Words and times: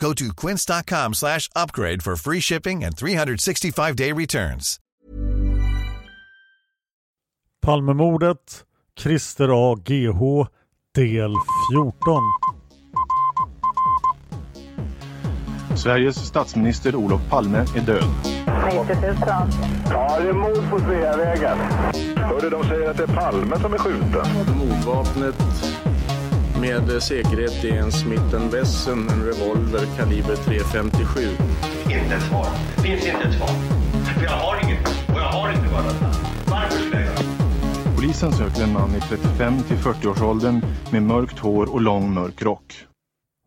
Go 0.00 0.14
to 0.14 0.32
quince.com 0.32 1.14
slash 1.14 1.48
upgrade 1.54 2.02
for 2.02 2.16
free 2.16 2.40
shipping 2.40 2.82
and 2.84 2.96
365-day 2.96 4.12
returns. 4.12 4.80
Palmemordet, 7.62 8.64
Christer 8.96 9.50
A. 9.52 9.76
GH, 9.76 10.48
del 10.94 11.34
14. 11.70 12.22
Sveriges 15.76 16.16
statsminister 16.26 16.96
Olof 16.96 17.20
Palme 17.30 17.58
är 17.58 17.80
död. 17.80 18.04
90 18.72 18.96
000. 19.00 19.16
Ja, 19.90 20.20
det 20.20 20.28
är 20.28 20.32
mord 20.32 20.70
på 20.70 20.78
Sveavägen. 20.78 21.58
Hörde 22.16 22.50
de 22.50 22.64
säger 22.64 22.90
att 22.90 22.96
det 22.96 23.02
är 23.02 23.06
Palme 23.06 23.60
som 23.60 23.74
är 23.74 23.78
skjuten. 23.78 24.56
Mordvapnet 24.58 25.34
med 26.60 27.02
säkerhet 27.02 27.64
är 27.64 27.78
en 27.78 27.92
Smith 27.92 28.52
Wesson, 28.52 29.08
en 29.08 29.24
revolver 29.24 29.86
kaliber 29.96 30.34
.357. 30.34 31.28
Inte 31.84 32.14
ett 32.14 32.22
svar. 32.22 32.46
Det 32.76 32.82
finns 32.82 33.06
inte 33.06 33.28
ett 33.28 33.34
svar. 33.34 33.48
För 34.14 34.24
jag 34.24 34.30
har 34.30 34.64
inget. 34.64 34.88
Och 34.88 35.20
jag 35.20 35.28
har 35.32 35.52
inte 35.52 35.72
varit 35.72 35.96
Varför 36.50 36.78
skulle 36.78 37.04
jag 37.04 37.96
Polisen 37.96 38.32
söker 38.32 38.62
en 38.62 38.72
man 38.72 38.90
i 38.94 39.00
35 39.00 39.62
till 39.62 39.76
40-årsåldern 39.76 40.60
med 40.92 41.02
mörkt 41.02 41.38
hår 41.38 41.72
och 41.72 41.80
lång 41.80 42.14
mörk 42.14 42.42
rock. 42.42 42.74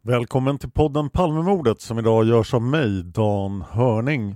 Välkommen 0.04 0.58
till 0.58 0.72
podden 0.72 1.10
Palmemordet 1.10 1.82
som 1.82 2.00
idag 2.00 2.26
görs 2.26 2.54
av 2.54 2.62
mig, 2.62 3.04
Dan 3.04 3.64
Hörning. 3.72 4.36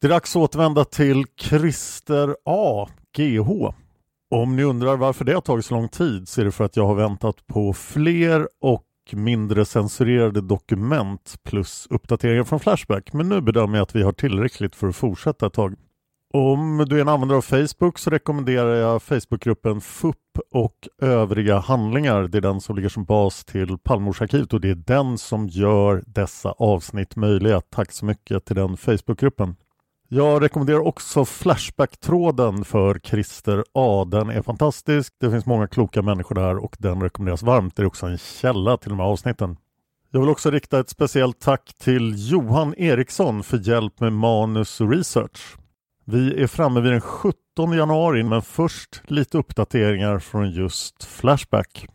Det 0.00 0.06
är 0.06 0.10
dags 0.10 0.36
att 0.36 0.42
återvända 0.42 0.84
till 0.84 1.24
Christer 1.40 2.36
A. 2.44 2.88
GH. 3.16 3.74
Om 4.34 4.56
ni 4.56 4.62
undrar 4.62 4.96
varför 4.96 5.24
det 5.24 5.32
har 5.34 5.40
tagit 5.40 5.64
så 5.64 5.74
lång 5.74 5.88
tid 5.88 6.28
så 6.28 6.40
är 6.40 6.44
det 6.44 6.52
för 6.52 6.64
att 6.64 6.76
jag 6.76 6.86
har 6.86 6.94
väntat 6.94 7.46
på 7.46 7.72
fler 7.72 8.48
och 8.60 8.84
mindre 9.12 9.64
censurerade 9.64 10.40
dokument 10.40 11.34
plus 11.44 11.86
uppdateringar 11.90 12.44
från 12.44 12.60
Flashback. 12.60 13.12
Men 13.12 13.28
nu 13.28 13.40
bedömer 13.40 13.78
jag 13.78 13.82
att 13.82 13.96
vi 13.96 14.02
har 14.02 14.12
tillräckligt 14.12 14.76
för 14.76 14.88
att 14.88 14.96
fortsätta 14.96 15.46
ett 15.46 15.52
tag. 15.52 15.74
Om 16.32 16.84
du 16.88 16.96
är 16.96 17.00
en 17.00 17.08
användare 17.08 17.38
av 17.38 17.42
Facebook 17.42 17.98
så 17.98 18.10
rekommenderar 18.10 18.74
jag 18.74 19.02
Facebookgruppen 19.02 19.80
FUP 19.80 20.16
och 20.52 20.88
övriga 21.02 21.58
handlingar. 21.58 22.22
Det 22.22 22.38
är 22.38 22.42
den 22.42 22.60
som 22.60 22.76
ligger 22.76 22.88
som 22.88 23.04
bas 23.04 23.44
till 23.44 23.78
Palmordsarkivet 23.78 24.52
och 24.52 24.60
det 24.60 24.70
är 24.70 24.74
den 24.74 25.18
som 25.18 25.48
gör 25.48 26.02
dessa 26.06 26.50
avsnitt 26.50 27.16
möjliga. 27.16 27.60
Tack 27.60 27.92
så 27.92 28.04
mycket 28.04 28.44
till 28.44 28.56
den 28.56 28.76
Facebookgruppen. 28.76 29.56
Jag 30.14 30.42
rekommenderar 30.42 30.86
också 30.86 31.24
Flashback-tråden 31.24 32.64
för 32.64 32.98
Christer 32.98 33.64
A. 33.72 34.04
Den 34.10 34.30
är 34.30 34.42
fantastisk. 34.42 35.14
Det 35.20 35.30
finns 35.30 35.46
många 35.46 35.66
kloka 35.66 36.02
människor 36.02 36.34
där 36.34 36.56
och 36.56 36.76
den 36.78 37.02
rekommenderas 37.02 37.42
varmt. 37.42 37.76
Det 37.76 37.82
är 37.82 37.86
också 37.86 38.06
en 38.06 38.18
källa 38.18 38.76
till 38.76 38.90
de 38.90 38.98
här 38.98 39.06
avsnitten. 39.06 39.56
Jag 40.10 40.20
vill 40.20 40.28
också 40.28 40.50
rikta 40.50 40.80
ett 40.80 40.88
speciellt 40.88 41.40
tack 41.40 41.74
till 41.78 42.14
Johan 42.16 42.74
Eriksson 42.74 43.42
för 43.42 43.68
hjälp 43.68 44.00
med 44.00 44.12
manus 44.12 44.80
och 44.80 44.90
research. 44.90 45.56
Vi 46.04 46.42
är 46.42 46.46
framme 46.46 46.80
vid 46.80 46.92
den 46.92 47.00
17 47.00 47.72
januari 47.72 48.22
men 48.22 48.42
först 48.42 49.02
lite 49.04 49.38
uppdateringar 49.38 50.18
från 50.18 50.50
just 50.50 51.04
Flashback. 51.04 51.86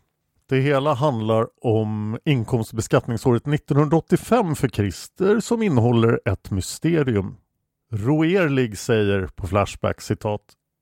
Det 0.48 0.60
hela 0.60 0.94
handlar 0.94 1.46
om 1.60 2.18
inkomstbeskattningsåret 2.24 3.46
1985 3.46 4.56
för 4.56 4.68
Christer 4.68 5.40
som 5.40 5.62
innehåller 5.62 6.20
ett 6.24 6.50
mysterium. 6.50 7.36
Roerlig 7.92 8.78
säger 8.78 9.26
på 9.26 9.46
Flashback 9.46 10.00
citat 10.00 10.40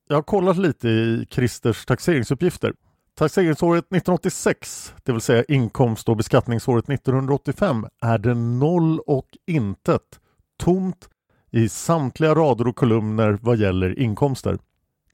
Jag 0.08 0.16
har 0.16 0.22
kollat 0.22 0.56
lite 0.56 0.88
i 0.88 1.26
Christers 1.30 1.86
taxeringsuppgifter. 1.86 2.72
Taxeringsåret 3.14 3.84
1986, 3.84 4.94
det 5.04 5.12
vill 5.12 5.20
säga 5.20 5.44
inkomst 5.48 6.08
och 6.08 6.16
beskattningsåret 6.16 6.90
1985, 6.90 7.86
är 8.02 8.18
det 8.18 8.34
noll 8.34 8.98
och 8.98 9.26
intet. 9.46 10.20
Tomt 10.58 11.08
i 11.50 11.68
samtliga 11.68 12.34
rader 12.34 12.68
och 12.68 12.76
kolumner 12.76 13.38
vad 13.42 13.56
gäller 13.56 13.98
inkomster. 13.98 14.58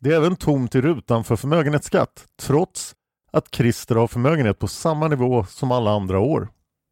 Det 0.00 0.12
är 0.12 0.16
även 0.16 0.36
tomt 0.36 0.74
i 0.74 0.80
rutan 0.80 1.24
för 1.24 1.36
förmögenhetsskatt 1.36 2.24
trots 2.40 2.94
att 3.32 3.54
Christer 3.54 3.94
har 3.94 4.06
förmögenhet 4.06 4.58
på 4.58 4.68
samma 4.68 5.08
nivå 5.08 5.44
som 5.44 5.72
alla 5.72 5.90
andra 5.90 6.18
år. 6.18 6.48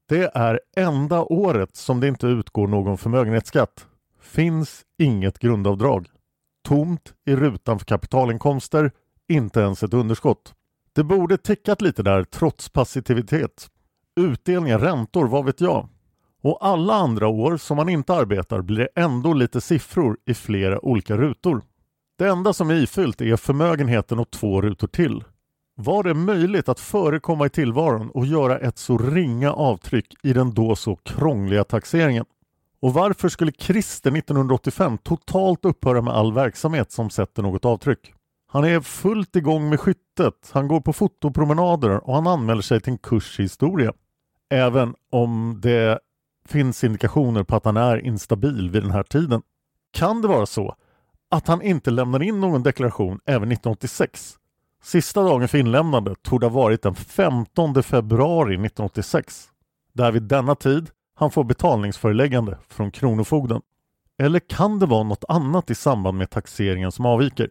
Det 0.08 0.30
är 0.34 0.60
enda 0.76 1.22
året 1.22 1.76
som 1.76 2.00
det 2.00 2.08
inte 2.08 2.26
utgår 2.26 2.66
någon 2.66 2.98
förmögenhetsskatt. 2.98 3.86
Finns 4.22 4.82
inget 4.98 5.38
grundavdrag. 5.38 6.08
Tomt 6.64 7.14
i 7.26 7.36
rutan 7.36 7.78
för 7.78 7.86
kapitalinkomster, 7.86 8.90
inte 9.28 9.60
ens 9.60 9.82
ett 9.82 9.94
underskott. 9.94 10.54
Det 10.92 11.04
borde 11.04 11.36
tickat 11.36 11.80
lite 11.82 12.02
där 12.02 12.24
trots 12.24 12.68
passivitet. 12.68 13.70
Utdelningar, 14.20 14.78
räntor, 14.78 15.26
vad 15.26 15.44
vet 15.44 15.60
jag? 15.60 15.88
Och 16.42 16.66
alla 16.66 16.94
andra 16.94 17.28
år 17.28 17.56
som 17.56 17.76
man 17.76 17.88
inte 17.88 18.14
arbetar 18.14 18.60
blir 18.60 18.78
det 18.78 18.88
ändå 18.94 19.32
lite 19.32 19.60
siffror 19.60 20.16
i 20.26 20.34
flera 20.34 20.84
olika 20.84 21.16
rutor. 21.16 21.62
Det 22.18 22.28
enda 22.28 22.52
som 22.52 22.70
är 22.70 22.74
ifyllt 22.74 23.20
är 23.20 23.36
förmögenheten 23.36 24.18
och 24.18 24.30
två 24.30 24.62
rutor 24.62 24.86
till. 24.86 25.24
Var 25.74 26.02
det 26.02 26.14
möjligt 26.14 26.68
att 26.68 26.80
förekomma 26.80 27.46
i 27.46 27.50
tillvaron 27.50 28.10
och 28.10 28.26
göra 28.26 28.58
ett 28.58 28.78
så 28.78 28.98
ringa 28.98 29.52
avtryck 29.52 30.14
i 30.22 30.32
den 30.32 30.54
då 30.54 30.76
så 30.76 30.96
krångliga 30.96 31.64
taxeringen? 31.64 32.24
Och 32.82 32.94
varför 32.94 33.28
skulle 33.28 33.52
Christer 33.52 34.16
1985 34.16 34.98
totalt 34.98 35.64
upphöra 35.64 36.02
med 36.02 36.14
all 36.14 36.32
verksamhet 36.32 36.92
som 36.92 37.10
sätter 37.10 37.42
något 37.42 37.64
avtryck? 37.64 38.14
Han 38.46 38.64
är 38.64 38.80
fullt 38.80 39.36
igång 39.36 39.68
med 39.68 39.80
skyttet, 39.80 40.50
han 40.52 40.68
går 40.68 40.80
på 40.80 40.92
fotopromenader 40.92 42.08
och 42.08 42.14
han 42.14 42.26
anmäler 42.26 42.62
sig 42.62 42.80
till 42.80 42.92
en 42.92 42.98
kurs 42.98 43.40
i 43.40 43.42
historia. 43.42 43.92
Även 44.50 44.94
om 45.10 45.58
det 45.62 45.98
finns 46.48 46.84
indikationer 46.84 47.42
på 47.42 47.56
att 47.56 47.64
han 47.64 47.76
är 47.76 48.06
instabil 48.06 48.70
vid 48.70 48.82
den 48.82 48.90
här 48.90 49.02
tiden. 49.02 49.42
Kan 49.92 50.22
det 50.22 50.28
vara 50.28 50.46
så 50.46 50.74
att 51.30 51.48
han 51.48 51.62
inte 51.62 51.90
lämnar 51.90 52.22
in 52.22 52.40
någon 52.40 52.62
deklaration 52.62 53.20
även 53.26 53.52
1986? 53.52 54.34
Sista 54.82 55.22
dagen 55.22 55.48
för 55.48 55.58
inlämnande 55.58 56.14
torde 56.22 56.46
ha 56.46 56.54
varit 56.54 56.82
den 56.82 56.94
15 56.94 57.82
februari 57.82 58.54
1986. 58.54 59.48
Där 59.92 60.12
vid 60.12 60.22
denna 60.22 60.54
tid 60.54 60.90
han 61.22 61.30
får 61.30 61.44
betalningsföreläggande 61.44 62.58
från 62.68 62.90
Kronofogden. 62.90 63.60
Eller 64.18 64.38
kan 64.38 64.78
det 64.78 64.86
vara 64.86 65.02
något 65.02 65.24
annat 65.28 65.70
i 65.70 65.74
samband 65.74 66.18
med 66.18 66.30
taxeringen 66.30 66.92
som 66.92 67.06
avviker? 67.06 67.50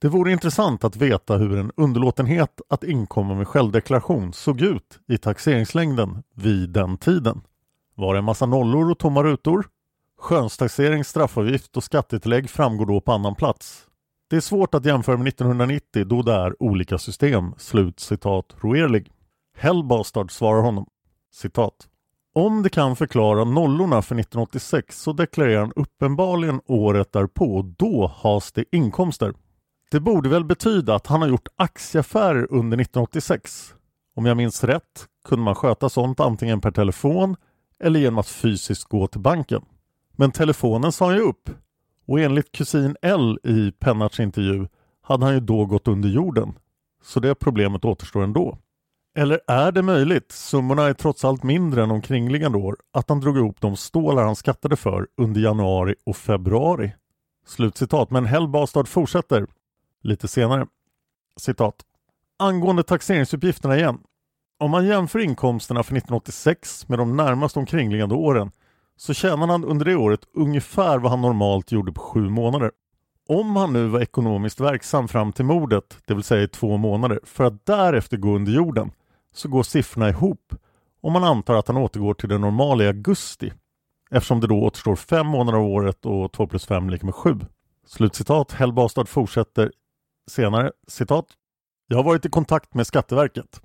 Det 0.00 0.08
vore 0.08 0.32
intressant 0.32 0.84
att 0.84 0.96
veta 0.96 1.36
hur 1.36 1.58
en 1.58 1.72
underlåtenhet 1.76 2.60
att 2.68 2.84
inkomma 2.84 3.34
med 3.34 3.48
självdeklaration 3.48 4.32
såg 4.32 4.60
ut 4.60 5.00
i 5.08 5.18
taxeringslängden 5.18 6.22
vid 6.34 6.70
den 6.70 6.98
tiden. 6.98 7.40
Var 7.94 8.14
det 8.14 8.18
en 8.18 8.24
massa 8.24 8.46
nollor 8.46 8.90
och 8.90 8.98
tomma 8.98 9.22
rutor? 9.22 9.66
Skönstaxering, 10.18 11.04
straffavgift 11.04 11.76
och 11.76 11.84
skattetillägg 11.84 12.50
framgår 12.50 12.86
då 12.86 13.00
på 13.00 13.12
annan 13.12 13.34
plats. 13.34 13.86
Det 14.30 14.36
är 14.36 14.40
svårt 14.40 14.74
att 14.74 14.84
jämföra 14.84 15.16
med 15.16 15.28
1990 15.28 16.04
då 16.04 16.22
det 16.22 16.32
är 16.32 16.62
olika 16.62 16.98
system. 16.98 17.54
Slut 17.56 18.00
citat 18.00 18.56
Roerlig. 18.60 19.12
Hellbastard 19.56 20.30
svarar 20.30 20.62
honom. 20.62 20.86
Citat. 21.32 21.88
Om 22.38 22.62
det 22.62 22.70
kan 22.70 22.96
förklara 22.96 23.44
nollorna 23.44 24.02
för 24.02 24.14
1986 24.14 25.02
så 25.02 25.12
deklarerar 25.12 25.60
han 25.60 25.72
uppenbarligen 25.76 26.60
året 26.66 27.12
därpå 27.12 27.56
och 27.56 27.64
då 27.64 28.12
has 28.16 28.52
det 28.52 28.64
inkomster. 28.72 29.34
Det 29.90 30.00
borde 30.00 30.28
väl 30.28 30.44
betyda 30.44 30.94
att 30.94 31.06
han 31.06 31.20
har 31.22 31.28
gjort 31.28 31.48
aktieaffärer 31.56 32.46
under 32.50 32.76
1986. 32.76 33.74
Om 34.16 34.26
jag 34.26 34.36
minns 34.36 34.64
rätt 34.64 35.06
kunde 35.28 35.44
man 35.44 35.54
sköta 35.54 35.88
sånt 35.88 36.20
antingen 36.20 36.60
per 36.60 36.70
telefon 36.70 37.36
eller 37.84 38.00
genom 38.00 38.18
att 38.18 38.28
fysiskt 38.28 38.84
gå 38.84 39.06
till 39.06 39.20
banken. 39.20 39.62
Men 40.16 40.32
telefonen 40.32 40.92
sa 40.92 41.06
han 41.06 41.14
ju 41.14 41.22
upp 41.22 41.50
och 42.06 42.20
enligt 42.20 42.52
kusin 42.52 42.96
L 43.02 43.38
i 43.44 43.72
Pennarts 43.72 44.20
intervju 44.20 44.66
hade 45.02 45.24
han 45.24 45.34
ju 45.34 45.40
då 45.40 45.66
gått 45.66 45.88
under 45.88 46.08
jorden. 46.08 46.54
Så 47.02 47.20
det 47.20 47.34
problemet 47.34 47.84
återstår 47.84 48.22
ändå. 48.22 48.58
Eller 49.18 49.40
är 49.46 49.72
det 49.72 49.82
möjligt, 49.82 50.32
summorna 50.32 50.82
är 50.82 50.94
trots 50.94 51.24
allt 51.24 51.42
mindre 51.42 51.82
än 51.82 51.90
omkringliggande 51.90 52.58
år, 52.58 52.76
att 52.92 53.08
han 53.08 53.20
drog 53.20 53.36
ihop 53.36 53.60
de 53.60 53.76
stålar 53.76 54.24
han 54.24 54.36
skattade 54.36 54.76
för 54.76 55.06
under 55.16 55.40
januari 55.40 55.94
och 56.06 56.16
februari? 56.16 56.92
Slutcitat, 57.46 58.10
men 58.10 58.26
Hell 58.26 58.48
Bastard 58.48 58.88
fortsätter 58.88 59.46
lite 60.02 60.28
senare. 60.28 60.66
Citat. 61.36 61.74
Angående 62.38 62.82
taxeringsuppgifterna 62.82 63.76
igen. 63.76 63.98
Om 64.58 64.70
man 64.70 64.86
jämför 64.86 65.18
inkomsterna 65.18 65.82
för 65.82 65.92
1986 65.92 66.88
med 66.88 66.98
de 66.98 67.16
närmast 67.16 67.56
omkringliggande 67.56 68.14
åren 68.14 68.50
så 68.96 69.14
tjänade 69.14 69.52
han 69.52 69.64
under 69.64 69.84
det 69.84 69.96
året 69.96 70.20
ungefär 70.34 70.98
vad 70.98 71.10
han 71.10 71.20
normalt 71.20 71.72
gjorde 71.72 71.92
på 71.92 72.00
sju 72.00 72.28
månader. 72.28 72.70
Om 73.28 73.56
han 73.56 73.72
nu 73.72 73.86
var 73.86 74.00
ekonomiskt 74.00 74.60
verksam 74.60 75.08
fram 75.08 75.32
till 75.32 75.44
mordet, 75.44 75.98
det 76.06 76.14
vill 76.14 76.24
säga 76.24 76.42
i 76.42 76.48
två 76.48 76.76
månader, 76.76 77.20
för 77.24 77.44
att 77.44 77.66
därefter 77.66 78.16
gå 78.16 78.36
under 78.36 78.52
jorden, 78.52 78.90
så 79.38 79.48
går 79.48 79.62
siffrorna 79.62 80.08
ihop 80.08 80.54
om 81.00 81.12
man 81.12 81.24
antar 81.24 81.54
att 81.54 81.68
han 81.68 81.76
återgår 81.76 82.14
till 82.14 82.28
det 82.28 82.38
normala 82.38 82.84
i 82.84 82.86
augusti 82.86 83.52
eftersom 84.10 84.40
det 84.40 84.46
då 84.46 84.62
återstår 84.62 84.96
fem 84.96 85.26
månader 85.26 85.58
av 85.58 85.64
året 85.64 86.06
och 86.06 86.32
2 86.32 86.46
plus 86.46 86.66
5 86.66 86.90
lika 86.90 87.06
med 87.06 87.14
7. 87.14 87.38
Slutcitat. 87.86 88.52
Hellbastad 88.52 89.04
fortsätter 89.04 89.72
senare, 90.30 90.72
citat. 90.88 91.26
Jag 91.86 91.96
har 91.96 92.04
varit 92.04 92.26
i 92.26 92.28
kontakt 92.28 92.74
med 92.74 92.86
Skatteverket. 92.86 93.60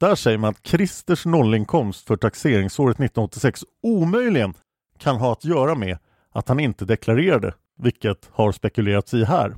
Där 0.00 0.14
säger 0.14 0.38
man 0.38 0.50
att 0.50 0.66
Christers 0.66 1.26
nollinkomst 1.26 2.06
för 2.06 2.16
taxeringsåret 2.16 2.96
1986 2.96 3.64
omöjligen 3.82 4.54
kan 4.98 5.16
ha 5.16 5.32
att 5.32 5.44
göra 5.44 5.74
med 5.74 5.98
att 6.30 6.48
han 6.48 6.60
inte 6.60 6.84
deklarerade, 6.84 7.54
vilket 7.78 8.30
har 8.32 8.52
spekulerats 8.52 9.14
i 9.14 9.24
här. 9.24 9.56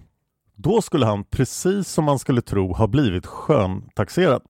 Då 0.55 0.82
skulle 0.82 1.06
han, 1.06 1.25
precis 1.25 1.88
som 1.88 2.05
man 2.05 2.19
skulle 2.19 2.43
tro, 2.43 2.72
ha 2.72 2.87
blivit 2.87 3.26
sköntaxerad. 3.26 4.43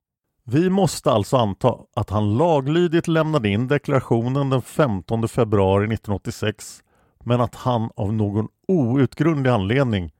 Vi 0.46 0.70
måste 0.70 1.10
alltså 1.10 1.36
anta 1.36 1.78
att 1.96 2.10
han 2.10 2.36
laglydigt 2.36 3.08
lämnade 3.08 3.48
in 3.48 3.68
deklarationen 3.68 4.50
den 4.50 4.62
15 4.62 5.28
februari 5.28 5.84
1986 5.84 6.82
men 7.24 7.40
att 7.40 7.54
han 7.54 7.90
av 7.96 8.12
någon 8.12 8.48
outgrundlig 8.68 9.50
anledning 9.50 10.12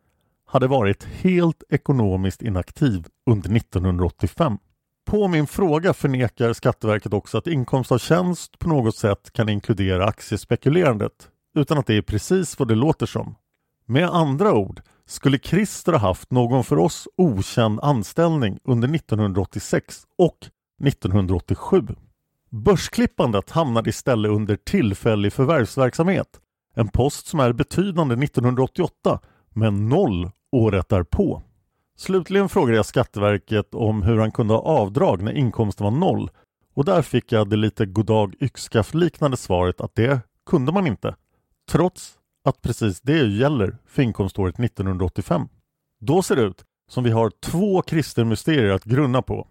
hade 0.47 0.67
varit 0.67 1.05
helt 1.05 1.63
ekonomiskt 1.69 2.43
inaktiv 2.43 3.07
under 3.31 3.57
1985. 3.57 4.59
På 5.07 5.29
min 5.29 5.47
fråga 5.47 5.95
förnekar 5.95 6.53
Skatteverket 6.53 7.13
också 7.13 7.39
att 7.39 7.47
inkomst 7.47 7.93
av 7.93 7.99
tjänst 7.99 8.59
på 8.59 8.69
något 8.69 8.97
sätt 8.97 9.33
kan 9.33 9.49
inkludera 9.49 10.07
aktiespekulerandet 10.07 11.29
utan 11.59 11.79
att 11.79 11.87
det 11.87 11.97
är 11.97 12.03
precis 12.03 12.59
vad 12.59 12.69
det 12.69 12.75
låter 12.75 13.07
som. 13.07 13.35
Med 13.87 14.09
andra 14.09 14.55
ord 14.55 14.81
skulle 15.07 15.39
Christer 15.39 15.93
ha 15.93 15.99
haft 15.99 16.31
någon 16.31 16.65
för 16.65 16.79
oss 16.79 17.09
okänd 17.17 17.81
anställning 17.81 18.59
under 18.65 18.95
1986 18.95 20.03
och 20.19 20.39
1987. 20.85 21.87
Börsklippandet 22.51 23.51
hamnade 23.51 23.91
istället 23.91 24.31
under 24.31 24.57
tillfällig 24.57 25.33
förvärvsverksamhet, 25.33 26.41
en 26.75 26.89
post 26.89 27.27
som 27.27 27.41
är 27.41 27.53
betydande 27.53 28.25
1988 28.25 29.21
men 29.51 29.89
noll 29.89 30.31
året 30.53 30.89
därpå. 30.89 31.43
Slutligen 31.97 32.49
frågade 32.49 32.77
jag 32.77 32.87
Skatteverket 32.87 33.75
om 33.75 34.03
hur 34.03 34.19
han 34.19 34.33
kunde 34.33 34.55
ha 34.55 34.61
avdrag 34.61 35.23
när 35.23 35.33
inkomsten 35.33 35.85
var 35.85 35.91
noll 35.91 36.31
och 36.75 36.85
där 36.85 37.03
fick 37.03 37.33
jag 37.33 37.51
det 37.51 37.57
lite 37.57 37.87
goddag 37.87 38.35
yxskaft 38.41 38.95
liknande 38.95 39.37
svaret 39.37 39.81
att 39.81 39.95
det 39.95 40.21
kunde 40.47 40.73
man 40.73 40.87
inte. 40.87 41.15
Trots 41.71 42.19
att 42.45 42.63
precis 42.63 43.01
det 43.01 43.27
gäller 43.27 43.77
för 43.87 44.03
inkomståret 44.03 44.61
1985. 44.61 45.49
Då 46.01 46.23
ser 46.23 46.37
det 46.37 46.43
ut 46.43 46.65
som 46.89 47.05
vi 47.05 47.11
har 47.11 47.31
två 47.41 47.83
kristenmysterier 47.83 48.73
att 48.73 48.85
grunna 48.85 49.23
på. 49.23 49.49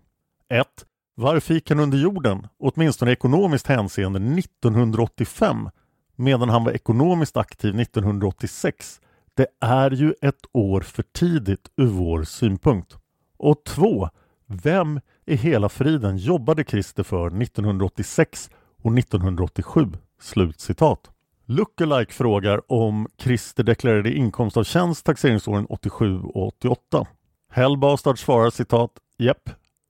1. 0.49 0.67
Varför 1.15 1.53
gick 1.53 1.69
han 1.69 1.79
under 1.79 1.97
jorden, 1.97 2.47
åtminstone 2.59 3.11
i 3.11 3.13
ekonomiskt 3.13 3.67
hänseende, 3.67 4.19
1985 4.39 5.69
medan 6.15 6.49
han 6.49 6.63
var 6.63 6.71
ekonomiskt 6.71 7.37
aktiv 7.37 7.79
1986? 7.79 9.01
Det 9.33 9.47
är 9.59 9.91
ju 9.91 10.13
ett 10.21 10.45
år 10.51 10.81
för 10.81 11.03
tidigt 11.03 11.69
ur 11.77 11.87
vår 11.87 12.23
synpunkt. 12.23 12.97
Och 13.37 13.63
2. 13.63 14.09
Vem 14.45 14.99
i 15.25 15.35
hela 15.35 15.69
friden 15.69 16.17
jobbade 16.17 16.63
Christer 16.63 17.03
för 17.03 17.27
1986 17.41 18.49
och 18.83 18.97
1987? 18.97 19.91
Slutcitat. 20.19 21.12
Lookalike 21.45 22.13
frågar 22.13 22.71
om 22.71 23.07
Christer 23.17 23.63
deklarerade 23.63 24.13
inkomst 24.13 24.57
av 24.57 24.63
tjänst 24.63 25.05
taxeringsåren 25.05 25.65
87 25.65 26.19
och 26.19 26.47
88. 26.47 27.07
Hellbastard 27.51 28.19
svarar 28.19 28.49
citat 28.49 28.91
Jepp, 29.17 29.49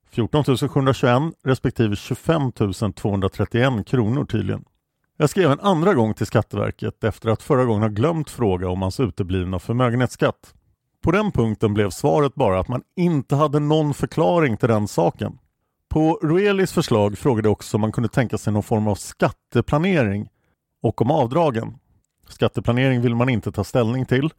14 0.10 0.44
721 0.44 1.22
respektive 1.44 1.96
25 1.96 2.52
231 2.96 3.88
kronor 3.88 4.26
tydligen. 4.26 4.66
Jag 5.18 5.30
skrev 5.30 5.52
en 5.52 5.60
andra 5.60 5.94
gång 5.94 6.14
till 6.14 6.26
Skatteverket 6.26 7.04
efter 7.04 7.30
att 7.30 7.44
förra 7.44 7.66
gången 7.66 7.82
ha 7.82 7.90
glömt 7.90 8.30
fråga 8.30 8.70
om 8.70 8.82
hans 8.82 9.00
uteblivna 9.00 9.60
förmögenhetsskatt. 9.60 10.54
På 11.04 11.12
den 11.12 11.32
punkten 11.32 11.74
blev 11.74 11.90
svaret 11.90 12.36
bara 12.36 12.60
att 12.60 12.68
man 12.68 12.82
inte 12.96 13.36
hade 13.36 13.60
någon 13.60 13.94
förklaring 13.94 14.58
till 14.58 14.70
den 14.70 14.88
saken. 14.88 15.38
På 15.90 16.20
Roelis 16.24 16.74
förslag 16.74 17.18
frågade 17.18 17.50
också 17.50 17.78
om 17.78 17.82
man 17.82 17.92
kunde 17.92 18.10
tänka 18.10 18.38
sig 18.38 18.54
någon 18.54 18.64
form 18.64 18.88
av 18.88 18.96
skatteplanering 18.96 20.30
och 20.84 21.02
om 21.02 21.12
avdragen. 21.12 21.78
Skatteplanering 22.30 23.02
vill 23.02 23.16
man 23.16 23.30
inte 23.30 23.52
ta 23.52 23.64
ställning 23.64 24.06
till. 24.06 24.30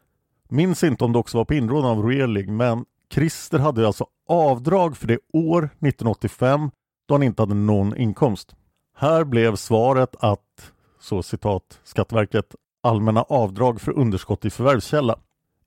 Minns 0.49 0.85
inte 0.85 1.05
om 1.05 1.13
det 1.13 1.19
också 1.19 1.39
var 1.39 1.45
på 1.45 1.55
inrådan 1.55 1.91
av 1.91 2.03
Roelig, 2.03 2.49
men 2.49 2.85
Christer 3.13 3.59
hade 3.59 3.87
alltså 3.87 4.07
avdrag 4.29 4.97
för 4.97 5.07
det 5.07 5.19
år 5.33 5.65
1985 5.65 6.71
då 7.07 7.15
han 7.15 7.23
inte 7.23 7.43
hade 7.43 7.55
någon 7.55 7.97
inkomst. 7.97 8.55
Här 8.97 9.25
blev 9.25 9.57
svaret 9.57 10.17
att, 10.19 10.73
så 11.01 11.23
citat 11.23 11.81
Skatteverket, 11.85 12.55
allmänna 12.83 13.23
avdrag 13.23 13.81
för 13.81 13.99
underskott 13.99 14.45
i 14.45 14.51
förvärvskälla 14.51 15.17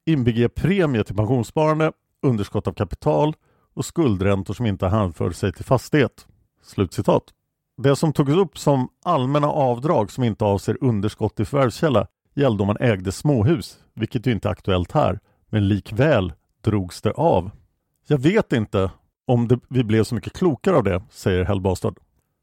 inbegriper 0.07 0.61
premie 0.61 1.03
till 1.03 1.15
pensionssparande, 1.15 1.91
underskott 2.21 2.67
av 2.67 2.73
kapital 2.73 3.35
och 3.73 3.85
skuldräntor 3.85 4.53
som 4.53 4.65
inte 4.65 4.87
hänför 4.87 5.31
sig 5.31 5.53
till 5.53 5.65
fastighet. 5.65 6.27
Slutcitat. 6.63 7.23
Det 7.77 7.95
som 7.95 8.13
togs 8.13 8.31
upp 8.31 8.57
som 8.57 8.89
allmänna 9.05 9.47
avdrag 9.47 10.11
som 10.11 10.23
inte 10.23 10.45
avser 10.45 10.77
underskott 10.81 11.39
i 11.39 11.45
förvärvskälla 11.45 12.07
gällde 12.35 12.63
om 12.63 12.67
man 12.67 12.77
ägde 12.79 13.11
småhus, 13.11 13.77
vilket 13.93 14.27
ju 14.27 14.31
inte 14.31 14.47
är 14.47 14.51
aktuellt 14.51 14.91
här, 14.91 15.19
men 15.49 15.67
likväl 15.67 16.33
drogs 16.63 17.01
det 17.01 17.11
av. 17.11 17.51
Jag 18.07 18.17
vet 18.17 18.53
inte 18.53 18.91
om 19.27 19.47
det, 19.47 19.59
vi 19.69 19.83
blev 19.83 20.03
så 20.03 20.15
mycket 20.15 20.33
klokare 20.33 20.75
av 20.75 20.83
det, 20.83 21.03
säger 21.09 21.45
Hellbastad. 21.45 21.93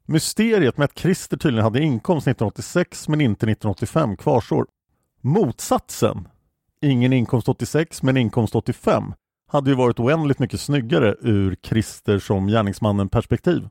Mysteriet 0.05 0.77
med 0.77 0.85
att 0.85 0.99
Christer 0.99 1.37
tydligen 1.37 1.63
hade 1.63 1.83
inkomst 1.83 2.27
1986 2.27 3.07
men 3.07 3.21
inte 3.21 3.45
1985 3.45 4.17
kvarstår. 4.17 4.65
Motsatsen, 5.21 6.27
ingen 6.81 7.13
inkomst 7.13 7.49
86 7.49 8.03
men 8.03 8.17
inkomst 8.17 8.55
85, 8.55 9.13
hade 9.47 9.69
ju 9.69 9.75
varit 9.75 9.99
oändligt 9.99 10.39
mycket 10.39 10.59
snyggare 10.59 11.15
ur 11.21 11.55
Christer 11.63 12.19
som 12.19 12.47
gärningsmannen 12.47 13.09
perspektiv. 13.09 13.69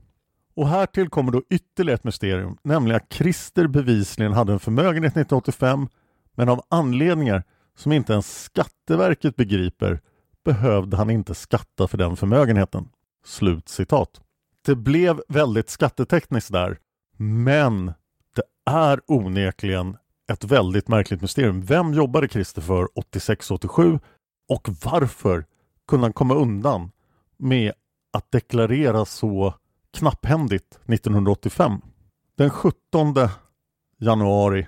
Och 0.55 0.67
här 0.67 0.85
tillkommer 0.85 1.31
då 1.31 1.41
ytterligare 1.49 1.95
ett 1.95 2.03
mysterium, 2.03 2.57
nämligen 2.63 2.95
att 2.95 3.13
Christer 3.13 3.67
bevisligen 3.67 4.33
hade 4.33 4.53
en 4.53 4.59
förmögenhet 4.59 5.11
1985 5.11 5.87
men 6.35 6.49
av 6.49 6.61
anledningar 6.69 7.43
som 7.77 7.91
inte 7.91 8.13
ens 8.13 8.43
Skatteverket 8.43 9.35
begriper 9.35 10.01
behövde 10.45 10.97
han 10.97 11.09
inte 11.09 11.35
skatta 11.35 11.87
för 11.87 11.97
den 11.97 12.15
förmögenheten. 12.15 12.89
Slut 13.25 13.69
citat. 13.69 14.21
Det 14.65 14.75
blev 14.75 15.21
väldigt 15.27 15.69
skattetekniskt 15.69 16.51
där, 16.51 16.77
men 17.17 17.85
det 18.35 18.43
är 18.71 19.01
onekligen 19.07 19.97
ett 20.31 20.43
väldigt 20.43 20.87
märkligt 20.87 21.21
mysterium. 21.21 21.61
Vem 21.61 21.93
jobbade 21.93 22.27
Christer 22.27 22.61
för 22.61 22.87
86-87 22.95 23.99
och 24.49 24.69
varför 24.83 25.45
kunde 25.87 26.05
han 26.05 26.13
komma 26.13 26.35
undan 26.35 26.91
med 27.37 27.73
att 28.13 28.31
deklarera 28.31 29.05
så 29.05 29.53
knapphändigt 29.95 30.79
1985. 30.87 31.81
Den 32.37 32.49
17 32.49 32.73
januari 33.99 34.67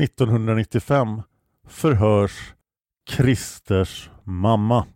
1995 0.00 1.22
förhörs 1.68 2.54
Christers 3.10 4.10
mamma. 4.24 4.86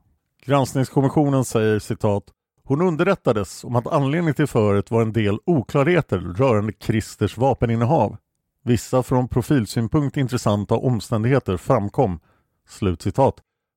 Granskningskommissionen 0.45 1.45
säger 1.45 1.79
citat 1.79 2.25
hon 2.71 2.81
underrättades 2.81 3.65
om 3.65 3.77
att 3.77 3.87
anledningen 3.87 4.35
till 4.35 4.47
förhöret 4.47 4.91
var 4.91 5.03
en 5.03 5.13
del 5.13 5.39
oklarheter 5.47 6.19
rörande 6.19 6.73
Christers 6.81 7.37
vapeninnehav. 7.37 8.17
Vissa 8.65 9.03
från 9.03 9.29
profilsynpunkt 9.29 10.17
intressanta 10.17 10.75
omständigheter 10.75 11.57
framkom. 11.57 12.21
Slutcitat. 12.69 13.35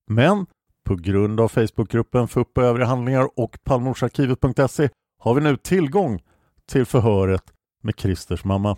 Men 0.07 0.45
på 0.83 0.95
grund 0.95 1.39
av 1.39 1.47
Facebookgruppen 1.47 2.27
för 2.27 2.41
upp 2.41 2.57
och 2.57 2.63
övriga 2.63 2.87
handlingar 2.87 3.29
och 3.35 3.57
Palmordsarkivet.se 3.63 4.89
har 5.23 5.33
vi 5.33 5.41
nu 5.41 5.57
tillgång 5.57 6.23
till 6.65 6.85
förhöret 6.85 7.43
med 7.81 7.99
Christers 7.99 8.43
mamma. 8.43 8.77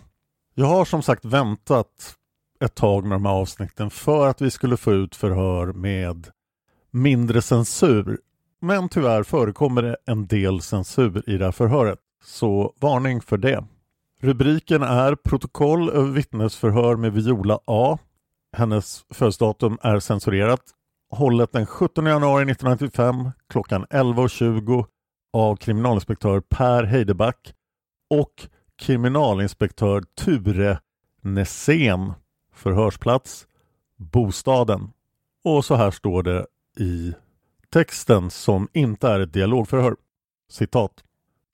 Jag 0.54 0.66
har 0.66 0.84
som 0.84 1.02
sagt 1.02 1.24
väntat 1.24 2.14
ett 2.60 2.74
tag 2.74 3.04
med 3.04 3.14
de 3.14 3.26
här 3.26 3.32
avsnitten 3.32 3.90
för 3.90 4.28
att 4.28 4.40
vi 4.40 4.50
skulle 4.50 4.76
få 4.76 4.92
ut 4.92 5.16
förhör 5.16 5.72
med 5.72 6.28
mindre 6.90 7.42
censur. 7.42 8.18
Men 8.60 8.88
tyvärr 8.88 9.22
förekommer 9.22 9.82
det 9.82 9.96
en 10.06 10.26
del 10.26 10.60
censur 10.60 11.30
i 11.30 11.38
det 11.38 11.44
här 11.44 11.52
förhöret, 11.52 11.98
så 12.24 12.74
varning 12.80 13.20
för 13.20 13.36
det. 13.36 13.64
Rubriken 14.20 14.82
är 14.82 15.14
Protokoll 15.14 15.90
över 15.90 16.10
vittnesförhör 16.10 16.96
med 16.96 17.12
Viola 17.12 17.58
A. 17.64 17.98
Hennes 18.56 19.04
födelsedatum 19.10 19.78
är 19.82 20.00
censurerat. 20.00 20.62
Hållet 21.10 21.52
den 21.52 21.66
17 21.66 22.06
januari 22.06 22.42
1995 22.42 23.30
klockan 23.48 23.86
11.20 23.86 24.86
av 25.36 25.56
kriminalinspektör 25.56 26.40
Per 26.40 26.84
Heideback 26.84 27.54
och 28.10 28.48
kriminalinspektör 28.78 30.04
Ture 30.14 30.78
Nässén. 31.22 32.12
Förhörsplats 32.52 33.46
Bostaden. 33.96 34.90
Och 35.44 35.64
så 35.64 35.74
här 35.74 35.90
står 35.90 36.22
det 36.22 36.46
i 36.78 37.14
texten 37.72 38.30
som 38.30 38.68
inte 38.72 39.08
är 39.08 39.20
ett 39.20 39.32
dialogförhör. 39.32 39.96
Citat. 40.50 41.04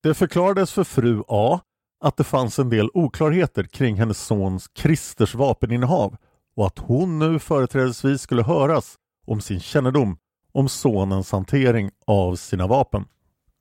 Det 0.03 0.15
förklarades 0.15 0.73
för 0.73 0.85
fru 0.85 1.23
A 1.29 1.61
att 2.01 2.17
det 2.17 2.25
fanns 2.25 2.59
en 2.59 2.71
del 2.71 2.91
oklarheter 2.95 3.65
kring 3.65 3.97
hennes 3.97 4.19
sons 4.19 4.71
Christers 4.75 5.35
vapeninnehav 5.35 6.17
och 6.57 6.67
att 6.67 6.79
hon 6.79 7.19
nu 7.19 7.39
företrädesvis 7.39 8.21
skulle 8.21 8.43
höras 8.43 8.99
om 9.27 9.41
sin 9.41 9.61
kännedom 9.61 10.19
om 10.53 10.69
sonens 10.69 11.33
hantering 11.33 11.91
av 12.07 12.37
sina 12.37 12.67
vapen. 12.67 13.05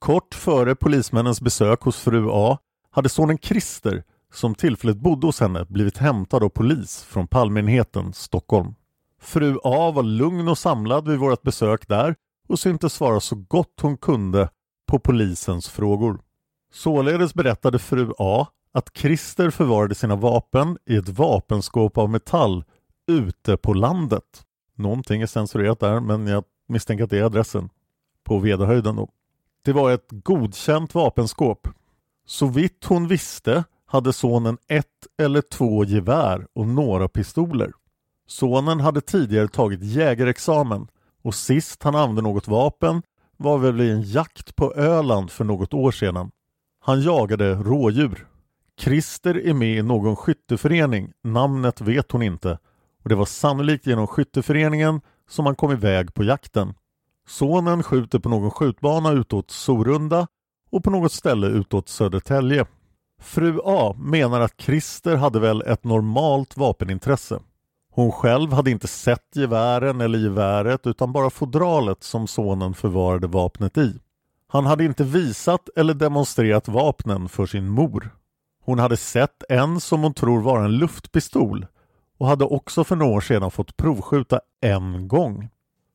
Kort 0.01 0.36
före 0.36 0.75
polismännens 0.75 1.41
besök 1.41 1.81
hos 1.81 1.98
fru 1.98 2.29
A 2.31 2.58
hade 2.91 3.10
sonen 3.10 3.38
Christer, 3.38 4.03
som 4.34 4.55
tillfälligt 4.55 4.98
bodde 4.98 5.27
hos 5.27 5.39
henne, 5.39 5.65
blivit 5.70 5.98
hämtad 5.98 6.43
av 6.43 6.50
polis 6.50 7.03
från 7.03 7.27
Palmeenheten, 7.27 8.13
Stockholm. 8.13 8.75
Fru 9.20 9.58
A 9.63 9.91
var 9.91 10.03
lugn 10.03 10.48
och 10.48 10.58
samlad 10.58 11.08
vid 11.08 11.20
vårt 11.20 11.41
besök 11.41 11.88
där 11.88 12.15
och 12.48 12.60
syntes 12.60 12.93
svara 12.93 13.20
så 13.20 13.36
gott 13.36 13.79
hon 13.81 13.98
kunde 13.98 14.50
på 14.88 15.00
polisens 15.00 15.70
frågor. 15.70 16.20
Således 16.74 17.34
berättade 17.34 17.79
fru 17.79 18.13
A 18.17 18.48
att 18.74 18.98
Christer 18.98 19.50
förvarade 19.50 19.96
sina 19.96 20.15
vapen 20.15 20.77
i 20.86 20.96
ett 20.96 21.10
vapenskåp 21.10 21.98
av 21.98 22.10
metall 22.10 22.63
ute 23.08 23.58
på 23.58 23.74
landet. 23.74 24.46
Någonting 24.77 25.22
är 25.22 25.27
censurerat 25.27 25.79
där 25.79 26.00
men 26.00 26.27
jag 26.27 26.43
misstänker 26.67 27.03
att 27.03 27.10
det 27.10 27.20
är 27.20 27.24
adressen. 27.24 27.70
På 28.24 28.39
Vedahöjden 28.39 28.96
då. 28.96 29.10
Det 29.63 29.74
var 29.74 29.91
ett 29.91 30.08
godkänt 30.10 30.96
vapenskåp. 30.96 31.68
Så 32.25 32.48
vitt 32.48 32.86
hon 32.86 33.08
visste 33.08 33.63
hade 33.86 34.13
sonen 34.13 34.58
ett 34.68 34.86
eller 35.22 35.41
två 35.41 35.86
gevär 35.86 36.48
och 36.53 36.68
några 36.68 37.08
pistoler. 37.08 37.72
Sonen 38.27 38.80
hade 38.80 39.01
tidigare 39.01 39.48
tagit 39.48 39.84
jägarexamen 39.84 40.88
och 41.24 41.36
sist 41.36 41.84
han 41.84 41.96
använde 41.96 42.22
något 42.22 42.48
vapen 42.48 43.01
var 43.38 43.58
väl 43.58 43.82
i 43.82 43.89
en 43.89 44.01
jakt 44.01 44.56
på 44.56 44.74
Öland 44.74 45.32
för 45.32 45.44
något 45.44 45.74
år 45.74 45.91
sedan. 45.91 46.32
Han 46.80 47.01
jagade 47.01 47.56
rådjur. 47.56 48.27
Christer 48.80 49.48
är 49.48 49.53
med 49.53 49.77
i 49.77 49.82
någon 49.82 50.15
skytteförening, 50.15 51.12
namnet 51.24 51.82
vet 51.82 52.12
hon 52.12 52.22
inte 52.22 52.58
och 53.03 53.10
det 53.10 53.15
var 53.15 53.25
sannolikt 53.25 53.88
genom 53.88 54.08
skytteföreningen 54.08 55.01
som 55.30 55.46
han 55.46 55.56
kom 55.56 55.72
iväg 55.72 56.13
på 56.13 56.24
jakten. 56.24 56.74
Sonen 57.32 57.84
skjuter 57.84 58.20
på 58.20 58.30
någon 58.30 58.52
skjutbana 58.52 59.12
utåt 59.12 59.52
Sorunda 59.52 60.28
och 60.72 60.84
på 60.84 60.90
något 60.90 61.12
ställe 61.12 61.48
utåt 61.48 61.90
Södertälje. 61.90 62.66
Fru 63.22 63.60
A 63.64 63.96
menar 63.98 64.42
att 64.42 64.62
Christer 64.62 65.16
hade 65.16 65.40
väl 65.40 65.62
ett 65.62 65.84
normalt 65.84 66.58
vapenintresse. 66.58 67.40
Hon 67.92 68.12
själv 68.12 68.54
hade 68.54 68.72
inte 68.72 68.88
sett 68.88 69.36
gevären 69.36 70.02
eller 70.02 70.20
geväret 70.20 70.88
utan 70.88 71.12
bara 71.12 71.30
fodralet 71.30 72.04
som 72.04 72.28
sonen 72.28 72.74
förvarade 72.74 73.28
vapnet 73.28 73.78
i. 73.78 74.00
Han 74.48 74.66
hade 74.66 74.86
inte 74.86 75.04
visat 75.04 75.70
eller 75.76 75.94
demonstrerat 75.94 76.68
vapnen 76.68 77.30
för 77.30 77.46
sin 77.46 77.68
mor. 77.68 78.10
Hon 78.64 78.80
hade 78.80 78.98
sett 78.98 79.44
en 79.50 79.80
som 79.80 80.02
hon 80.04 80.14
tror 80.14 80.42
var 80.42 80.64
en 80.64 80.78
luftpistol 80.78 81.66
och 82.18 82.28
hade 82.28 82.46
också 82.46 82.84
för 82.84 82.96
några 82.96 83.12
år 83.12 83.22
sedan 83.22 83.52
fått 83.52 83.78
provskjuta 83.78 84.40
en 84.62 85.08
gång. 85.08 85.50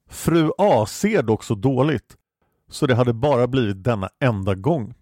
Fru 0.08 0.50
A 0.58 0.86
ser 0.86 1.22
dock 1.22 1.44
så 1.44 1.54
dåligt 1.54 2.16
så 2.70 2.86
det 2.86 2.94
hade 2.94 3.12
bara 3.12 3.46
blivit 3.46 3.84
denna 3.84 4.08
enda 4.20 4.54
gång. 4.54 4.94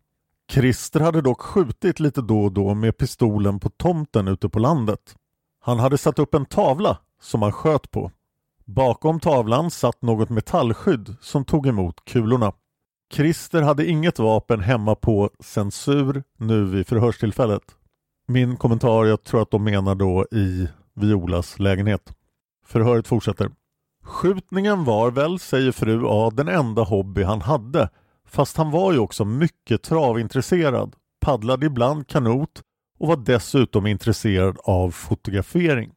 Christer 0.51 1.01
hade 1.01 1.21
dock 1.21 1.41
skjutit 1.41 2.01
lite 2.01 2.23
då 2.23 2.41
och 2.45 2.53
då 2.53 2.75
med 2.75 2.97
pistolen 2.97 3.61
på 3.61 3.71
tomten 3.71 4.29
ute 4.29 4.49
på 4.49 4.59
landet. 4.59 5.17
Han 5.61 5.79
hade 5.79 5.99
satt 5.99 6.19
upp 6.19 6.35
en 6.35 6.47
tavla 6.47 6.99
som 7.21 7.43
han 7.43 7.53
sköt 7.53 7.91
på. 7.91 8.11
Bakom 8.65 9.21
tavlan 9.21 9.71
satt 9.71 10.03
något 10.03 10.31
metallskydd 10.31 11.17
som 11.21 11.45
tog 11.45 11.67
emot 11.67 12.05
kulorna. 12.05 12.53
Christer 13.13 13.63
hade 13.63 13.87
inget 13.87 14.19
vapen 14.19 14.61
hemma 14.61 14.95
på 14.95 15.31
censur 15.41 16.23
nu 16.39 16.65
vid 16.65 16.87
förhörstillfället. 16.87 17.63
Min 18.27 18.57
kommentar, 18.57 19.05
jag 19.05 19.25
tror 19.25 19.43
att 19.43 19.51
de 19.51 19.65
menar 19.65 19.95
då 19.95 20.27
i 20.33 20.69
Violas 20.95 21.59
lägenhet. 21.59 22.15
Förhöret 22.67 23.09
fortsätter. 23.09 23.51
Skjutningen 24.05 24.85
var 24.85 25.11
väl, 25.11 25.39
säger 25.39 25.73
fru 25.73 26.03
A, 26.07 26.31
den 26.35 26.49
enda 26.49 26.83
hobby 26.83 27.23
han 27.23 27.41
hade. 27.41 27.89
Fast 28.27 28.57
han 28.57 28.71
var 28.71 28.93
ju 28.93 28.99
också 28.99 29.25
mycket 29.25 29.83
travintresserad, 29.83 30.97
paddlade 31.21 31.67
ibland 31.67 32.09
kanot 32.09 32.63
och 32.99 33.09
var 33.09 33.17
dessutom 33.17 33.87
intresserad 33.87 34.59
av 34.65 34.91
fotografering. 34.91 35.93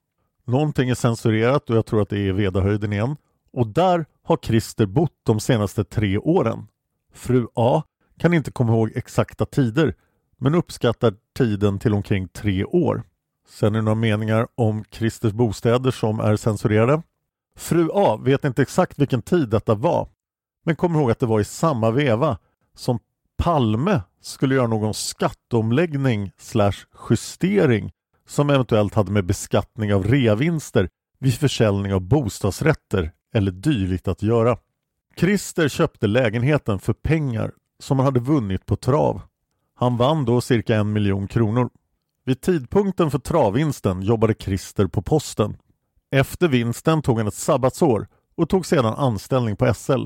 Någonting 0.46 0.90
är 0.90 0.96
censurerat 0.96 1.70
och 1.70 1.76
jag 1.76 1.86
tror 1.86 2.02
att 2.02 2.10
det 2.10 2.28
är 2.28 2.34
Vedahöjden 2.34 2.94
igen. 2.94 3.16
Och 3.54 3.68
där 3.68 4.06
har 4.24 4.38
Christer 4.38 4.86
bott 4.86 5.16
de 5.24 5.40
senaste 5.40 5.84
tre 5.84 6.18
åren. 6.18 6.68
Fru 7.14 7.48
A 7.56 7.84
kan 8.20 8.34
inte 8.34 8.52
komma 8.52 8.74
ihåg 8.74 8.92
exakta 8.96 9.46
tider 9.46 9.96
men 10.38 10.56
uppskattar 10.56 11.14
tiden 11.38 11.80
till 11.80 11.94
omkring 11.94 12.28
tre 12.28 12.66
år. 12.66 13.04
Sen 13.50 13.76
är 13.76 13.80
det 13.80 13.86
några 13.86 13.96
meningar 13.96 14.48
om 14.56 14.84
Christers 14.92 15.34
bostäder 15.34 15.92
som 15.92 16.20
är 16.20 16.36
censurerade. 16.36 17.02
Fru 17.58 17.90
A 17.94 18.18
vet 18.18 18.46
inte 18.46 18.62
exakt 18.62 19.00
vilken 19.00 19.22
tid 19.22 19.50
detta 19.50 19.76
var 19.76 20.10
men 20.66 20.76
kommer 20.76 21.00
ihåg 21.00 21.12
att 21.12 21.20
det 21.20 21.26
var 21.26 21.40
i 21.40 21.44
samma 21.44 21.92
veva 21.92 22.38
som 22.76 23.00
Palme 23.38 24.02
skulle 24.22 24.56
göra 24.56 24.68
någon 24.68 24.94
skatteomläggning 24.94 26.32
slash 26.38 26.86
justering 27.10 27.92
som 28.28 28.50
eventuellt 28.50 28.94
hade 28.94 29.12
med 29.12 29.26
beskattning 29.26 29.94
av 29.94 30.04
reavinster 30.04 30.90
vid 31.20 31.34
försäljning 31.34 31.94
av 31.94 32.02
bostadsrätter 32.02 33.12
eller 33.34 33.52
dylikt 33.52 34.08
att 34.08 34.24
göra. 34.24 34.58
Christer 35.16 35.68
köpte 35.68 36.08
lägenheten 36.08 36.80
för 36.80 36.94
pengar 36.94 37.52
som 37.80 38.00
han 38.00 38.06
hade 38.06 38.20
vunnit 38.20 38.66
på 38.66 38.76
trav. 38.76 39.22
Han 39.76 39.98
vann 39.98 40.26
då 40.26 40.42
cirka 40.42 40.76
en 40.76 40.94
miljon 40.94 41.28
kronor. 41.28 41.70
Vid 42.26 42.42
tidpunkten 42.42 43.12
för 43.12 43.20
travvinsten 43.20 44.02
jobbade 44.02 44.36
Christer 44.40 44.88
på 44.88 45.02
posten. 45.02 45.58
Efter 46.12 46.48
vinsten 46.48 47.02
tog 47.02 47.18
han 47.18 47.28
ett 47.28 47.34
sabbatsår 47.34 48.08
och 48.36 48.50
tog 48.50 48.66
sedan 48.66 48.94
anställning 48.94 49.56
på 49.56 49.74
SL. 49.74 50.06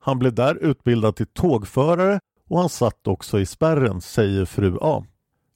Han 0.00 0.18
blev 0.18 0.34
där 0.34 0.54
utbildad 0.54 1.16
till 1.16 1.26
tågförare 1.26 2.20
och 2.48 2.58
han 2.58 2.68
satt 2.68 3.06
också 3.06 3.40
i 3.40 3.46
spärren, 3.46 4.00
säger 4.00 4.44
fru 4.44 4.78
A. 4.80 5.04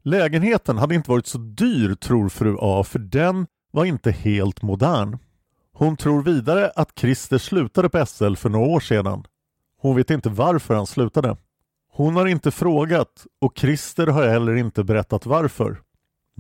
Lägenheten 0.02 0.78
hade 0.78 0.94
inte 0.94 1.10
varit 1.10 1.26
så 1.26 1.38
dyr 1.38 1.94
tror 1.94 2.28
fru 2.28 2.56
A 2.60 2.84
för 2.84 2.98
den 2.98 3.46
var 3.70 3.84
inte 3.84 4.10
helt 4.10 4.62
modern. 4.62 5.18
Hon 5.72 5.96
tror 5.96 6.22
vidare 6.22 6.72
att 6.76 6.98
Christer 6.98 7.38
slutade 7.38 7.88
på 7.88 8.06
SL 8.06 8.34
för 8.34 8.48
några 8.48 8.66
år 8.66 8.80
sedan. 8.80 9.24
Hon 9.80 9.96
vet 9.96 10.10
inte 10.10 10.28
varför 10.28 10.74
han 10.74 10.86
slutade. 10.86 11.36
Hon 11.92 12.16
har 12.16 12.26
inte 12.26 12.50
frågat 12.50 13.26
och 13.40 13.58
Christer 13.58 14.06
har 14.06 14.26
heller 14.26 14.56
inte 14.56 14.84
berättat 14.84 15.26
varför. 15.26 15.80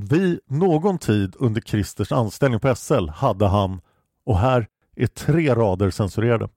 Vid 0.00 0.40
någon 0.46 0.98
tid 0.98 1.34
under 1.38 1.60
Christers 1.60 2.12
anställning 2.12 2.60
på 2.60 2.74
SL 2.74 3.08
hade 3.08 3.46
han, 3.46 3.80
och 4.24 4.38
här 4.38 4.66
är 4.96 5.06
tre 5.06 5.54
rader 5.54 5.90
censurerade. 5.90 6.48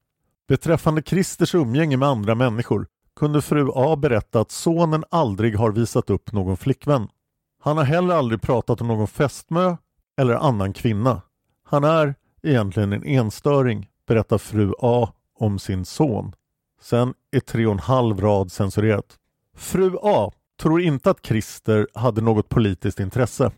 Beträffande 0.48 1.02
Christers 1.02 1.56
umgänge 1.56 1.98
med 1.98 2.10
andra 2.10 2.36
människor 2.36 2.88
kunde 3.16 3.42
fru 3.42 3.72
A 3.76 3.96
berätta 3.96 4.40
att 4.40 4.52
sonen 4.52 5.04
aldrig 5.12 5.56
har 5.56 5.72
visat 5.72 6.10
upp 6.10 6.32
någon 6.32 6.58
flickvän. 6.58 7.08
Han 7.62 7.78
har 7.78 7.84
heller 7.84 8.16
aldrig 8.16 8.42
pratat 8.42 8.82
om 8.82 8.88
någon 8.88 9.08
fästmö 9.08 9.78
eller 10.18 10.34
annan 10.34 10.74
kvinna. 10.74 11.22
Han 11.64 11.84
är 11.84 12.16
egentligen 12.44 12.94
en 12.94 13.04
enstöring, 13.04 13.90
berättar 14.08 14.38
fru 14.38 14.74
A 14.80 15.10
om 15.40 15.60
sin 15.60 15.86
son. 15.86 16.36
Sen 16.82 17.14
är 17.32 17.40
tre 17.40 17.66
och 17.66 17.74
en 17.74 17.80
halv 17.80 18.22
rad 18.22 18.52
censurerat. 18.52 19.18
Fru 19.56 19.98
A 20.02 20.32
tror 20.62 20.82
inte 20.82 21.10
att 21.10 21.26
Christer 21.26 21.88
hade 21.94 22.22
något 22.22 22.50
politiskt 22.50 23.00
intresse. 23.00 23.52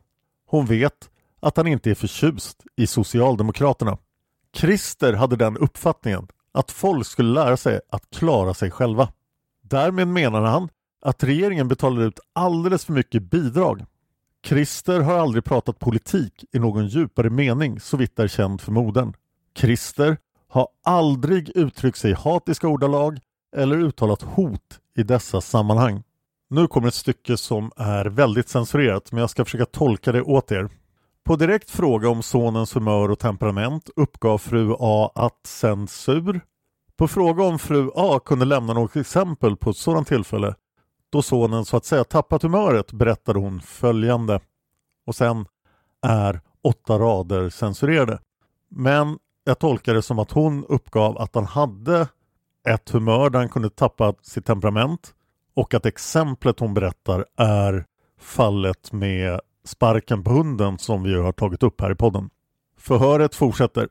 Hon 0.47 0.65
vet 0.65 1.09
att 1.39 1.57
han 1.57 1.67
inte 1.67 1.91
är 1.91 1.95
förtjust 1.95 2.63
i 2.75 2.87
Socialdemokraterna. 2.87 3.97
Christer 4.55 5.13
hade 5.13 5.35
den 5.35 5.57
uppfattningen 5.57 6.27
att 6.51 6.71
folk 6.71 7.07
skulle 7.07 7.33
lära 7.33 7.57
sig 7.57 7.79
att 7.89 8.09
klara 8.09 8.53
sig 8.53 8.71
själva. 8.71 9.09
Därmed 9.61 10.07
menade 10.07 10.47
han 10.47 10.69
att 11.01 11.23
regeringen 11.23 11.67
betalade 11.67 12.05
ut 12.05 12.19
alldeles 12.33 12.85
för 12.85 12.93
mycket 12.93 13.23
bidrag. 13.23 13.85
Christer 14.45 14.99
har 14.99 15.17
aldrig 15.17 15.43
pratat 15.43 15.79
politik 15.79 16.45
i 16.51 16.59
någon 16.59 16.87
djupare 16.87 17.29
mening 17.29 17.79
så 17.79 17.97
vitt 17.97 18.19
är 18.19 18.27
känt 18.27 18.61
för 18.61 18.71
modern. 18.71 19.13
Christer 19.57 20.17
har 20.47 20.67
aldrig 20.83 21.49
uttryckt 21.55 21.97
sig 21.97 22.11
i 22.11 22.13
hatiska 22.13 22.67
ordalag 22.67 23.19
eller 23.55 23.77
uttalat 23.77 24.21
hot 24.21 24.79
i 24.97 25.03
dessa 25.03 25.41
sammanhang. 25.41 26.03
Nu 26.53 26.67
kommer 26.67 26.87
ett 26.87 26.93
stycke 26.93 27.37
som 27.37 27.71
är 27.77 28.05
väldigt 28.05 28.49
censurerat 28.49 29.11
men 29.11 29.21
jag 29.21 29.29
ska 29.29 29.45
försöka 29.45 29.65
tolka 29.65 30.11
det 30.11 30.21
åt 30.21 30.51
er. 30.51 30.69
På 31.23 31.35
direkt 31.35 31.71
fråga 31.71 32.09
om 32.09 32.23
sonens 32.23 32.75
humör 32.75 33.11
och 33.11 33.19
temperament 33.19 33.89
uppgav 33.95 34.37
fru 34.37 34.75
A 34.79 35.11
att 35.15 35.45
censur. 35.45 36.41
På 36.97 37.07
fråga 37.07 37.43
om 37.43 37.59
fru 37.59 37.91
A 37.95 38.19
kunde 38.25 38.45
lämna 38.45 38.73
något 38.73 38.95
exempel 38.95 39.57
på 39.57 39.69
ett 39.69 39.77
sådant 39.77 40.07
tillfälle 40.07 40.55
då 41.09 41.21
sonen 41.21 41.65
så 41.65 41.77
att 41.77 41.85
säga 41.85 42.03
tappat 42.03 42.43
humöret 42.43 42.91
berättade 42.91 43.39
hon 43.39 43.61
följande. 43.61 44.39
Och 45.05 45.15
sen 45.15 45.45
är 46.01 46.41
åtta 46.63 46.99
rader 46.99 47.49
censurerade. 47.49 48.19
Men 48.69 49.17
jag 49.43 49.59
tolkar 49.59 49.93
det 49.93 50.01
som 50.01 50.19
att 50.19 50.31
hon 50.31 50.65
uppgav 50.65 51.17
att 51.17 51.35
han 51.35 51.45
hade 51.45 52.07
ett 52.67 52.89
humör 52.89 53.29
där 53.29 53.39
han 53.39 53.49
kunde 53.49 53.69
tappa 53.69 54.13
sitt 54.21 54.45
temperament 54.45 55.13
och 55.55 55.73
att 55.73 55.85
exemplet 55.85 56.59
hon 56.59 56.73
berättar 56.73 57.25
är 57.37 57.85
fallet 58.19 58.91
med 58.91 59.39
sparken 59.65 60.23
på 60.23 60.31
hunden 60.31 60.77
som 60.77 61.03
vi 61.03 61.13
har 61.13 61.31
tagit 61.31 61.63
upp 61.63 61.81
här 61.81 61.91
i 61.91 61.95
podden. 61.95 62.29
Förhöret 62.77 63.35
fortsätter. 63.35 63.89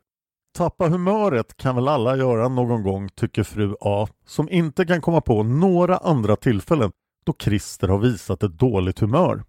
Tappa 0.54 0.88
humöret 0.88 1.56
kan 1.56 1.74
väl 1.74 1.88
alla 1.88 2.16
göra 2.16 2.48
någon 2.48 2.82
gång, 2.82 3.08
tycker 3.08 3.42
fru 3.42 3.74
A, 3.80 4.08
som 4.26 4.48
inte 4.48 4.86
kan 4.86 5.00
komma 5.00 5.20
på 5.20 5.42
några 5.42 5.96
andra 5.96 6.36
tillfällen 6.36 6.92
då 7.24 7.34
Christer 7.38 7.88
har 7.88 7.98
visat 7.98 8.42
ett 8.42 8.58
dåligt 8.58 8.98
humör. 8.98 9.44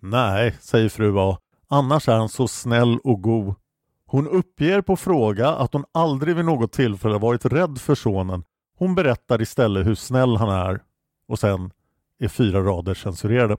Nej, 0.00 0.54
säger 0.60 0.88
fru 0.88 1.18
A, 1.18 1.38
annars 1.68 2.08
är 2.08 2.16
han 2.16 2.28
så 2.28 2.48
snäll 2.48 2.98
och 3.04 3.22
god. 3.22 3.54
Hon 4.06 4.28
uppger 4.28 4.80
på 4.80 4.96
fråga 4.96 5.48
att 5.48 5.72
hon 5.72 5.84
aldrig 5.92 6.36
vid 6.36 6.44
något 6.44 6.72
tillfälle 6.72 7.18
varit 7.18 7.44
rädd 7.44 7.78
för 7.78 7.94
sonen. 7.94 8.42
Hon 8.78 8.94
berättar 8.94 9.42
istället 9.42 9.86
hur 9.86 9.94
snäll 9.94 10.36
han 10.36 10.48
är. 10.48 10.80
Och 11.28 11.38
sen 11.38 11.70
är 12.18 12.28
fyra 12.28 12.60
rader 12.60 12.94
censurerade. 12.94 13.56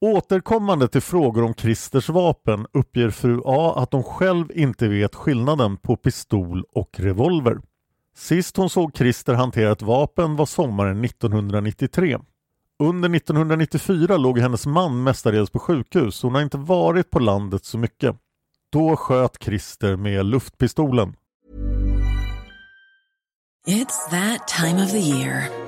Återkommande 0.00 0.88
till 0.88 1.00
frågor 1.00 1.44
om 1.44 1.54
Christers 1.54 2.08
vapen 2.08 2.66
uppger 2.72 3.10
fru 3.10 3.42
A 3.44 3.74
att 3.76 3.92
hon 3.92 4.04
själv 4.04 4.52
inte 4.54 4.88
vet 4.88 5.14
skillnaden 5.14 5.76
på 5.76 5.96
pistol 5.96 6.64
och 6.72 7.00
revolver. 7.00 7.60
Sist 8.16 8.56
hon 8.56 8.70
såg 8.70 8.96
Christer 8.96 9.34
hantera 9.34 9.72
ett 9.72 9.82
vapen 9.82 10.36
var 10.36 10.46
sommaren 10.46 11.04
1993. 11.04 12.18
Under 12.78 13.16
1994 13.16 14.16
låg 14.16 14.38
hennes 14.38 14.66
man 14.66 15.02
mestadels 15.02 15.50
på 15.50 15.58
sjukhus 15.58 16.24
och 16.24 16.28
hon 16.28 16.34
har 16.34 16.42
inte 16.42 16.58
varit 16.58 17.10
på 17.10 17.18
landet 17.18 17.64
så 17.64 17.78
mycket. 17.78 18.16
Då 18.72 18.96
sköt 18.96 19.42
Christer 19.42 19.96
med 19.96 20.26
luftpistolen. 20.26 21.14
It's 23.66 24.10
that 24.10 24.48
time 24.48 24.84
of 24.84 24.90
the 24.90 24.98
year. 24.98 25.67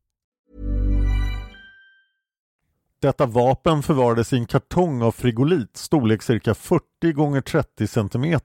Detta 3.01 3.25
vapen 3.25 3.83
förvarades 3.83 4.33
i 4.33 4.37
en 4.37 4.45
kartong 4.45 5.01
av 5.01 5.11
frigolit 5.11 5.77
storlek 5.77 6.21
cirka 6.21 6.53
40 6.53 7.11
gånger 7.13 7.41
30 7.41 7.87
cm, 7.87 8.39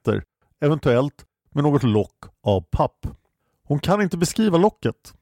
eventuellt 0.60 1.24
med 1.54 1.64
något 1.64 1.82
lock 1.82 2.24
av 2.42 2.60
papp. 2.60 3.06
Hon 3.64 3.78
kan 3.78 4.02
inte 4.02 4.16
beskriva 4.16 4.58
locket. 4.58 5.14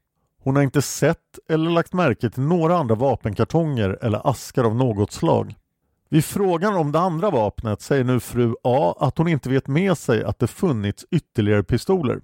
Hon 0.43 0.57
har 0.57 0.63
inte 0.63 0.83
sett 0.83 1.39
eller 1.49 1.71
lagt 1.71 1.93
märke 1.93 2.31
till 2.31 2.43
några 2.43 2.77
andra 2.77 2.95
vapenkartonger 2.95 3.99
eller 4.03 4.31
askar 4.31 4.65
av 4.65 4.77
något 4.77 5.13
slag. 5.13 5.55
Vid 6.09 6.25
frågan 6.25 6.75
om 6.75 6.93
det 6.93 7.01
andra 7.01 7.31
vapnet 7.31 7.81
säger 7.81 8.05
nu 8.05 8.21
fru 8.21 8.55
A 8.65 8.95
att 8.99 9.19
hon 9.19 9.29
inte 9.29 9.49
vet 9.51 9.67
med 9.67 9.99
sig 9.99 10.25
att 10.25 10.39
det 10.39 10.47
funnits 10.47 11.07
ytterligare 11.11 11.63
pistoler. 11.63 12.21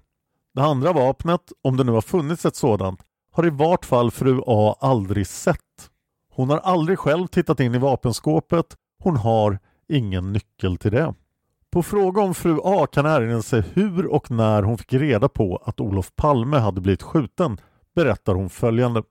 Det 0.53 0.61
andra 0.61 0.93
vapnet, 0.93 1.51
om 1.63 1.77
det 1.77 1.83
nu 1.83 1.91
har 1.91 2.01
funnits 2.01 2.45
ett 2.45 2.55
sådant, 2.55 2.99
har 3.31 3.47
i 3.47 3.49
vart 3.49 3.85
fall 3.85 4.11
fru 4.11 4.41
A 4.45 4.75
aldrig 4.79 5.27
sett. 5.27 5.59
Hon 6.33 6.49
har 6.49 6.57
aldrig 6.57 6.99
själv 6.99 7.27
tittat 7.27 7.59
in 7.59 7.75
i 7.75 7.77
vapenskåpet. 7.77 8.75
Hon 9.03 9.17
har 9.17 9.59
ingen 9.87 10.33
nyckel 10.33 10.77
till 10.77 10.91
det. 10.91 11.13
På 11.71 11.83
fråga 11.83 12.21
om 12.21 12.33
fru 12.33 12.59
A 12.63 12.87
kan 12.91 13.05
erinra 13.05 13.41
sig 13.41 13.63
hur 13.73 14.05
och 14.05 14.31
när 14.31 14.63
hon 14.63 14.77
fick 14.77 14.93
reda 14.93 15.29
på 15.29 15.61
att 15.65 15.79
Olof 15.79 16.15
Palme 16.15 16.57
hade 16.57 16.81
blivit 16.81 17.01
skjuten 17.01 17.57
berättar 17.95 18.35
hon 18.35 18.49
följande. 18.49 19.03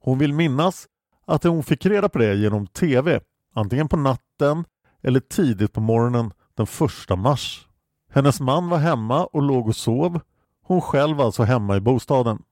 Hon 0.00 0.18
vill 0.18 0.32
minnas 0.32 0.86
att 1.26 1.44
hon 1.44 1.62
fick 1.62 1.86
reda 1.86 2.08
på 2.08 2.18
det 2.18 2.34
genom 2.34 2.66
TV, 2.66 3.20
antingen 3.54 3.88
på 3.88 3.96
natten 3.96 4.64
eller 5.02 5.20
tidigt 5.20 5.72
på 5.72 5.80
morgonen 5.80 6.32
den 6.54 6.66
första 6.66 7.16
mars. 7.16 7.68
Hennes 8.10 8.40
man 8.40 8.68
var 8.68 8.78
hemma 8.78 9.24
och 9.24 9.42
låg 9.42 9.68
och 9.68 9.76
sov. 9.76 10.20
Hon 10.62 10.80
själv 10.80 11.20
alltså 11.20 11.42
hemma 11.42 11.76
i 11.76 11.80
bostaden. 11.80 12.42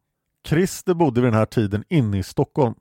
Christer 0.47 0.95
bodde 0.95 1.21
vid 1.21 1.33
den 1.33 1.39
här 1.39 1.47
tiden 1.47 1.85
inne 1.89 2.19
i 2.19 2.23
Stockholm. 2.23 2.75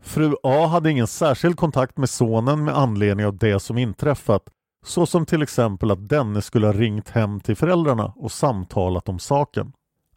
Fru 0.00 0.34
A 0.42 0.66
hade 0.66 0.90
ingen 0.90 1.06
särskild 1.06 1.56
kontakt 1.56 1.98
med 1.98 2.10
sonen 2.10 2.64
med 2.64 2.76
anledning 2.76 3.26
av 3.26 3.36
det 3.36 3.60
som 3.60 3.78
inträffat 3.78 4.42
såsom 4.84 5.26
till 5.26 5.42
exempel 5.42 5.90
att 5.90 6.08
denne 6.08 6.42
skulle 6.42 6.66
ha 6.66 6.72
ringt 6.72 7.10
hem 7.10 7.40
till 7.40 7.56
föräldrarna 7.56 8.12
och 8.16 8.32
samtalat 8.32 9.08
om 9.08 9.18
saken. 9.18 9.72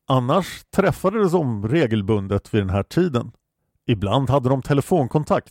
Annars 0.08 0.64
träffades 0.76 1.32
de 1.32 1.68
regelbundet 1.68 2.54
vid 2.54 2.62
den 2.62 2.70
här 2.70 2.84
tiden. 2.84 3.32
Ibland 3.88 4.30
hade 4.30 4.50
de 4.50 4.62
telefonkontakt. 4.62 5.50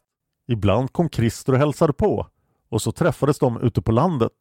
Ibland 0.49 0.93
kom 0.93 1.11
Christer 1.11 1.53
och 1.53 1.59
hälsade 1.59 1.93
på 1.93 2.27
och 2.69 2.83
så 2.83 2.93
träffades 2.93 3.39
de 3.39 3.61
ute 3.61 3.83
på 3.83 3.93
landet. 3.93 4.33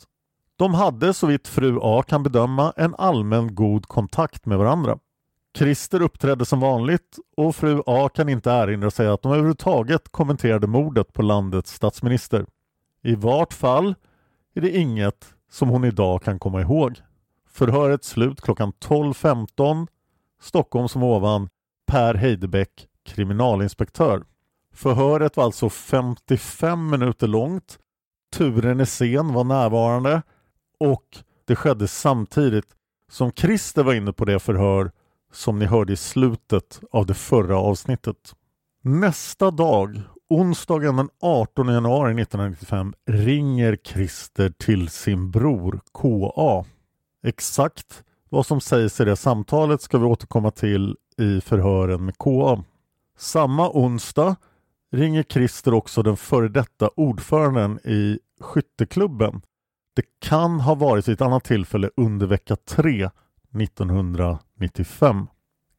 De 0.55 0.73
hade 0.73 1.13
så 1.13 1.27
vitt 1.27 1.47
fru 1.47 1.79
A 1.81 2.03
kan 2.07 2.23
bedöma 2.23 2.73
en 2.77 2.95
allmän 2.95 3.55
god 3.55 3.85
kontakt 3.85 4.45
med 4.45 4.57
varandra. 4.57 4.99
Christer 5.57 6.01
uppträdde 6.01 6.45
som 6.45 6.59
vanligt 6.59 7.19
och 7.37 7.55
fru 7.55 7.81
A 7.85 8.09
kan 8.09 8.29
inte 8.29 8.49
erinra 8.51 8.91
sig 8.91 9.07
att 9.07 9.21
de 9.21 9.31
överhuvudtaget 9.31 10.09
kommenterade 10.09 10.67
mordet 10.67 11.13
på 11.13 11.21
landets 11.21 11.73
statsminister. 11.73 12.45
I 13.03 13.15
vart 13.15 13.53
fall 13.53 13.95
är 14.55 14.61
det 14.61 14.77
inget 14.77 15.33
som 15.51 15.69
hon 15.69 15.85
idag 15.85 16.23
kan 16.23 16.39
komma 16.39 16.61
ihåg. 16.61 17.01
Förhöret 17.49 18.03
slut 18.03 18.41
klockan 18.41 18.73
12.15 18.73 19.87
Stockholm 20.41 20.87
som 20.87 21.03
ovan 21.03 21.49
Per 21.87 22.13
Heidebäck, 22.13 22.87
kriminalinspektör. 23.05 24.23
Förhöret 24.73 25.37
var 25.37 25.43
alltså 25.43 25.69
55 25.69 26.89
minuter 26.89 27.27
långt. 27.27 27.79
Turen 28.33 28.79
är 28.79 28.85
sen 28.85 29.33
var 29.33 29.43
närvarande 29.43 30.21
och 30.79 31.17
det 31.45 31.55
skedde 31.55 31.87
samtidigt 31.87 32.67
som 33.11 33.31
Christer 33.31 33.83
var 33.83 33.93
inne 33.93 34.13
på 34.13 34.25
det 34.25 34.39
förhör 34.39 34.91
som 35.37 35.59
ni 35.59 35.65
hörde 35.65 35.93
i 35.93 35.95
slutet 35.95 36.79
av 36.91 37.05
det 37.05 37.13
förra 37.13 37.57
avsnittet. 37.57 38.35
Nästa 38.81 39.51
dag, 39.51 40.01
onsdagen 40.29 40.95
den 40.95 41.09
18 41.21 41.67
januari 41.67 42.21
1995, 42.21 42.93
ringer 43.05 43.77
Christer 43.83 44.49
till 44.49 44.89
sin 44.89 45.31
bror 45.31 45.79
KA. 45.93 46.65
Exakt 47.23 48.03
vad 48.29 48.45
som 48.45 48.61
sägs 48.61 48.99
i 48.99 49.05
det 49.05 49.15
samtalet 49.15 49.81
ska 49.81 49.97
vi 49.97 50.05
återkomma 50.05 50.51
till 50.51 50.95
i 51.17 51.41
förhören 51.41 52.05
med 52.05 52.17
KA. 52.17 52.63
Samma 53.17 53.69
onsdag 53.69 54.35
ringer 54.91 55.23
Christer 55.23 55.73
också 55.73 56.03
den 56.03 56.17
före 56.17 56.47
detta 56.47 56.89
ordföranden 56.95 57.79
i 57.83 58.19
skytteklubben. 58.39 59.41
Det 59.95 60.05
kan 60.19 60.59
ha 60.59 60.75
varit 60.75 61.07
vid 61.07 61.13
ett 61.13 61.21
annat 61.21 61.43
tillfälle 61.43 61.89
under 61.95 62.27
vecka 62.27 62.55
3 62.55 63.09
1995. 63.61 65.27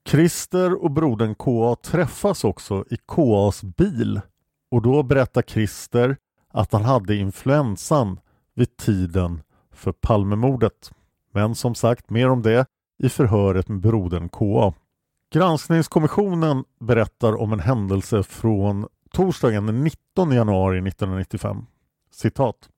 Christer 0.08 0.84
och 0.84 0.90
brodern 0.90 1.34
KA 1.34 1.76
träffas 1.82 2.44
också 2.44 2.84
i 2.90 2.96
KAs 3.06 3.62
bil 3.62 4.20
och 4.70 4.82
då 4.82 5.02
berättar 5.02 5.42
Christer 5.42 6.16
att 6.52 6.72
han 6.72 6.84
hade 6.84 7.16
influensan 7.16 8.20
vid 8.54 8.76
tiden 8.76 9.42
för 9.72 9.92
Palmemordet. 9.92 10.92
Men 11.32 11.54
som 11.54 11.74
sagt, 11.74 12.10
mer 12.10 12.30
om 12.30 12.42
det 12.42 12.66
i 12.98 13.08
förhöret 13.08 13.68
med 13.68 13.80
brodern 13.80 14.28
KA. 14.28 14.74
Granskningskommissionen 15.32 16.64
berättar 16.80 17.40
om 17.40 17.52
en 17.52 17.60
händelse 17.60 18.22
från 18.22 18.86
torsdagen 19.12 19.66
den 19.66 19.84
19 19.84 20.32
januari 20.32 20.78
1995. 20.78 21.66
Citat. 22.10 22.68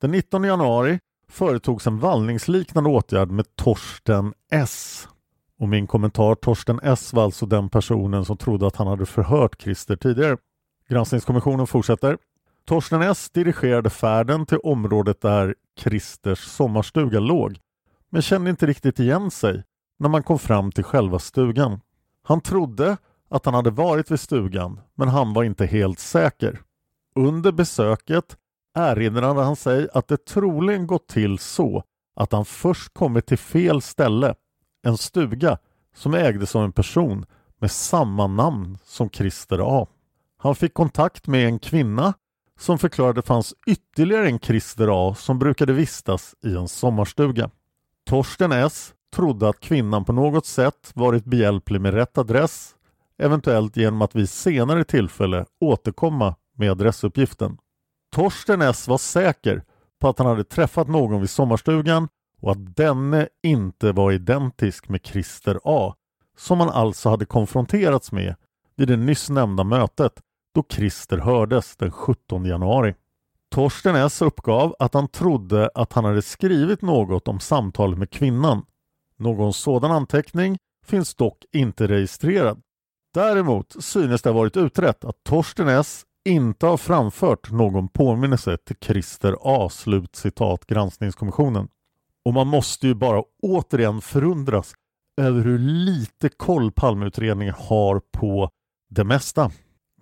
Den 0.00 0.10
19 0.10 0.44
januari 0.44 0.98
företogs 1.28 1.86
en 1.86 1.98
vallningsliknande 1.98 2.90
åtgärd 2.90 3.30
med 3.30 3.56
Torsten 3.56 4.34
S. 4.50 5.08
Och 5.58 5.68
min 5.68 5.86
kommentar 5.86 6.34
Torsten 6.34 6.80
S 6.82 7.12
var 7.12 7.24
alltså 7.24 7.46
den 7.46 7.68
personen 7.68 8.24
som 8.24 8.36
trodde 8.36 8.66
att 8.66 8.76
han 8.76 8.86
hade 8.86 9.06
förhört 9.06 9.62
Christer 9.62 9.96
tidigare. 9.96 10.36
Granskningskommissionen 10.88 11.66
fortsätter. 11.66 12.18
Torsten 12.64 13.02
S 13.02 13.30
dirigerade 13.30 13.90
färden 13.90 14.46
till 14.46 14.58
området 14.58 15.20
där 15.20 15.54
Christers 15.78 16.38
sommarstuga 16.38 17.20
låg 17.20 17.58
men 18.10 18.22
kände 18.22 18.50
inte 18.50 18.66
riktigt 18.66 19.00
igen 19.00 19.30
sig 19.30 19.64
när 19.98 20.08
man 20.08 20.22
kom 20.22 20.38
fram 20.38 20.72
till 20.72 20.84
själva 20.84 21.18
stugan. 21.18 21.80
Han 22.22 22.40
trodde 22.40 22.96
att 23.30 23.44
han 23.44 23.54
hade 23.54 23.70
varit 23.70 24.10
vid 24.10 24.20
stugan 24.20 24.80
men 24.94 25.08
han 25.08 25.32
var 25.32 25.44
inte 25.44 25.66
helt 25.66 25.98
säker. 25.98 26.60
Under 27.14 27.52
besöket 27.52 28.36
erinrade 28.78 29.42
han 29.42 29.56
sig 29.56 29.88
att 29.94 30.08
det 30.08 30.24
troligen 30.24 30.86
gått 30.86 31.08
till 31.08 31.38
så 31.38 31.82
att 32.16 32.32
han 32.32 32.44
först 32.44 32.94
kommit 32.94 33.26
till 33.26 33.38
fel 33.38 33.82
ställe, 33.82 34.34
en 34.82 34.96
stuga 34.96 35.58
som 35.94 36.14
ägdes 36.14 36.56
av 36.56 36.64
en 36.64 36.72
person 36.72 37.26
med 37.60 37.70
samma 37.70 38.26
namn 38.26 38.78
som 38.84 39.10
Christer 39.10 39.80
A. 39.82 39.86
Han 40.38 40.54
fick 40.54 40.74
kontakt 40.74 41.26
med 41.26 41.46
en 41.46 41.58
kvinna 41.58 42.14
som 42.58 42.78
förklarade 42.78 43.18
att 43.18 43.24
det 43.24 43.28
fanns 43.28 43.54
ytterligare 43.66 44.26
en 44.26 44.38
Christer 44.38 45.10
A 45.10 45.14
som 45.14 45.38
brukade 45.38 45.72
vistas 45.72 46.34
i 46.44 46.56
en 46.56 46.68
sommarstuga. 46.68 47.50
Torsten 48.06 48.52
S 48.52 48.94
trodde 49.14 49.48
att 49.48 49.60
kvinnan 49.60 50.04
på 50.04 50.12
något 50.12 50.46
sätt 50.46 50.90
varit 50.94 51.24
behjälplig 51.24 51.80
med 51.80 51.94
rätt 51.94 52.18
adress, 52.18 52.74
eventuellt 53.18 53.76
genom 53.76 54.02
att 54.02 54.14
vid 54.14 54.28
senare 54.28 54.84
tillfälle 54.84 55.44
återkomma 55.60 56.34
med 56.56 56.70
adressuppgiften. 56.70 57.58
Torsten 58.12 58.62
S 58.62 58.88
var 58.88 58.98
säker 58.98 59.62
på 60.00 60.08
att 60.08 60.18
han 60.18 60.26
hade 60.26 60.44
träffat 60.44 60.88
någon 60.88 61.20
vid 61.20 61.30
sommarstugan 61.30 62.08
och 62.40 62.50
att 62.50 62.76
denne 62.76 63.28
inte 63.42 63.92
var 63.92 64.12
identisk 64.12 64.88
med 64.88 65.06
Christer 65.06 65.60
A 65.64 65.94
som 66.36 66.60
han 66.60 66.70
alltså 66.70 67.08
hade 67.08 67.24
konfronterats 67.24 68.12
med 68.12 68.34
vid 68.76 68.88
det 68.88 68.96
nyss 68.96 69.30
nämnda 69.30 69.64
mötet 69.64 70.12
då 70.54 70.64
Christer 70.70 71.18
hördes 71.18 71.76
den 71.76 71.90
17 71.90 72.44
januari. 72.44 72.94
Torsten 73.50 73.96
S 73.96 74.22
uppgav 74.22 74.74
att 74.78 74.94
han 74.94 75.08
trodde 75.08 75.70
att 75.74 75.92
han 75.92 76.04
hade 76.04 76.22
skrivit 76.22 76.82
något 76.82 77.28
om 77.28 77.40
samtalet 77.40 77.98
med 77.98 78.10
kvinnan. 78.10 78.64
Någon 79.16 79.52
sådan 79.52 79.90
anteckning 79.90 80.58
finns 80.86 81.14
dock 81.14 81.44
inte 81.52 81.88
registrerad. 81.88 82.62
Däremot 83.14 83.84
synes 83.84 84.22
det 84.22 84.30
ha 84.30 84.34
varit 84.38 84.56
utrett 84.56 85.04
att 85.04 85.24
Torsten 85.24 85.68
S 85.68 86.04
inte 86.28 86.66
har 86.66 86.76
framfört 86.76 87.50
någon 87.50 87.88
påminnelse 87.88 88.56
till 88.56 88.76
Christer 88.80 89.36
A. 89.40 89.68
Slut 89.68 90.16
citat 90.16 90.66
granskningskommissionen. 90.66 91.68
Och 92.24 92.34
man 92.34 92.46
måste 92.46 92.86
ju 92.86 92.94
bara 92.94 93.22
återigen 93.42 94.00
förundras 94.00 94.74
över 95.16 95.40
hur 95.40 95.58
lite 95.58 96.28
koll 96.28 96.72
Palmeutredningen 96.72 97.54
har 97.58 98.00
på 98.12 98.50
det 98.90 99.04
mesta. 99.04 99.50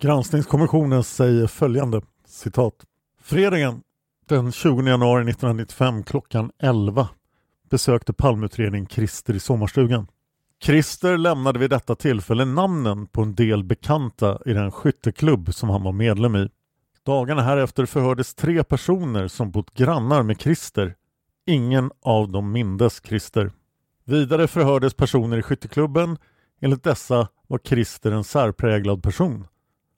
Granskningskommissionen 0.00 1.04
säger 1.04 1.46
följande 1.46 2.00
citat. 2.26 2.74
Fredagen 3.20 3.82
den 4.28 4.52
20 4.52 4.82
januari 4.82 5.30
1995 5.30 6.04
klockan 6.04 6.50
11 6.58 7.08
besökte 7.70 8.12
Palmeutredningen 8.12 8.86
Christer 8.86 9.34
i 9.34 9.40
sommarstugan. 9.40 10.06
Christer 10.62 11.16
lämnade 11.16 11.58
vid 11.58 11.70
detta 11.70 11.94
tillfälle 11.94 12.44
namnen 12.44 13.06
på 13.06 13.22
en 13.22 13.34
del 13.34 13.64
bekanta 13.64 14.38
i 14.46 14.52
den 14.52 14.72
skytteklubb 14.72 15.54
som 15.54 15.70
han 15.70 15.82
var 15.82 15.92
medlem 15.92 16.36
i. 16.36 16.48
Dagarna 17.02 17.42
härefter 17.42 17.86
förhördes 17.86 18.34
tre 18.34 18.64
personer 18.64 19.28
som 19.28 19.50
bott 19.50 19.74
grannar 19.74 20.22
med 20.22 20.40
Christer. 20.40 20.94
Ingen 21.46 21.90
av 22.02 22.28
dem 22.30 22.52
mindes 22.52 23.02
Christer. 23.04 23.52
Vidare 24.04 24.48
förhördes 24.48 24.94
personer 24.94 25.38
i 25.38 25.42
skytteklubben. 25.42 26.18
Enligt 26.60 26.84
dessa 26.84 27.28
var 27.46 27.58
Christer 27.58 28.12
en 28.12 28.24
särpräglad 28.24 29.02
person. 29.02 29.46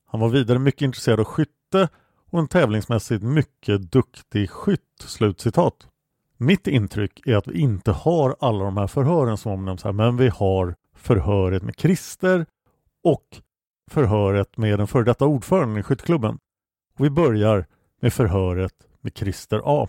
Han 0.07 0.21
var 0.21 0.29
vidare 0.29 0.59
mycket 0.59 0.83
intresserad 0.83 1.21
av 1.21 1.25
skytte 1.27 1.89
och 2.31 2.39
en 2.39 2.49
tävlingsmässigt 2.49 3.23
mycket 3.23 3.93
duktig 3.93 4.51
skytt." 4.51 4.83
Slutcitat. 4.99 5.75
Mitt 6.41 6.67
intryck 6.67 7.27
är 7.27 7.37
att 7.37 7.47
vi 7.47 7.59
inte 7.59 7.91
har 7.91 8.37
alla 8.41 8.65
de 8.65 8.77
här 8.77 8.87
förhören 8.87 9.37
som 9.37 9.53
omnämns 9.53 9.85
här, 9.85 9.93
men 9.93 10.17
vi 10.17 10.29
har 10.29 10.75
förhöret 10.97 11.63
med 11.63 11.75
Christer 11.79 12.47
och 13.05 13.25
förhöret 13.91 14.57
med 14.57 14.79
den 14.79 14.87
före 14.87 15.05
detta 15.05 15.27
ordföranden 15.27 15.79
i 15.79 15.83
skytteklubben. 15.83 16.39
Och 16.99 17.05
vi 17.05 17.11
börjar 17.11 17.67
med 18.01 18.13
förhöret 18.13 18.73
med 19.01 19.17
Christer 19.17 19.63
A. 19.65 19.89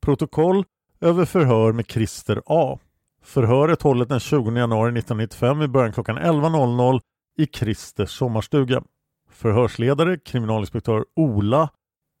Protokoll 0.00 0.64
över 1.00 1.24
förhör 1.24 1.72
med 1.72 1.86
Christer 1.90 2.42
A. 2.46 2.78
Förhöret 3.24 3.82
hållet 3.82 4.08
den 4.08 4.20
20 4.20 4.50
januari 4.50 4.98
1995 4.98 5.62
i 5.62 5.68
början 5.68 5.92
klockan 5.92 6.18
11.00 6.18 7.00
i 7.38 7.46
Christers 7.46 8.10
sommarstuga. 8.10 8.82
Förhörsledare 9.30 10.18
kriminalinspektör 10.18 11.04
Ola 11.16 11.68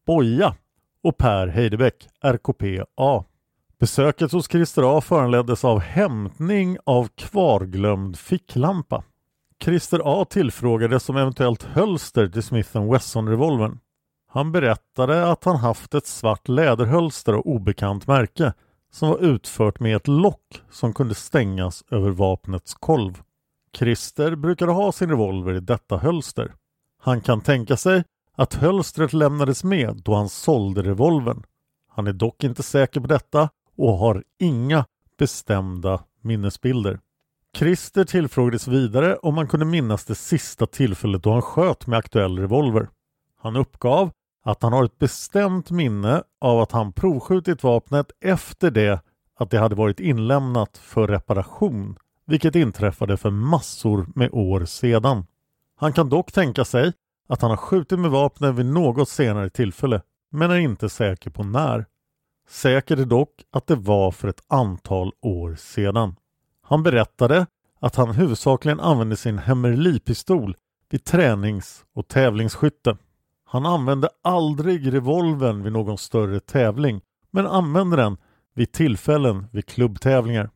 Boja 0.06 0.54
och 1.02 1.16
Per 1.16 1.46
Heidebäck, 1.46 2.08
RKP 2.20 2.84
A. 2.96 3.24
Besöket 3.78 4.32
hos 4.32 4.48
Christer 4.50 4.98
A 4.98 5.00
föranleddes 5.00 5.64
av 5.64 5.80
hämtning 5.80 6.76
av 6.86 7.08
kvarglömd 7.14 8.18
ficklampa. 8.18 9.04
Christer 9.64 10.00
A 10.04 10.24
tillfrågades 10.24 11.08
om 11.08 11.16
eventuellt 11.16 11.62
hölster 11.62 12.28
till 12.28 12.42
Smith 12.42 12.80
Wesson-revolvern. 12.92 13.78
Han 14.34 14.52
berättade 14.52 15.30
att 15.30 15.44
han 15.44 15.56
haft 15.56 15.94
ett 15.94 16.06
svart 16.06 16.48
läderhölster 16.48 17.32
av 17.32 17.40
obekant 17.40 18.06
märke 18.06 18.52
som 18.92 19.08
var 19.08 19.18
utfört 19.18 19.80
med 19.80 19.96
ett 19.96 20.08
lock 20.08 20.62
som 20.70 20.94
kunde 20.94 21.14
stängas 21.14 21.84
över 21.90 22.10
vapnets 22.10 22.74
kolv. 22.74 23.22
Christer 23.76 24.36
brukade 24.36 24.72
ha 24.72 24.92
sin 24.92 25.10
revolver 25.10 25.54
i 25.54 25.60
detta 25.60 25.96
hölster. 25.96 26.52
Han 27.02 27.20
kan 27.20 27.40
tänka 27.40 27.76
sig 27.76 28.04
att 28.36 28.54
hölstret 28.54 29.12
lämnades 29.12 29.64
med 29.64 30.00
då 30.04 30.14
han 30.14 30.28
sålde 30.28 30.82
revolvern. 30.82 31.42
Han 31.88 32.06
är 32.06 32.12
dock 32.12 32.44
inte 32.44 32.62
säker 32.62 33.00
på 33.00 33.06
detta 33.06 33.48
och 33.76 33.98
har 33.98 34.24
inga 34.38 34.84
bestämda 35.18 36.00
minnesbilder. 36.20 37.00
Christer 37.56 38.04
tillfrågades 38.04 38.68
vidare 38.68 39.16
om 39.16 39.36
han 39.36 39.48
kunde 39.48 39.66
minnas 39.66 40.04
det 40.04 40.14
sista 40.14 40.66
tillfället 40.66 41.22
då 41.22 41.32
han 41.32 41.42
sköt 41.42 41.86
med 41.86 41.98
aktuell 41.98 42.38
revolver. 42.38 42.88
Han 43.42 43.56
uppgav 43.56 44.10
att 44.42 44.62
han 44.62 44.72
har 44.72 44.84
ett 44.84 44.98
bestämt 44.98 45.70
minne 45.70 46.22
av 46.40 46.60
att 46.60 46.72
han 46.72 46.92
provskjutit 46.92 47.62
vapnet 47.62 48.10
efter 48.20 48.70
det 48.70 49.00
att 49.38 49.50
det 49.50 49.58
hade 49.58 49.74
varit 49.74 50.00
inlämnat 50.00 50.78
för 50.78 51.08
reparation, 51.08 51.98
vilket 52.26 52.54
inträffade 52.54 53.16
för 53.16 53.30
massor 53.30 54.06
med 54.14 54.30
år 54.32 54.64
sedan. 54.64 55.26
Han 55.76 55.92
kan 55.92 56.08
dock 56.08 56.32
tänka 56.32 56.64
sig 56.64 56.92
att 57.28 57.42
han 57.42 57.50
har 57.50 57.56
skjutit 57.56 57.98
med 57.98 58.10
vapnet 58.10 58.54
vid 58.54 58.66
något 58.66 59.08
senare 59.08 59.50
tillfälle, 59.50 60.02
men 60.30 60.50
är 60.50 60.56
inte 60.56 60.88
säker 60.88 61.30
på 61.30 61.42
när. 61.42 61.86
Säker 62.48 62.96
är 62.96 63.04
dock 63.04 63.44
att 63.50 63.66
det 63.66 63.76
var 63.76 64.10
för 64.10 64.28
ett 64.28 64.42
antal 64.48 65.12
år 65.22 65.54
sedan. 65.54 66.16
Han 66.62 66.82
berättade 66.82 67.46
att 67.80 67.96
han 67.96 68.10
huvudsakligen 68.10 68.80
använde 68.80 69.16
sin 69.16 69.38
Hemmerlipistol 69.38 70.56
vid 70.90 71.04
tränings 71.04 71.84
och 71.94 72.08
tävlingsskytte. 72.08 72.96
Han 73.52 73.66
använde 73.66 74.08
aldrig 74.22 74.92
revolvern 74.92 75.62
vid 75.62 75.72
någon 75.72 75.98
större 75.98 76.40
tävling 76.40 77.00
men 77.30 77.46
använde 77.46 77.96
den 77.96 78.16
vid 78.54 78.72
tillfällen 78.72 79.46
vid 79.52 79.66
klubbtävlingar. 79.66 80.50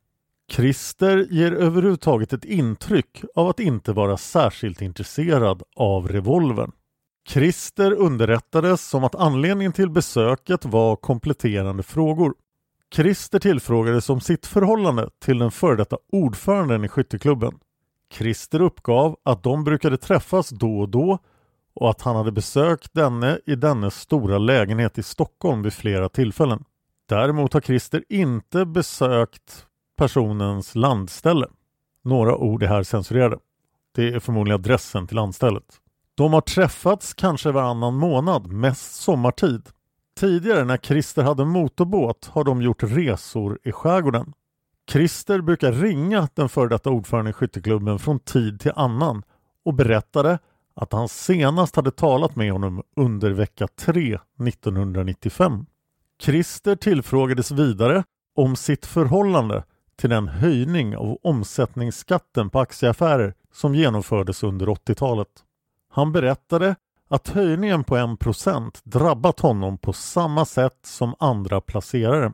Christer 0.51 1.27
ger 1.31 1.53
överhuvudtaget 1.53 2.33
ett 2.33 2.45
intryck 2.45 3.25
av 3.35 3.49
att 3.49 3.61
inte 3.61 3.93
vara 3.93 4.17
särskilt 4.17 4.83
intresserad 4.83 5.63
av 5.77 6.09
revolvern. 6.09 6.73
Christer 7.29 7.93
underrättades 7.93 8.95
om 8.95 9.05
att 9.05 9.15
anledningen 9.15 9.73
till 9.73 9.91
besöket 9.91 10.65
var 10.65 10.97
kompletterande 10.97 11.83
frågor. 11.83 12.35
Christer 12.95 13.39
tillfrågades 13.39 14.11
om 14.11 14.21
sitt 14.21 14.47
förhållande 14.47 15.11
till 15.25 15.39
den 15.39 15.51
före 15.51 15.77
detta 15.77 15.99
ordföranden 16.13 16.85
i 16.85 16.89
skytteklubben. 16.89 17.59
Christer 18.13 18.63
uppgav 18.63 19.17
att 19.23 19.43
de 19.43 19.65
brukade 19.65 19.97
träffas 19.97 20.51
då 20.51 20.79
och 20.79 20.89
då 20.89 21.19
och 21.77 21.91
att 21.91 22.03
han 22.03 22.17
hade 22.17 22.33
besökt 22.33 22.95
denne 22.95 23.39
i 23.47 23.55
dennes 23.55 24.01
stora 24.01 24.39
lägenhet 24.39 24.99
i 24.99 25.03
Stockholm 25.03 25.63
vid 25.63 25.73
flera 25.73 26.09
tillfällen. 26.09 26.65
Däremot 27.09 27.53
har 27.53 27.61
Christer 27.61 28.05
inte 28.09 28.65
besökt 28.67 29.67
personens 29.97 30.75
landställe. 30.75 31.47
Några 32.05 32.37
ord 32.37 32.63
är 32.63 32.67
här 32.67 32.83
censurerade. 32.83 33.39
Det 33.95 34.09
är 34.09 34.21
förmodligen 34.21 34.61
adressen 34.61 35.07
till 35.07 35.17
landstället. 35.17 35.65
De 36.15 36.33
har 36.33 36.41
träffats 36.41 37.15
kanske 37.15 37.53
varannan 37.53 37.95
månad, 37.95 38.47
mest 38.47 38.95
sommartid. 38.95 39.69
Tidigare 40.21 40.65
när 40.65 40.77
Christer 40.77 41.23
hade 41.23 41.45
motorbåt 41.45 42.31
har 42.33 42.45
de 42.45 42.63
gjort 42.63 42.83
resor 42.83 43.59
i 43.65 43.73
skärgården. 43.73 44.33
Christer 44.91 45.41
brukar 45.41 45.73
ringa 45.73 46.29
den 46.35 46.49
före 46.49 46.69
detta 46.69 46.91
ordföranden 46.91 47.31
i 47.31 47.33
skytteklubben 47.33 47.99
från 47.99 48.19
tid 48.19 48.61
till 48.61 48.73
annan 48.77 49.23
och 49.65 49.75
berättade 49.75 50.39
att 50.77 50.93
han 50.93 51.09
senast 51.09 51.77
hade 51.77 51.91
talat 51.91 52.37
med 52.37 52.53
honom 52.53 52.83
under 52.97 53.31
vecka 53.31 53.69
3 53.77 54.19
1995. 54.49 55.67
Christer 56.21 56.77
tillfrågades 56.77 57.51
vidare 57.51 58.05
om 58.37 58.57
sitt 58.57 58.87
förhållande 58.87 59.65
till 59.97 60.11
den 60.11 60.29
höjning 60.29 60.97
av 60.97 61.19
omsättningsskatten 61.23 62.51
på 62.51 62.61
aktieaffärer 62.61 63.35
som 63.53 63.75
genomfördes 63.75 64.43
under 64.43 64.67
80-talet. 64.67 65.29
Han 65.91 66.13
berättade 66.13 66.77
att 67.09 67.29
höjningen 67.29 67.85
på 67.85 67.97
1% 67.97 68.81
drabbat 68.85 69.41
honom 69.41 69.79
på 69.79 69.93
samma 69.93 70.45
sätt 70.45 70.79
som 70.83 71.15
andra 71.19 71.61
placerare. 71.61 72.33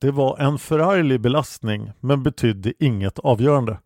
Det 0.00 0.10
var 0.10 0.38
en 0.38 0.58
förarglig 0.58 1.20
belastning 1.20 1.92
men 2.00 2.22
betydde 2.22 2.84
inget 2.84 3.18
avgörande. 3.18 3.78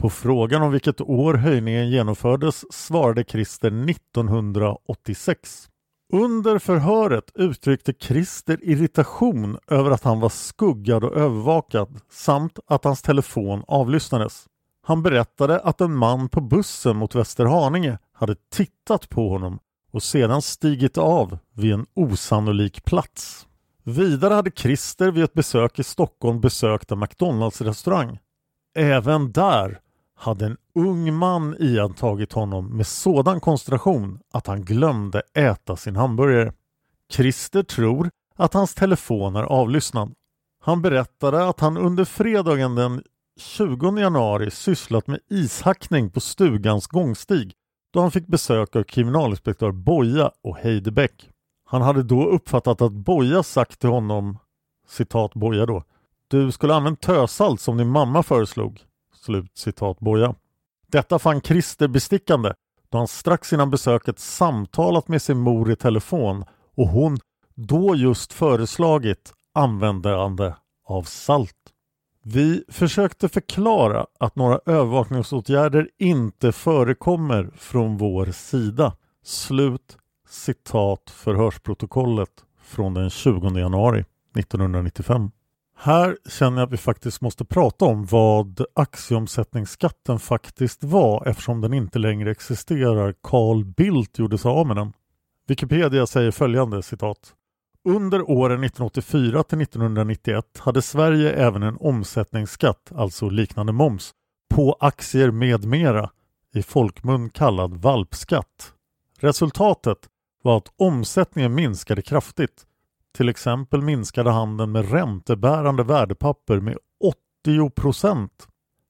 På 0.00 0.10
frågan 0.10 0.62
om 0.62 0.72
vilket 0.72 1.00
år 1.00 1.34
höjningen 1.34 1.90
genomfördes 1.90 2.72
svarade 2.72 3.24
Christer 3.24 3.90
1986. 3.90 5.68
Under 6.12 6.58
förhöret 6.58 7.32
uttryckte 7.34 7.92
Christer 8.00 8.58
irritation 8.62 9.58
över 9.66 9.90
att 9.90 10.04
han 10.04 10.20
var 10.20 10.28
skuggad 10.28 11.04
och 11.04 11.16
övervakad 11.16 12.00
samt 12.10 12.58
att 12.66 12.84
hans 12.84 13.02
telefon 13.02 13.64
avlyssnades. 13.66 14.46
Han 14.82 15.02
berättade 15.02 15.60
att 15.60 15.80
en 15.80 15.96
man 15.96 16.28
på 16.28 16.40
bussen 16.40 16.96
mot 16.96 17.14
Västerhaninge 17.14 17.98
hade 18.12 18.34
tittat 18.52 19.08
på 19.08 19.28
honom 19.28 19.58
och 19.92 20.02
sedan 20.02 20.42
stigit 20.42 20.98
av 20.98 21.38
vid 21.54 21.72
en 21.72 21.86
osannolik 21.94 22.84
plats. 22.84 23.46
Vidare 23.84 24.34
hade 24.34 24.50
Christer 24.50 25.10
vid 25.10 25.24
ett 25.24 25.34
besök 25.34 25.78
i 25.78 25.84
Stockholm 25.84 26.40
besökt 26.40 26.90
en 26.90 26.98
McDonalds-restaurang. 26.98 28.18
Även 28.74 29.32
där 29.32 29.80
hade 30.20 30.46
en 30.46 30.56
ung 30.74 31.14
man 31.14 31.56
iantagit 31.58 32.32
honom 32.32 32.76
med 32.76 32.86
sådan 32.86 33.40
koncentration 33.40 34.20
att 34.32 34.46
han 34.46 34.64
glömde 34.64 35.22
äta 35.34 35.76
sin 35.76 35.96
hamburgare. 35.96 36.52
Christer 37.12 37.62
tror 37.62 38.10
att 38.36 38.54
hans 38.54 38.74
telefon 38.74 39.36
är 39.36 39.42
avlyssnad. 39.42 40.14
Han 40.62 40.82
berättade 40.82 41.48
att 41.48 41.60
han 41.60 41.76
under 41.76 42.04
fredagen 42.04 42.74
den 42.74 43.02
20 43.40 43.98
januari 43.98 44.50
sysslat 44.50 45.06
med 45.06 45.20
ishackning 45.30 46.10
på 46.10 46.20
stugans 46.20 46.86
gångstig 46.86 47.52
då 47.92 48.00
han 48.00 48.10
fick 48.10 48.26
besök 48.26 48.76
av 48.76 48.82
kriminalinspektör 48.82 49.72
Boja 49.72 50.30
och 50.42 50.56
Heidi 50.56 50.90
Bäck. 50.90 51.30
Han 51.64 51.82
hade 51.82 52.02
då 52.02 52.26
uppfattat 52.26 52.82
att 52.82 52.92
Boja 52.92 53.42
sagt 53.42 53.80
till 53.80 53.88
honom, 53.88 54.38
citat 54.88 55.34
Boja 55.34 55.66
då, 55.66 55.84
du 56.28 56.52
skulle 56.52 56.74
använt 56.74 57.00
tösalt 57.00 57.60
som 57.60 57.76
din 57.76 57.88
mamma 57.88 58.22
föreslog. 58.22 58.84
Slut 59.20 59.58
citat 59.58 60.00
Boja. 60.00 60.34
Detta 60.86 61.18
fann 61.18 61.40
Christer 61.40 61.88
bestickande 61.88 62.52
då 62.88 62.98
han 62.98 63.08
strax 63.08 63.52
innan 63.52 63.70
besöket 63.70 64.18
samtalat 64.18 65.08
med 65.08 65.22
sin 65.22 65.38
mor 65.38 65.70
i 65.70 65.76
telefon 65.76 66.44
och 66.76 66.88
hon 66.88 67.18
då 67.54 67.96
just 67.96 68.32
föreslagit 68.32 69.32
användande 69.54 70.54
av 70.84 71.02
salt. 71.02 71.56
Vi 72.22 72.64
försökte 72.68 73.28
förklara 73.28 74.06
att 74.18 74.36
några 74.36 74.60
övervakningsåtgärder 74.66 75.88
inte 75.98 76.52
förekommer 76.52 77.50
från 77.56 77.96
vår 77.96 78.26
sida. 78.26 78.96
Slut 79.24 79.98
citat 80.28 81.10
förhörsprotokollet 81.10 82.44
från 82.62 82.94
den 82.94 83.10
20 83.10 83.58
januari 83.58 84.04
1995. 84.38 85.30
Här 85.82 86.16
känner 86.28 86.58
jag 86.58 86.66
att 86.66 86.72
vi 86.72 86.76
faktiskt 86.76 87.20
måste 87.20 87.44
prata 87.44 87.84
om 87.84 88.04
vad 88.04 88.64
aktieomsättningsskatten 88.74 90.18
faktiskt 90.18 90.84
var 90.84 91.28
eftersom 91.28 91.60
den 91.60 91.74
inte 91.74 91.98
längre 91.98 92.30
existerar. 92.30 93.14
Carl 93.22 93.64
Bildt 93.64 94.18
gjorde 94.18 94.38
sig 94.38 94.50
av 94.50 94.66
med 94.66 94.76
den. 94.76 94.92
Wikipedia 95.48 96.06
säger 96.06 96.30
följande 96.30 96.82
citat. 96.82 97.34
Under 97.84 98.30
åren 98.30 98.64
1984 98.64 99.42
till 99.42 99.60
1991 99.60 100.58
hade 100.58 100.82
Sverige 100.82 101.32
även 101.32 101.62
en 101.62 101.76
omsättningsskatt, 101.80 102.92
alltså 102.94 103.28
liknande 103.28 103.72
moms, 103.72 104.10
på 104.54 104.76
aktier 104.80 105.30
med 105.30 105.64
mera, 105.64 106.10
i 106.54 106.62
folkmun 106.62 107.30
kallad 107.30 107.74
valpskatt. 107.74 108.72
Resultatet 109.18 109.98
var 110.42 110.56
att 110.56 110.72
omsättningen 110.76 111.54
minskade 111.54 112.02
kraftigt 112.02 112.66
till 113.16 113.28
exempel 113.28 113.82
minskade 113.82 114.30
handeln 114.30 114.72
med 114.72 114.90
räntebärande 114.90 115.82
värdepapper 115.82 116.60
med 116.60 116.76
80 117.44 117.70
procent. 117.70 118.46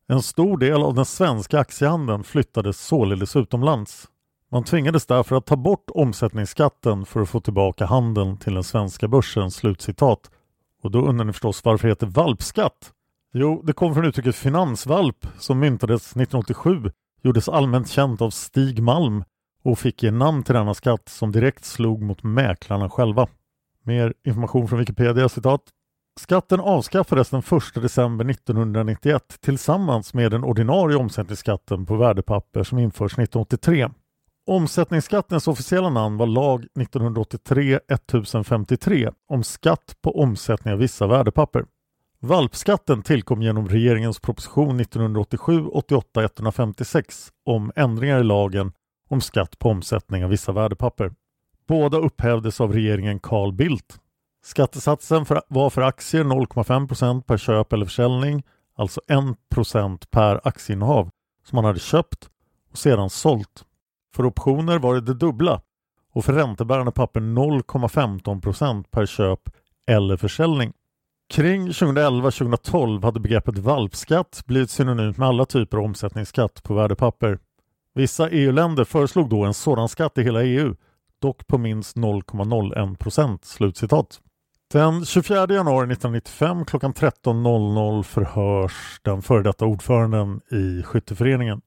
En 0.09 0.23
stor 0.23 0.59
del 0.59 0.83
av 0.83 0.95
den 0.95 1.05
svenska 1.05 1.59
aktiehandeln 1.59 2.25
flyttades 2.25 2.81
således 2.81 3.37
utomlands. 3.37 4.09
Man 4.53 4.65
tvingades 4.65 5.07
därför 5.07 5.37
att 5.37 5.47
ta 5.47 5.57
bort 5.57 5.91
omsättningsskatten 5.95 7.07
för 7.07 7.21
att 7.21 7.29
få 7.29 7.41
tillbaka 7.41 7.87
handeln 7.87 8.37
till 8.37 8.55
den 8.55 8.65
svenska 8.65 9.09
börsen." 9.09 9.51
Slutcitat. 9.51 10.31
Och 10.83 10.91
då 10.91 11.01
undrar 11.01 11.25
ni 11.25 11.33
förstås 11.33 11.65
varför 11.65 11.89
det 11.89 11.93
heter 11.93 12.07
valpskatt? 12.07 12.93
Jo, 13.33 13.63
det 13.65 13.73
kom 13.73 13.95
från 13.95 14.05
uttrycket 14.05 14.37
finansvalp 14.37 15.27
som 15.39 15.59
myntades 15.59 16.03
1987, 16.03 16.91
gjordes 17.23 17.49
allmänt 17.49 17.89
känt 17.89 18.21
av 18.21 18.31
Stig 18.31 18.83
Malm 18.83 19.25
och 19.63 19.79
fick 19.79 20.03
ge 20.03 20.11
namn 20.11 20.43
till 20.43 20.55
denna 20.55 20.75
skatt 20.75 21.09
som 21.09 21.33
direkt 21.33 21.65
slog 21.65 22.03
mot 22.03 22.23
mäklarna 22.23 22.91
själva. 22.91 23.27
Mer 23.85 24.15
information 24.25 24.69
från 24.69 24.79
Wikipedia, 24.79 25.29
citat. 25.29 25.63
Skatten 26.21 26.61
avskaffades 26.61 27.31
den 27.31 27.41
1 27.41 27.47
december 27.75 28.31
1991 28.31 29.39
tillsammans 29.41 30.15
med 30.15 30.31
den 30.31 30.45
ordinarie 30.45 30.97
omsättningsskatten 30.97 31.87
på 31.87 31.97
värdepapper 31.97 32.63
som 32.63 32.79
införs 32.79 33.13
1983. 33.13 33.89
Omsättningsskattens 34.47 35.49
officiella 35.49 35.91
namn 35.91 36.17
var 36.17 36.27
lag 36.27 36.67
1983 36.81 37.81
1053 37.89 39.11
om 39.29 39.45
skatt 39.45 39.97
på 40.03 40.21
omsättning 40.21 40.75
av 40.75 40.79
vissa 40.79 41.07
värdepapper. 41.07 41.65
Valpskatten 42.21 43.03
tillkom 43.03 43.43
genom 43.43 43.69
regeringens 43.69 44.21
proposition 44.21 44.81
1987-88-156 44.81 47.03
om 47.47 47.73
ändringar 47.77 48.21
i 48.21 48.25
lagen 48.25 48.73
om 49.09 49.21
skatt 49.21 49.59
på 49.59 49.69
omsättning 49.69 50.25
av 50.25 50.31
vissa 50.31 50.53
värdepapper. 50.53 51.13
Båda 51.71 51.99
upphävdes 51.99 52.61
av 52.61 52.73
regeringen 52.73 53.19
Carl 53.19 53.53
Bildt. 53.53 54.01
Skattesatsen 54.45 55.27
för, 55.27 55.43
var 55.49 55.71
för 55.71 55.83
aktier 55.83 56.25
0,5% 56.25 57.23
per 57.23 57.37
köp 57.37 57.73
eller 57.73 57.85
försäljning, 57.85 58.43
alltså 58.77 59.01
1% 59.09 60.07
per 60.11 60.49
aktieinnehav 60.49 61.11
som 61.45 61.57
man 61.57 61.65
hade 61.65 61.79
köpt 61.79 62.29
och 62.71 62.79
sedan 62.79 63.11
sålt. 63.11 63.65
För 64.15 64.27
optioner 64.27 64.79
var 64.79 64.95
det 64.95 65.01
det 65.01 65.15
dubbla 65.15 65.61
och 66.13 66.25
för 66.25 66.33
räntebärande 66.33 66.93
papper 66.93 67.21
0,15% 67.21 68.85
per 68.91 69.07
köp 69.07 69.41
eller 69.87 70.17
försäljning. 70.17 70.73
Kring 71.29 71.69
2011-2012 71.69 73.03
hade 73.03 73.21
begreppet 73.21 73.59
valpskatt 73.59 74.43
blivit 74.47 74.71
synonymt 74.71 75.17
med 75.17 75.29
alla 75.29 75.45
typer 75.45 75.79
av 75.79 75.85
omsättningsskatt 75.85 76.63
på 76.63 76.75
värdepapper. 76.75 77.39
Vissa 77.95 78.31
EU-länder 78.31 78.85
föreslog 78.85 79.29
då 79.29 79.45
en 79.45 79.55
sådan 79.55 79.89
skatt 79.89 80.19
i 80.19 80.23
hela 80.23 80.43
EU, 80.43 80.77
dock 81.21 81.47
på 81.47 81.59
minst 81.59 81.97
0,01 81.97 82.97
procent. 82.97 83.45
Slutcitat. 83.45 84.21
Den 84.73 85.05
24 85.05 85.39
januari 85.39 85.93
1995 85.93 86.65
klockan 86.65 86.95
13.00 86.95 88.03
förhörs 88.03 89.01
den 89.03 89.23
före 89.23 89.43
detta 89.43 89.65
ordföranden 89.67 90.41
i 90.51 90.83
skytteföreningen. 90.83 91.61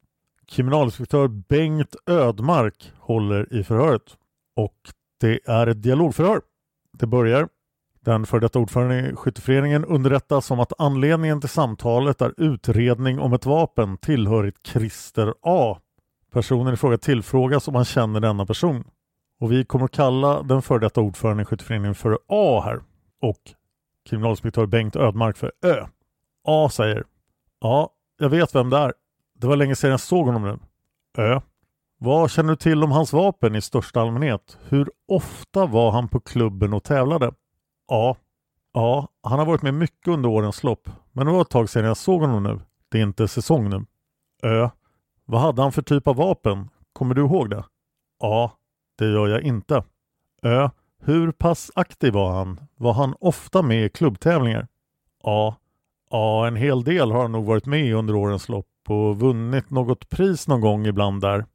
Kriminalinspektör 0.47 1.27
Bengt 1.27 1.95
Ödmark 2.05 2.91
håller 2.99 3.53
i 3.53 3.63
förhöret 3.63 4.17
och 4.55 4.77
det 5.19 5.39
är 5.45 5.67
ett 5.67 5.83
dialogförhör. 5.83 6.41
Det 6.93 7.07
börjar. 7.07 7.47
Den 7.99 8.25
före 8.25 8.39
detta 8.39 8.59
ordföranden 8.59 9.05
i 9.05 9.15
skytteföreningen 9.15 9.85
underrättas 9.85 10.51
om 10.51 10.59
att 10.59 10.73
anledningen 10.77 11.39
till 11.39 11.49
samtalet 11.49 12.21
är 12.21 12.33
utredning 12.37 13.19
om 13.19 13.33
ett 13.33 13.45
vapen 13.45 13.97
tillhörigt 13.97 14.67
Christer 14.67 15.33
A. 15.41 15.77
Personen 16.33 16.73
i 16.73 16.77
fråga 16.77 16.97
tillfrågas 16.97 17.67
om 17.67 17.75
han 17.75 17.85
känner 17.85 18.19
denna 18.19 18.45
person. 18.45 18.83
Och 19.43 19.51
vi 19.51 19.65
kommer 19.65 19.85
att 19.85 19.91
kalla 19.91 20.43
den 20.43 20.61
före 20.61 20.79
detta 20.79 21.01
ordföranden 21.01 21.41
i 21.41 21.45
skytteföreningen 21.45 21.95
för 21.95 22.19
A 22.27 22.61
här 22.65 22.81
och 23.21 23.39
kriminalinspektör 24.09 24.65
Bengt 24.65 24.95
Ödmark 24.95 25.37
för 25.37 25.51
Ö. 25.61 25.87
A 26.43 26.69
säger 26.69 27.03
Ja, 27.59 27.89
jag 28.19 28.29
vet 28.29 28.55
vem 28.55 28.69
det 28.69 28.77
är. 28.77 28.93
Det 29.39 29.47
var 29.47 29.55
länge 29.55 29.75
sedan 29.75 29.91
jag 29.91 29.99
såg 29.99 30.25
honom 30.25 30.43
nu. 30.43 30.59
Ö. 31.23 31.41
Vad 31.97 32.31
känner 32.31 32.49
du 32.49 32.55
till 32.55 32.83
om 32.83 32.91
hans 32.91 33.13
vapen 33.13 33.55
i 33.55 33.61
största 33.61 34.01
allmänhet? 34.01 34.57
Hur 34.69 34.91
ofta 35.07 35.65
var 35.65 35.91
han 35.91 36.07
på 36.07 36.19
klubben 36.19 36.73
och 36.73 36.83
tävlade? 36.83 37.31
A. 37.91 38.15
Ja, 38.73 39.07
han 39.23 39.39
har 39.39 39.45
varit 39.45 39.61
med 39.61 39.73
mycket 39.73 40.07
under 40.07 40.29
årens 40.29 40.63
lopp. 40.63 40.89
Men 41.11 41.25
det 41.25 41.33
var 41.33 41.41
ett 41.41 41.49
tag 41.49 41.69
sedan 41.69 41.85
jag 41.85 41.97
såg 41.97 42.21
honom 42.21 42.43
nu. 42.43 42.59
Det 42.89 42.97
är 42.97 43.03
inte 43.03 43.27
säsong 43.27 43.69
nu. 43.69 43.85
Ö. 44.43 44.69
Vad 45.25 45.41
hade 45.41 45.61
han 45.61 45.71
för 45.71 45.81
typ 45.81 46.07
av 46.07 46.15
vapen? 46.15 46.69
Kommer 46.93 47.15
du 47.15 47.21
ihåg 47.21 47.49
det? 47.49 47.63
A 48.23 48.51
det 48.97 49.05
gör 49.05 49.27
jag 49.27 49.41
inte. 49.41 49.83
Ö. 50.41 50.69
Hur 51.05 51.31
pass 51.31 51.71
aktiv 51.75 52.13
var 52.13 52.31
han? 52.31 52.59
Var 52.75 52.93
han 52.93 53.15
ofta 53.19 53.61
med 53.61 53.85
i 53.85 53.89
klubbtävlingar? 53.89 54.67
Ja, 55.23 55.55
ja 56.11 56.47
en 56.47 56.55
hel 56.55 56.83
del 56.83 57.11
har 57.11 57.21
han 57.21 57.31
nog 57.31 57.45
varit 57.45 57.65
med 57.65 57.95
under 57.95 58.15
årens 58.15 58.49
lopp 58.49 58.67
och 58.89 59.19
vunnit 59.19 59.69
något 59.69 60.09
pris 60.09 60.47
någon 60.47 60.61
gång 60.61 60.85
ibland 60.85 61.21
där. 61.21 61.45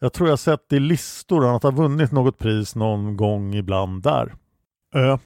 Jag 0.00 0.12
tror 0.12 0.28
jag 0.28 0.38
sett 0.38 0.72
i 0.72 0.80
listor 0.80 1.56
att 1.56 1.62
han 1.62 1.74
har 1.74 1.82
vunnit 1.82 2.12
något 2.12 2.38
pris 2.38 2.76
någon 2.76 3.16
gång 3.16 3.54
ibland 3.54 4.02
där. 4.02 4.34
Ö. 4.94 5.18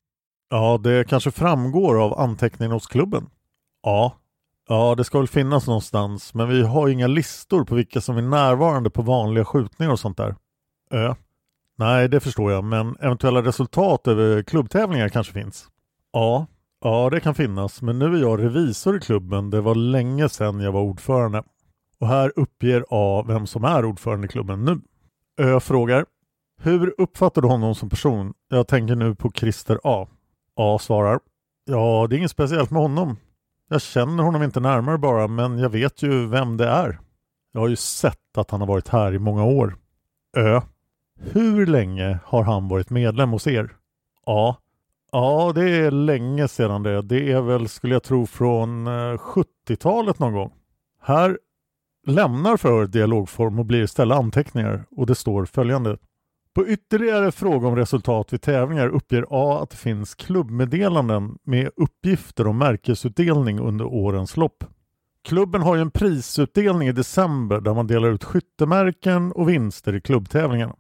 Ja, 0.51 0.81
det 0.83 1.09
kanske 1.09 1.31
framgår 1.31 2.03
av 2.03 2.21
anteckningen 2.21 2.73
hos 2.73 2.87
klubben. 2.87 3.27
Ja. 3.83 4.17
Ja, 4.69 4.95
det 4.95 5.05
ska 5.05 5.19
väl 5.19 5.29
finnas 5.29 5.67
någonstans, 5.67 6.35
men 6.35 6.49
vi 6.49 6.63
har 6.63 6.89
inga 6.89 7.07
listor 7.07 7.65
på 7.65 7.75
vilka 7.75 8.01
som 8.01 8.17
är 8.17 8.23
närvarande 8.23 8.91
på 8.91 9.03
vanliga 9.03 9.45
skjutningar 9.45 9.93
och 9.93 10.01
sånt 10.01 10.17
där. 10.17 10.37
Ö. 10.91 11.15
Nej, 11.79 12.09
det 12.09 12.21
förstår 12.21 12.53
jag, 12.53 12.65
men 12.65 12.97
eventuella 13.01 13.43
resultat 13.43 14.09
över 14.09 14.43
klubbtävlingar 14.43 15.09
kanske 15.09 15.33
finns? 15.33 15.69
Ja, 16.13 16.47
ja 16.81 17.11
det 17.11 17.21
kan 17.21 17.35
finnas, 17.35 17.83
men 17.83 17.99
nu 17.99 18.17
är 18.17 18.21
jag 18.21 18.43
revisor 18.43 18.97
i 18.97 19.01
klubben. 19.01 19.51
Det 19.51 19.61
var 19.61 19.75
länge 19.75 20.29
sedan 20.29 20.61
jag 20.61 20.73
var 20.73 20.81
ordförande. 20.81 21.43
Och 21.99 22.09
här 22.09 22.33
uppger 22.37 22.85
A 22.91 23.25
vem 23.29 23.47
som 23.47 23.65
är 23.65 23.85
ordförande 23.85 24.27
i 24.27 24.29
klubben 24.29 24.65
nu. 24.65 24.81
Ö 25.41 25.61
frågar 25.61 26.07
Hur 26.63 26.95
uppfattar 26.99 27.43
du 27.43 27.49
honom 27.49 27.75
som 27.75 27.91
person? 27.91 28.35
Jag 28.49 28.69
tänker 28.69 28.95
nu 28.95 29.15
på 29.15 29.33
Christer 29.33 29.81
A. 29.85 30.07
A 30.57 30.79
svarar 30.79 31.21
Ja, 31.65 32.07
det 32.11 32.17
är 32.17 32.19
inget 32.19 32.31
speciellt 32.31 32.71
med 32.71 32.83
honom. 32.83 33.17
Jag 33.69 33.83
känner 33.83 34.23
honom 34.23 34.43
inte 34.43 34.61
närmare 34.61 34.99
bara, 34.99 35.29
men 35.29 35.59
jag 35.59 35.71
vet 35.71 36.03
ju 36.03 36.27
vem 36.27 36.57
det 36.57 36.69
är. 36.69 36.99
Jag 37.53 37.61
har 37.61 37.69
ju 37.69 37.77
sett 37.77 38.39
att 38.39 38.51
han 38.51 38.61
har 38.61 38.69
varit 38.69 38.89
här 38.89 39.15
i 39.15 39.19
många 39.19 39.45
år. 39.45 39.77
Ö. 40.37 40.61
Hur 41.19 41.67
länge 41.67 42.19
har 42.25 42.43
han 42.43 42.69
varit 42.69 42.91
medlem 42.91 43.31
hos 43.31 43.47
er? 43.47 43.77
Ja, 44.27 44.57
ja 45.13 45.53
det 45.55 45.71
är 45.71 45.91
länge 45.91 46.49
sedan 46.49 46.83
det. 46.83 47.03
Det 47.03 47.33
är 47.33 47.41
väl, 47.41 47.69
skulle 47.69 47.95
jag 47.95 48.03
tro, 48.03 48.27
från 48.27 48.89
70-talet 49.19 50.19
någon 50.19 50.33
gång. 50.33 50.53
Här 51.03 51.39
lämnar 52.07 52.57
för 52.57 52.87
dialogform 52.87 53.59
och 53.59 53.67
blir 53.67 53.83
istället 53.83 54.19
anteckningar 54.19 54.85
och 54.91 55.07
det 55.07 55.15
står 55.15 55.45
följande. 55.45 55.99
På 56.55 56.67
ytterligare 56.69 57.33
fråga 57.33 57.69
om 57.69 57.77
resultat 57.77 58.33
vid 58.33 58.43
tävlingar 58.43 58.89
uppger 58.89 59.27
A 59.31 59.63
att 59.63 59.71
det 59.71 59.77
finns 59.77 60.15
klubbmeddelanden 60.15 61.39
med 61.43 61.71
uppgifter 61.77 62.47
om 62.47 62.59
märkesutdelning 62.59 63.59
under 63.59 63.85
årens 63.85 64.37
lopp. 64.37 64.65
Klubben 65.25 65.63
har 65.63 65.77
ju 65.77 65.83
en 65.83 65.91
prisutdelning 65.91 66.89
i 66.89 66.93
december 66.93 67.61
där 67.61 67.75
man 67.75 67.87
delar 67.87 68.09
ut 68.09 68.25
skyttemärken 68.25 69.33
och 69.33 69.49
vinster 69.49 69.95
i 69.95 70.01
klubbtävlingarna. 70.01 70.77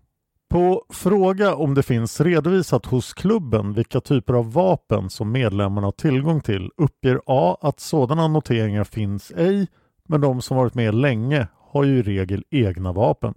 På 0.48 0.84
fråga 0.90 1.54
om 1.54 1.74
det 1.74 1.82
finns 1.82 2.20
redovisat 2.20 2.86
hos 2.86 3.14
klubben 3.14 3.72
vilka 3.72 4.00
typer 4.00 4.34
av 4.34 4.52
vapen 4.52 5.10
som 5.10 5.32
medlemmarna 5.32 5.86
har 5.86 5.92
tillgång 5.92 6.40
till 6.40 6.70
uppger 6.76 7.20
A 7.26 7.56
att 7.60 7.80
sådana 7.80 8.28
noteringar 8.28 8.84
finns 8.84 9.32
ej 9.36 9.66
men 10.08 10.20
de 10.20 10.42
som 10.42 10.56
varit 10.56 10.74
med 10.74 10.94
länge 10.94 11.48
har 11.70 11.84
ju 11.84 11.98
i 11.98 12.02
regel 12.02 12.44
egna 12.50 12.92
vapen. 12.92 13.34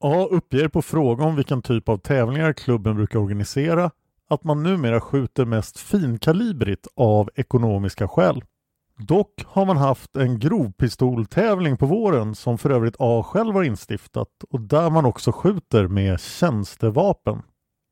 A 0.00 0.26
uppger 0.30 0.68
på 0.68 0.82
fråga 0.82 1.24
om 1.24 1.36
vilken 1.36 1.62
typ 1.62 1.88
av 1.88 1.98
tävlingar 1.98 2.52
klubben 2.52 2.96
brukar 2.96 3.18
organisera 3.18 3.90
att 4.28 4.44
man 4.44 4.62
numera 4.62 5.00
skjuter 5.00 5.44
mest 5.44 5.78
finkalibrigt 5.78 6.86
av 6.96 7.30
ekonomiska 7.34 8.08
skäl. 8.08 8.44
Dock 8.98 9.44
har 9.46 9.66
man 9.66 9.76
haft 9.76 10.16
en 10.16 10.38
grovpistoltävling 10.38 11.76
på 11.76 11.86
våren 11.86 12.34
som 12.34 12.58
för 12.58 12.70
övrigt 12.70 12.96
A 12.98 13.22
själv 13.22 13.54
har 13.54 13.62
instiftat 13.62 14.28
och 14.50 14.60
där 14.60 14.90
man 14.90 15.04
också 15.04 15.32
skjuter 15.32 15.86
med 15.86 16.20
tjänstevapen. 16.20 17.42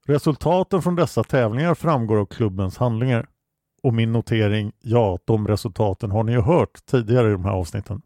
Resultaten 0.06 0.82
från 0.82 0.94
dessa 0.96 1.24
tävlingar 1.24 1.74
framgår 1.74 2.16
av 2.16 2.26
klubbens 2.26 2.78
handlingar. 2.78 3.26
Och 3.82 3.94
min 3.94 4.12
notering, 4.12 4.72
ja, 4.80 5.18
de 5.24 5.48
resultaten 5.48 6.10
har 6.10 6.24
ni 6.24 6.32
ju 6.32 6.40
hört 6.40 6.86
tidigare 6.86 7.28
i 7.28 7.32
de 7.32 7.44
här 7.44 7.52
avsnitten. 7.52 8.02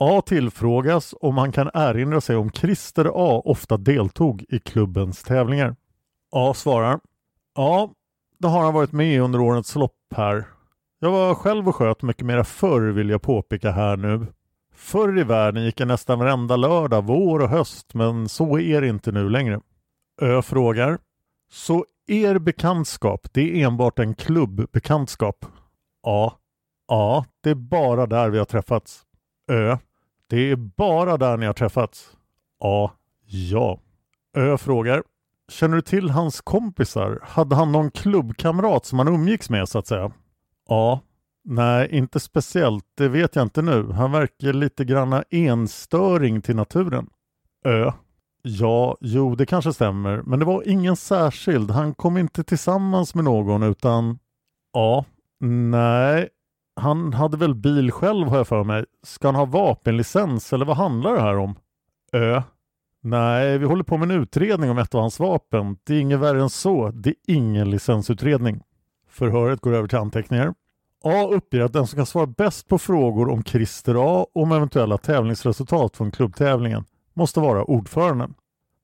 A 0.00 0.22
tillfrågas 0.26 1.14
om 1.20 1.38
han 1.38 1.52
kan 1.52 1.70
erinra 1.74 2.20
sig 2.20 2.36
om 2.36 2.50
Christer 2.50 3.04
A 3.14 3.42
ofta 3.44 3.76
deltog 3.76 4.44
i 4.48 4.58
klubbens 4.58 5.22
tävlingar. 5.22 5.76
A 6.32 6.54
svarar 6.54 7.00
Ja, 7.54 7.90
det 8.38 8.48
har 8.48 8.62
han 8.62 8.74
varit 8.74 8.92
med 8.92 9.22
under 9.22 9.40
årets 9.40 9.74
lopp 9.74 10.14
här. 10.14 10.55
Jag 10.98 11.10
var 11.10 11.34
själv 11.34 11.68
och 11.68 11.76
sköt 11.76 12.02
mycket 12.02 12.26
mera 12.26 12.44
förr 12.44 12.80
vill 12.80 13.10
jag 13.10 13.22
påpeka 13.22 13.70
här 13.70 13.96
nu. 13.96 14.26
Förr 14.74 15.18
i 15.18 15.22
världen 15.22 15.64
gick 15.64 15.80
jag 15.80 15.88
nästan 15.88 16.18
varenda 16.18 16.56
lördag, 16.56 17.04
vår 17.04 17.40
och 17.40 17.48
höst, 17.48 17.94
men 17.94 18.28
så 18.28 18.58
är 18.58 18.80
det 18.80 18.88
inte 18.88 19.12
nu 19.12 19.28
längre. 19.28 19.60
Ö 20.20 20.42
frågar. 20.42 20.98
Så 21.50 21.84
er 22.06 22.38
bekantskap, 22.38 23.28
det 23.32 23.40
är 23.40 23.66
enbart 23.66 23.98
en 23.98 24.14
klubbbekantskap? 24.14 25.46
A. 26.02 26.32
Ja, 26.88 27.24
det 27.40 27.50
är 27.50 27.54
bara 27.54 28.06
där 28.06 28.30
vi 28.30 28.38
har 28.38 28.44
träffats. 28.44 29.02
Ö. 29.50 29.76
Det 30.26 30.50
är 30.50 30.56
bara 30.56 31.16
där 31.16 31.36
ni 31.36 31.46
har 31.46 31.52
träffats? 31.52 32.16
A. 32.60 32.90
Ja. 33.24 33.80
Ö 34.36 34.58
frågar. 34.58 35.02
Känner 35.48 35.76
du 35.76 35.82
till 35.82 36.10
hans 36.10 36.40
kompisar? 36.40 37.20
Hade 37.22 37.56
han 37.56 37.72
någon 37.72 37.90
klubbkamrat 37.90 38.84
som 38.84 38.98
han 38.98 39.08
umgicks 39.08 39.50
med 39.50 39.68
så 39.68 39.78
att 39.78 39.86
säga? 39.86 40.12
Ja, 40.68 41.00
nej 41.44 41.88
inte 41.90 42.20
speciellt. 42.20 42.84
Det 42.94 43.08
vet 43.08 43.36
jag 43.36 43.42
inte 43.42 43.62
nu. 43.62 43.92
Han 43.92 44.12
verkar 44.12 44.52
lite 44.52 44.84
granna 44.84 45.24
enstöring 45.30 46.42
till 46.42 46.56
naturen. 46.56 47.06
Ö. 47.64 47.92
Ja, 48.42 48.96
jo 49.00 49.34
det 49.34 49.46
kanske 49.46 49.72
stämmer. 49.72 50.22
Men 50.22 50.38
det 50.38 50.44
var 50.44 50.68
ingen 50.68 50.96
särskild. 50.96 51.70
Han 51.70 51.94
kom 51.94 52.16
inte 52.16 52.44
tillsammans 52.44 53.14
med 53.14 53.24
någon 53.24 53.62
utan... 53.62 54.18
Ja, 54.72 55.04
nej. 55.40 56.28
Han 56.80 57.12
hade 57.12 57.36
väl 57.36 57.54
bil 57.54 57.92
själv 57.92 58.28
har 58.28 58.36
jag 58.36 58.48
för 58.48 58.64
mig. 58.64 58.84
Ska 59.02 59.28
han 59.28 59.34
ha 59.34 59.44
vapenlicens 59.44 60.52
eller 60.52 60.64
vad 60.64 60.76
handlar 60.76 61.14
det 61.14 61.20
här 61.20 61.36
om? 61.36 61.54
Ö. 62.12 62.42
Nej, 63.02 63.58
vi 63.58 63.66
håller 63.66 63.84
på 63.84 63.96
med 63.96 64.10
en 64.10 64.20
utredning 64.20 64.70
om 64.70 64.78
ett 64.78 64.94
av 64.94 65.00
hans 65.00 65.20
vapen. 65.20 65.76
Det 65.84 65.94
är 65.94 66.00
inget 66.00 66.20
värre 66.20 66.42
än 66.42 66.50
så. 66.50 66.90
Det 66.90 67.10
är 67.10 67.16
ingen 67.26 67.70
licensutredning. 67.70 68.60
Förhöret 69.08 69.60
går 69.60 69.74
över 69.74 69.88
till 69.88 69.98
anteckningar. 69.98 70.54
A 71.06 71.26
uppger 71.26 71.60
att 71.60 71.72
den 71.72 71.86
som 71.86 71.96
kan 71.96 72.06
svara 72.06 72.26
bäst 72.26 72.68
på 72.68 72.78
frågor 72.78 73.28
om 73.30 73.44
Christer 73.44 73.94
A 73.94 74.26
och 74.34 74.42
om 74.42 74.52
eventuella 74.52 74.98
tävlingsresultat 74.98 75.96
från 75.96 76.10
klubbtävlingen 76.10 76.84
måste 77.14 77.40
vara 77.40 77.64
ordföranden. 77.64 78.34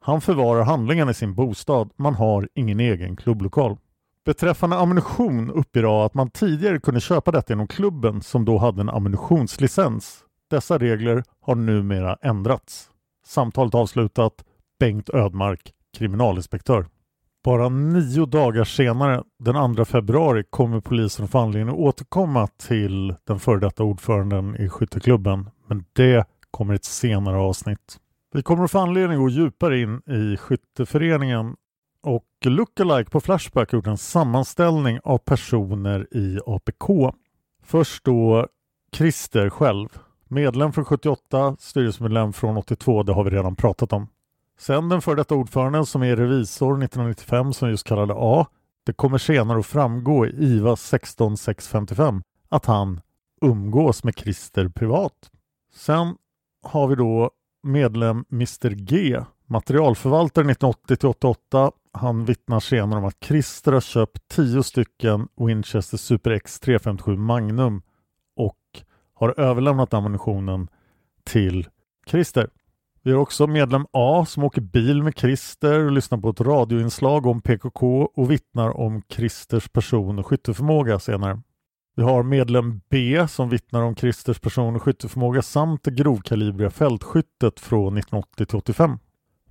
Han 0.00 0.20
förvarar 0.20 0.62
handlingarna 0.62 1.10
i 1.10 1.14
sin 1.14 1.34
bostad. 1.34 1.90
Man 1.96 2.14
har 2.14 2.48
ingen 2.54 2.80
egen 2.80 3.16
klubblokal. 3.16 3.78
Beträffande 4.24 4.76
ammunition 4.76 5.50
uppger 5.50 6.02
A 6.02 6.06
att 6.06 6.14
man 6.14 6.30
tidigare 6.30 6.80
kunde 6.80 7.00
köpa 7.00 7.30
detta 7.30 7.52
genom 7.52 7.66
klubben 7.66 8.22
som 8.22 8.44
då 8.44 8.58
hade 8.58 8.80
en 8.80 8.88
ammunitionslicens. 8.88 10.24
Dessa 10.50 10.78
regler 10.78 11.24
har 11.40 11.54
numera 11.54 12.16
ändrats. 12.22 12.88
Samtalet 13.26 13.74
avslutat. 13.74 14.44
Bengt 14.78 15.10
Ödmark, 15.10 15.72
kriminalinspektör. 15.98 16.86
Bara 17.44 17.68
nio 17.68 18.26
dagar 18.26 18.64
senare, 18.64 19.22
den 19.38 19.74
2 19.76 19.84
februari, 19.84 20.44
kommer 20.50 20.80
polisen 20.80 21.28
få 21.28 21.38
anledning 21.38 21.74
att 21.74 21.80
återkomma 21.80 22.46
till 22.46 23.14
den 23.24 23.40
före 23.40 23.60
detta 23.60 23.82
ordföranden 23.82 24.56
i 24.56 24.68
skytteklubben. 24.68 25.50
Men 25.66 25.84
det 25.92 26.26
kommer 26.50 26.74
i 26.74 26.76
ett 26.76 26.84
senare 26.84 27.36
avsnitt. 27.36 27.98
Vi 28.32 28.42
kommer 28.42 28.64
att 28.64 28.70
få 28.70 28.78
anledning 28.78 29.18
att 29.18 29.22
gå 29.22 29.28
djupare 29.28 29.80
in 29.80 30.02
i 30.06 30.36
skytteföreningen 30.36 31.56
och 32.02 32.24
Lookalike 32.44 33.10
på 33.10 33.20
Flashback 33.20 33.70
har 33.70 33.78
gjort 33.78 33.86
en 33.86 33.98
sammanställning 33.98 34.98
av 35.04 35.18
personer 35.18 36.16
i 36.16 36.38
APK. 36.46 37.14
Först 37.64 38.04
då 38.04 38.46
Christer 38.92 39.50
själv. 39.50 39.88
Medlem 40.28 40.72
från 40.72 40.84
78, 40.84 41.56
styrelsemedlem 41.58 42.32
från 42.32 42.56
82, 42.56 43.02
det 43.02 43.12
har 43.12 43.24
vi 43.24 43.30
redan 43.30 43.56
pratat 43.56 43.92
om. 43.92 44.08
Sen 44.62 44.88
den 44.88 45.02
före 45.02 45.16
detta 45.16 45.34
ordföranden 45.34 45.86
som 45.86 46.02
är 46.02 46.16
revisor 46.16 46.84
1995 46.84 47.52
som 47.52 47.70
just 47.70 47.86
kallade 47.86 48.14
A. 48.16 48.46
Det 48.86 48.92
kommer 48.92 49.18
senare 49.18 49.58
att 49.58 49.66
framgå 49.66 50.26
i 50.26 50.30
IVA 50.30 50.76
16655 50.76 52.22
att 52.48 52.66
han 52.66 53.00
umgås 53.40 54.04
med 54.04 54.18
Christer 54.18 54.68
privat. 54.68 55.30
Sen 55.74 56.16
har 56.62 56.88
vi 56.88 56.94
då 56.94 57.30
medlem 57.62 58.24
Mr 58.32 58.70
G, 58.70 59.24
materialförvaltare 59.46 60.50
1980 60.50 61.08
88. 61.08 61.72
Han 61.92 62.24
vittnar 62.24 62.60
senare 62.60 62.98
om 62.98 63.04
att 63.04 63.24
Christer 63.24 63.72
har 63.72 63.80
köpt 63.80 64.28
10 64.28 64.62
stycken 64.62 65.28
Winchester 65.36 65.96
Super 65.96 66.30
X 66.30 66.60
357 66.60 67.16
Magnum 67.16 67.82
och 68.36 68.58
har 69.14 69.40
överlämnat 69.40 69.94
ammunitionen 69.94 70.68
till 71.24 71.68
Christer. 72.06 72.48
Vi 73.04 73.12
har 73.12 73.18
också 73.18 73.46
medlem 73.46 73.86
A 73.92 74.24
som 74.28 74.44
åker 74.44 74.60
bil 74.60 75.02
med 75.02 75.18
Christer 75.18 75.84
och 75.84 75.92
lyssnar 75.92 76.18
på 76.18 76.30
ett 76.30 76.40
radioinslag 76.40 77.26
om 77.26 77.40
PKK 77.40 78.10
och 78.14 78.30
vittnar 78.30 78.76
om 78.76 79.02
Christers 79.08 79.68
person 79.68 80.18
och 80.18 80.26
skytteförmåga 80.26 80.98
senare. 80.98 81.42
Vi 81.96 82.02
har 82.02 82.22
medlem 82.22 82.80
B 82.90 83.28
som 83.28 83.48
vittnar 83.48 83.82
om 83.82 83.96
Christers 83.96 84.40
person 84.40 84.76
och 84.76 84.82
skytteförmåga 84.82 85.42
samt 85.42 85.84
det 85.84 85.90
grovkalibriga 85.90 86.70
fältskyttet 86.70 87.60
från 87.60 87.98
1980 87.98 88.56
85. 88.56 88.98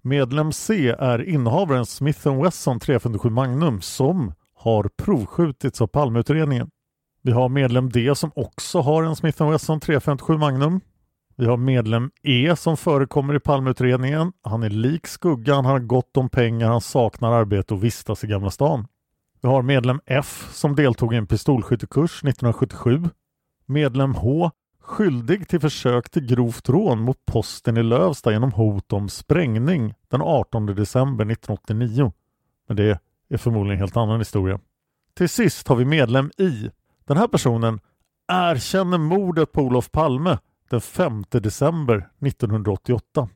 Medlem 0.02 0.52
C 0.52 0.95
är 0.99 1.30
innehavaren 1.30 1.86
Smith 1.86 2.41
Wesson 2.43 2.80
357 2.80 3.30
Magnum 3.30 3.82
som 3.82 4.34
har 4.56 4.89
provskjutits 4.97 5.82
av 5.82 5.88
Palmeutredningen. 5.88 6.70
Vi 7.22 7.32
har 7.32 7.49
medlem 7.49 7.89
D 7.89 8.16
som 8.16 8.32
också 8.36 8.82
har 8.82 9.04
en 9.04 9.16
Smith 9.16 9.49
Wesson 9.49 9.80
357 9.80 10.38
Magnum. 10.38 10.82
Vi 11.42 11.48
har 11.48 11.58
medlem 11.58 12.12
E 12.24 12.56
som 12.56 12.78
förekommer 12.78 13.36
i 13.36 13.39
Palmeutredningen. 13.39 14.34
Han 14.42 14.64
är 14.64 14.70
lik 14.70 15.08
skuggan, 15.08 15.66
han 15.66 15.74
har 15.74 15.80
gott 15.80 16.18
om 16.18 16.30
pengar, 16.30 16.68
han 16.68 16.82
saknar 16.82 17.32
arbete 17.32 17.74
och 17.74 17.84
vistas 17.84 18.24
i 18.24 18.28
Gamla 18.28 18.52
stan. 18.52 18.88
Vi 19.42 19.48
har 19.48 19.62
medlem 19.62 20.02
F 20.06 20.50
som 20.52 20.76
deltog 20.76 21.14
i 21.14 21.18
en 21.18 21.28
pistolskyttekurs 21.28 22.12
1977. 22.12 23.04
Medlem 23.66 24.16
H 24.16 24.52
skyldig 24.82 25.48
till 25.48 25.60
försök 25.60 26.10
till 26.10 26.26
grovt 26.26 26.70
rån 26.70 27.00
mot 27.00 27.26
posten 27.26 27.78
i 27.78 27.84
Lövsta 27.84 28.32
genom 28.32 28.52
hot 28.52 28.94
om 28.94 29.10
sprängning 29.10 29.94
den 30.08 30.22
18 30.22 30.66
december 30.66 31.26
1989. 31.26 32.14
Men 32.68 32.78
det 32.78 33.00
är 33.30 33.38
förmodligen 33.38 33.78
en 33.78 33.80
helt 33.80 33.98
annan 33.98 34.20
historia. 34.20 34.60
Till 35.14 35.30
sist 35.30 35.68
har 35.68 35.76
vi 35.76 35.86
medlem 35.86 36.32
I. 36.38 36.70
Den 37.06 37.18
här 37.18 37.28
personen 37.28 37.80
erkänner 38.28 38.98
mordet 38.98 39.52
på 39.52 39.62
Olof 39.62 39.92
Palme 39.92 40.38
den 40.72 40.82
5 40.82 41.24
december 41.30 42.09
1988. 42.26 43.30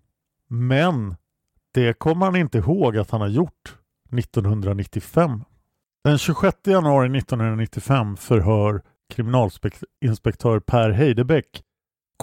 Men 0.47 1.15
det 1.73 1.99
kommer 1.99 2.25
han 2.25 2.35
inte 2.35 2.57
ihåg 2.57 2.97
att 2.97 3.11
han 3.11 3.21
har 3.21 3.27
gjort 3.27 3.75
1995. 4.17 5.43
Den 6.03 6.17
26 6.17 6.57
januari 6.65 7.17
1995 7.17 8.17
förhör 8.17 8.81
kriminalinspektör 9.09 10.59
Per 10.59 10.89
Heidebäck 10.89 11.63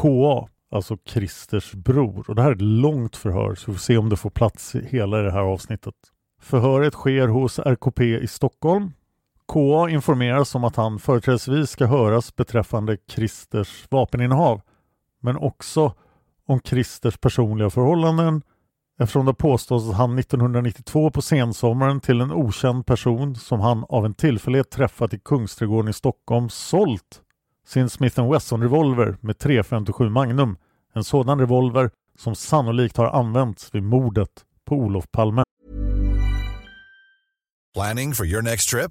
KA, 0.00 0.48
alltså 0.70 0.96
Christers 1.04 1.72
bror. 1.72 2.24
Och 2.28 2.34
det 2.34 2.42
här 2.42 2.50
är 2.50 2.54
ett 2.54 2.60
långt 2.60 3.16
förhör 3.16 3.54
så 3.54 3.70
vi 3.70 3.76
får 3.76 3.82
se 3.82 3.96
om 3.96 4.08
det 4.08 4.16
får 4.16 4.30
plats 4.30 4.74
i 4.74 4.86
hela 4.86 5.16
det 5.16 5.32
här 5.32 5.40
avsnittet. 5.40 5.94
Förhöret 6.40 6.94
sker 6.94 7.28
hos 7.28 7.58
RKP 7.58 8.18
i 8.18 8.26
Stockholm. 8.26 8.92
KA 9.52 9.88
informeras 9.90 10.54
om 10.54 10.64
att 10.64 10.76
han 10.76 10.98
företrädesvis 10.98 11.70
ska 11.70 11.86
höras 11.86 12.36
beträffande 12.36 12.96
Christers 13.08 13.86
vapeninnehav 13.90 14.60
men 15.22 15.36
också 15.36 15.94
om 16.46 16.60
Christers 16.60 17.18
personliga 17.18 17.70
förhållanden 17.70 18.42
eftersom 19.00 19.26
det 19.26 19.34
påstås 19.34 19.88
att 19.88 19.96
han 19.96 20.18
1992 20.18 21.10
på 21.10 21.22
sensommaren 21.22 22.00
till 22.00 22.20
en 22.20 22.32
okänd 22.32 22.86
person 22.86 23.34
som 23.34 23.60
han 23.60 23.84
av 23.88 24.04
en 24.06 24.14
tillfällighet 24.14 24.70
träffat 24.70 25.14
i 25.14 25.18
Kungsträdgården 25.18 25.88
i 25.88 25.92
Stockholm 25.92 26.48
sålt 26.48 27.20
sin 27.66 27.88
Smith 27.88 28.30
Wesson 28.30 28.62
revolver 28.62 29.16
med 29.20 29.38
357 29.38 30.08
Magnum. 30.08 30.56
En 30.94 31.04
sådan 31.04 31.38
revolver 31.38 31.90
som 32.18 32.34
sannolikt 32.34 32.96
har 32.96 33.06
använts 33.06 33.74
vid 33.74 33.82
mordet 33.82 34.30
på 34.64 34.76
Olof 34.76 35.04
Palme. 35.10 35.42
Planning 37.74 38.14
for 38.14 38.26
your 38.26 38.42
next 38.42 38.68
trip? 38.70 38.90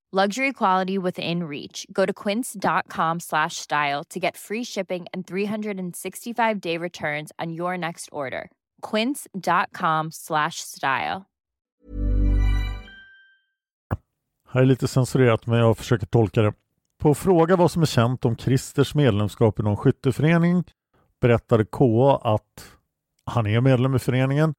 Luxury 0.13 0.51
quality 0.51 0.97
within 0.97 1.43
reach. 1.43 1.85
Go 1.89 2.05
to 2.05 2.13
quince.com 2.13 3.19
slash 3.19 3.55
style 3.55 4.03
to 4.09 4.19
get 4.19 4.37
free 4.37 4.63
shipping 4.63 5.05
and 5.13 5.25
365 5.27 6.59
day 6.61 6.77
returns 6.77 7.31
on 7.39 7.53
your 7.53 7.77
next 7.77 8.09
order. 8.11 8.49
Quince.com 8.81 10.11
slash 10.11 10.55
style. 10.55 11.21
Här 14.49 14.61
är 14.61 14.65
lite 14.65 14.87
censurerat 14.87 15.47
men 15.47 15.59
jag 15.59 15.77
försöker 15.77 16.05
tolka 16.05 16.41
det. 16.41 16.53
På 16.99 17.15
fråga 17.15 17.55
vad 17.55 17.71
som 17.71 17.81
är 17.81 17.85
känt 17.85 18.25
om 18.25 18.37
Christers 18.37 18.95
medlemskap 18.95 19.59
i 19.59 19.63
någon 19.63 19.77
skytteförening 19.77 20.63
berättade 21.21 21.65
KA 21.65 22.21
att 22.23 22.65
han 23.25 23.47
är 23.47 23.61
medlem 23.61 23.95
i 23.95 23.99
föreningen 23.99 24.53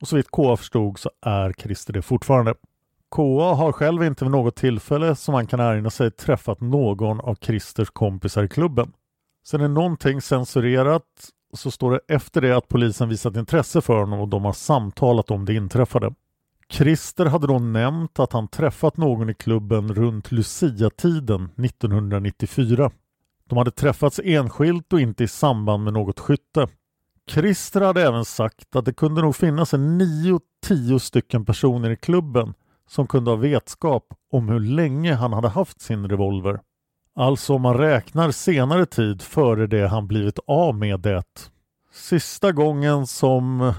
och 0.00 0.08
så 0.08 0.16
vitt 0.16 0.30
KA 0.30 0.56
förstod 0.56 0.98
så 0.98 1.10
är 1.22 1.52
Christer 1.52 1.92
det 1.92 2.02
fortfarande. 2.02 2.54
KA 3.10 3.54
har 3.54 3.72
själv 3.72 4.04
inte 4.04 4.24
vid 4.24 4.32
något 4.32 4.56
tillfälle 4.56 5.14
som 5.14 5.32
man 5.32 5.46
kan 5.46 5.60
erinra 5.60 5.90
sig 5.90 6.10
träffat 6.10 6.60
någon 6.60 7.20
av 7.20 7.34
Christers 7.34 7.90
kompisar 7.90 8.44
i 8.44 8.48
klubben. 8.48 8.92
Sen 9.46 9.60
är 9.60 9.68
någonting 9.68 10.20
censurerat 10.20 11.04
så 11.54 11.70
står 11.70 11.90
det 11.90 12.14
efter 12.14 12.40
det 12.40 12.56
att 12.56 12.68
polisen 12.68 13.08
visat 13.08 13.36
intresse 13.36 13.80
för 13.80 13.98
honom 13.98 14.20
och 14.20 14.28
de 14.28 14.44
har 14.44 14.52
samtalat 14.52 15.30
om 15.30 15.44
det 15.44 15.54
inträffade. 15.54 16.14
Christer 16.70 17.26
hade 17.26 17.46
då 17.46 17.58
nämnt 17.58 18.18
att 18.18 18.32
han 18.32 18.48
träffat 18.48 18.96
någon 18.96 19.30
i 19.30 19.34
klubben 19.34 19.94
runt 19.94 20.32
Lucia-tiden 20.32 21.50
1994. 21.64 22.90
De 23.44 23.58
hade 23.58 23.70
träffats 23.70 24.20
enskilt 24.24 24.92
och 24.92 25.00
inte 25.00 25.24
i 25.24 25.28
samband 25.28 25.84
med 25.84 25.92
något 25.92 26.20
skytte. 26.20 26.68
Christer 27.30 27.80
hade 27.80 28.02
även 28.02 28.24
sagt 28.24 28.76
att 28.76 28.84
det 28.84 28.92
kunde 28.92 29.22
nog 29.22 29.36
finnas 29.36 29.74
en 29.74 30.00
9-10 30.00 30.98
stycken 30.98 31.44
personer 31.44 31.90
i 31.90 31.96
klubben 31.96 32.54
som 32.88 33.06
kunde 33.06 33.30
ha 33.30 33.36
vetskap 33.36 34.04
om 34.32 34.48
hur 34.48 34.60
länge 34.60 35.14
han 35.14 35.32
hade 35.32 35.48
haft 35.48 35.80
sin 35.80 36.08
revolver. 36.08 36.60
Alltså 37.14 37.54
om 37.54 37.62
man 37.62 37.78
räknar 37.78 38.30
senare 38.30 38.86
tid 38.86 39.22
före 39.22 39.66
det 39.66 39.88
han 39.88 40.06
blivit 40.06 40.38
av 40.46 40.74
med 40.74 41.00
det. 41.00 41.50
Sista 41.92 42.52
gången 42.52 43.06
som 43.06 43.72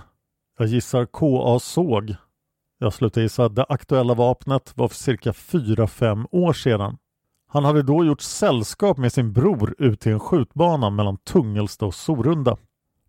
jag 0.58 0.68
gissar 0.68 1.06
KA 1.06 1.60
såg, 1.60 2.16
jag 2.80 2.94
slutar 2.94 3.22
gissa, 3.22 3.50
det 3.50 3.66
aktuella 3.70 4.14
vapnet 4.14 4.74
var 4.76 4.88
för 4.88 4.96
cirka 4.96 5.32
4-5 5.32 6.28
år 6.32 6.54
sedan. 6.54 6.98
Han 7.48 7.66
hade 7.66 7.84
då 7.84 8.06
gjort 8.06 8.22
sällskap 8.22 8.98
med 8.98 9.14
sin 9.14 9.34
bror 9.34 9.76
ut 9.78 10.00
till 10.00 10.12
en 10.12 10.20
skjutbana 10.20 10.90
mellan 10.90 11.18
Tungelsta 11.18 11.86
och 11.86 11.96
Sorunda. 11.96 12.58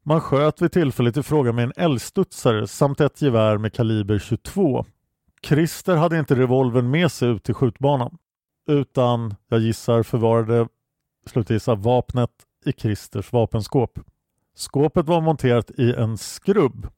Man 0.03 0.20
sköt 0.20 0.62
vid 0.62 0.72
tillfället 0.72 1.16
i 1.16 1.22
fråga 1.22 1.53
med 1.53 1.64
en 1.64 1.72
älgstudsare 1.76 2.66
samt 2.66 3.01
ett 3.01 3.22
gevär 3.22 3.59
med 3.59 3.72
kaliber 3.72 4.18
22. 4.18 4.84
Christer 5.47 5.97
hade 5.97 6.18
inte 6.18 6.34
revolvern 6.34 6.91
med 6.91 7.12
sig 7.12 7.28
ut 7.28 7.45
till 7.45 7.55
skjutbanan 7.55 8.18
utan 8.68 9.34
jag 9.49 9.61
gissar 9.61 10.03
förvarade 10.03 10.68
slutgissa 11.26 11.74
vapnet 11.74 12.30
i 12.66 12.72
Christers 12.72 13.32
vapenskåp. 13.32 13.99
Skåpet 14.55 15.07
var 15.07 15.20
monterat 15.20 15.70
i 15.70 15.95
en 15.95 16.18
skrubb. 16.18 16.88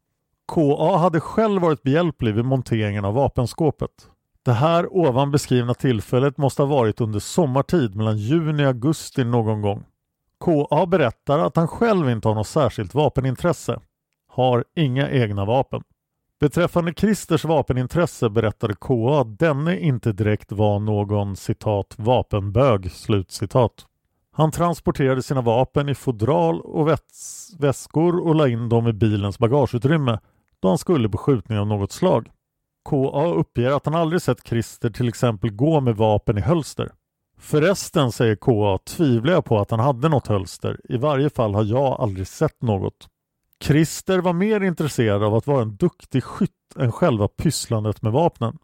KA 0.53 0.97
hade 0.97 1.21
själv 1.21 1.63
varit 1.63 1.83
behjälplig 1.83 2.35
vid 2.35 2.45
monteringen 2.45 3.05
av 3.05 3.15
vapenskåpet. 3.15 3.91
Det 4.43 4.53
här 4.53 4.97
ovan 4.97 5.31
beskrivna 5.31 5.75
tillfället 5.75 6.39
måste 6.39 6.63
ha 6.63 6.67
varit 6.67 7.01
under 7.01 7.19
sommartid 7.19 7.95
mellan 7.95 8.19
juni 8.19 8.65
och 8.65 8.69
augusti 8.69 9.25
någon 9.25 9.63
gång. 9.63 9.85
KA 10.45 10.87
berättar 10.87 11.39
att 11.39 11.57
han 11.57 11.69
själv 11.69 12.11
inte 12.11 12.29
har 12.29 12.35
något 12.35 12.47
särskilt 12.47 12.95
vapenintresse. 12.95 13.81
Har 14.29 14.65
inga 14.77 15.11
egna 15.11 15.45
vapen. 15.45 15.83
Beträffande 16.43 16.95
Christers 16.95 17.45
vapenintresse 17.45 18.31
berättade 18.31 18.75
KA 18.75 19.21
att 19.21 19.39
denne 19.39 19.79
inte 19.79 20.13
direkt 20.13 20.53
var 20.53 20.79
någon 20.79 21.37
citat 21.37 21.95
vapenbög 21.99 22.91
slutcitat. 22.93 23.73
Han 24.33 24.51
transporterade 24.51 25.23
sina 25.23 25.41
vapen 25.41 25.89
i 25.89 25.95
fodral 25.95 26.61
och 26.61 26.89
väts 26.89 27.51
väskor 27.59 28.27
och 28.27 28.35
la 28.35 28.49
in 28.49 28.69
dem 28.69 28.89
i 28.89 28.93
bilens 28.93 29.39
bagageutrymme 29.39 30.19
då 30.61 30.69
han 30.69 30.79
skulle 30.79 31.09
på 31.09 31.19
skjutning 31.19 31.59
av 31.59 31.67
något 31.67 31.93
slag. 31.93 32.31
KA 32.91 33.27
uppger 33.27 33.71
att 33.71 33.87
han 33.87 33.95
aldrig 33.95 34.23
sett 34.23 34.47
Christer 34.47 34.91
till 34.91 35.09
exempel 35.09 35.51
gå 35.51 35.81
med 35.81 35.97
vapen 35.97 36.39
i 36.39 36.41
hölster. 36.41 36.93
Förresten, 37.39 38.13
säger 38.13 38.37
KA, 38.37 38.79
tvivlar 38.85 39.33
jag 39.33 39.45
på 39.45 39.59
att 39.59 39.71
han 39.71 39.81
hade 39.81 40.09
något 40.09 40.27
hölster. 40.27 40.81
I 40.85 40.97
varje 40.97 41.31
fall 41.31 41.55
har 41.55 41.65
jag 41.65 42.01
aldrig 42.01 42.27
sett 42.27 42.63
något. 42.63 43.09
Christer 43.63 44.19
var 44.19 44.33
mer 44.33 44.61
intresserad 44.61 45.23
av 45.23 45.35
att 45.35 45.47
vara 45.47 45.63
en 45.63 45.77
duktig 45.77 46.25
skytt 46.25 46.51
än 46.79 46.93
själva 46.93 47.29
pysslandet 47.29 48.03
med 48.03 48.13
vapnen. 48.13 48.59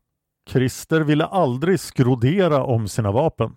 Christer 0.50 1.00
ville 1.00 1.26
aldrig 1.26 1.80
skrodera 1.80 2.64
om 2.64 2.88
sina 2.88 3.12
vapen. 3.12 3.56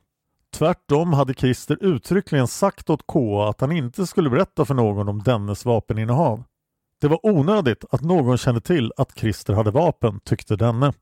Tvärtom 0.53 1.13
hade 1.13 1.33
Christer 1.33 1.77
uttryckligen 1.81 2.47
sagt 2.47 2.89
åt 2.89 3.07
KA 3.07 3.49
att 3.49 3.61
han 3.61 3.71
inte 3.71 4.07
skulle 4.07 4.29
berätta 4.29 4.65
för 4.65 4.73
någon 4.73 5.09
om 5.09 5.23
dennes 5.23 5.65
vapeninnehav. 5.65 6.43
Det 7.01 7.07
var 7.07 7.19
onödigt 7.25 7.85
att 7.91 8.01
någon 8.01 8.37
kände 8.37 8.61
till 8.61 8.93
att 8.97 9.17
Christer 9.17 9.53
hade 9.53 9.71
vapen, 9.71 10.19
tyckte 10.19 10.55
denne. 10.55 10.93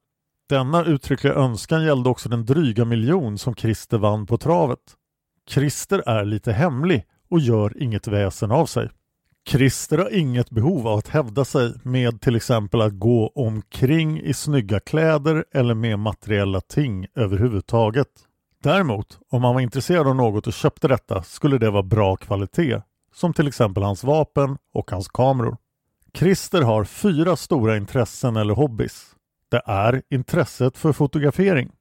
Denna 0.50 0.86
uttryckliga 0.86 1.34
önskan 1.34 1.84
gällde 1.84 2.10
också 2.10 2.30
den 2.30 2.46
dryga 2.46 2.86
miljon 2.86 3.38
som 3.38 3.56
Christer 3.56 3.98
vann 3.98 4.26
på 4.26 4.38
travet. 4.38 4.80
Christer 5.50 6.04
är 6.06 6.26
lite 6.26 6.52
hemlig 6.52 7.06
och 7.30 7.40
gör 7.40 7.84
inget 7.84 8.08
väsen 8.08 8.52
av 8.52 8.66
sig. 8.66 8.90
Christer 9.50 9.98
har 9.98 10.16
inget 10.16 10.50
behov 10.50 10.88
av 10.88 10.98
att 10.98 11.08
hävda 11.08 11.46
sig 11.46 11.74
med 11.84 12.22
till 12.22 12.36
exempel 12.36 12.82
att 12.82 13.00
gå 13.00 13.32
omkring 13.36 14.20
i 14.20 14.34
snygga 14.34 14.80
kläder 14.80 15.46
eller 15.52 15.74
med 15.74 16.00
materiella 16.00 16.62
ting 16.62 17.08
överhuvudtaget. 17.16 18.08
Däremot, 18.64 19.20
om 19.30 19.44
han 19.44 19.54
var 19.54 19.62
intresserad 19.62 20.08
av 20.08 20.16
något 20.16 20.48
och 20.48 20.54
köpte 20.54 20.88
detta 20.88 21.24
skulle 21.24 21.58
det 21.58 21.70
vara 21.70 21.84
bra 21.84 22.16
kvalitet, 22.16 22.82
som 23.16 23.34
till 23.34 23.48
exempel 23.48 23.84
hans 23.84 24.04
vapen 24.04 24.58
och 24.74 24.92
hans 24.92 25.08
kameror. 25.08 25.58
Christer 26.14 26.62
har 26.62 26.84
fyra 26.84 27.36
stora 27.36 27.78
intressen 27.78 28.36
eller 28.36 28.54
hobbys. 28.54 29.16
Det 29.52 29.62
är 29.66 30.02
intresset 30.10 30.78
för 30.78 30.92
fotografering. 30.92 31.72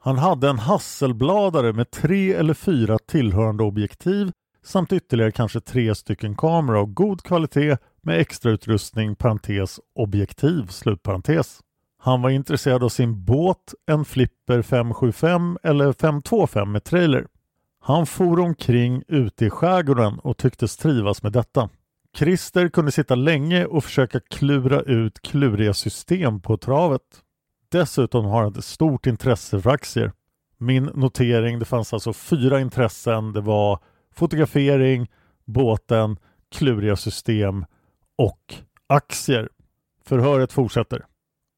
Han 0.00 0.18
hade 0.18 0.48
en 0.48 0.58
hasselbladare 0.58 1.72
med 1.72 1.90
tre 1.90 2.32
eller 2.32 2.54
fyra 2.54 2.98
tillhörande 2.98 3.62
objektiv 3.62 4.32
samt 4.68 4.92
ytterligare 4.92 5.32
kanske 5.32 5.60
tre 5.60 5.94
stycken 5.94 6.36
kameror 6.36 6.78
av 6.78 6.86
god 6.86 7.22
kvalitet 7.22 7.76
med 8.02 8.20
extrautrustning 8.20 9.16
parentes 9.16 9.80
objektiv 9.94 10.66
slutparentes. 10.66 11.60
Han 12.00 12.22
var 12.22 12.30
intresserad 12.30 12.84
av 12.84 12.88
sin 12.88 13.24
båt, 13.24 13.74
en 13.86 14.04
Flipper 14.04 14.62
575 14.62 15.58
eller 15.62 15.92
525 15.92 16.72
med 16.72 16.84
trailer. 16.84 17.26
Han 17.80 18.06
for 18.06 18.40
omkring 18.40 19.02
ute 19.08 19.46
i 19.46 19.50
skärgården 19.50 20.18
och 20.18 20.36
tycktes 20.36 20.76
trivas 20.76 21.22
med 21.22 21.32
detta. 21.32 21.68
Christer 22.16 22.68
kunde 22.68 22.92
sitta 22.92 23.14
länge 23.14 23.64
och 23.64 23.84
försöka 23.84 24.20
klura 24.20 24.80
ut 24.80 25.22
kluriga 25.22 25.74
system 25.74 26.40
på 26.40 26.56
travet. 26.56 27.02
Dessutom 27.68 28.24
har 28.24 28.42
han 28.42 28.52
ett 28.58 28.64
stort 28.64 29.06
intresse 29.06 29.60
för 29.60 29.70
aktier. 29.70 30.12
Min 30.58 30.84
notering, 30.84 31.58
det 31.58 31.64
fanns 31.64 31.92
alltså 31.92 32.12
fyra 32.12 32.60
intressen. 32.60 33.32
Det 33.32 33.40
var 33.40 33.78
fotografering, 34.18 35.10
båten, 35.44 36.16
kluriga 36.54 36.96
system 36.96 37.64
och 38.18 38.54
aktier. 38.86 39.48
Förhöret 40.04 40.52
fortsätter. 40.52 41.04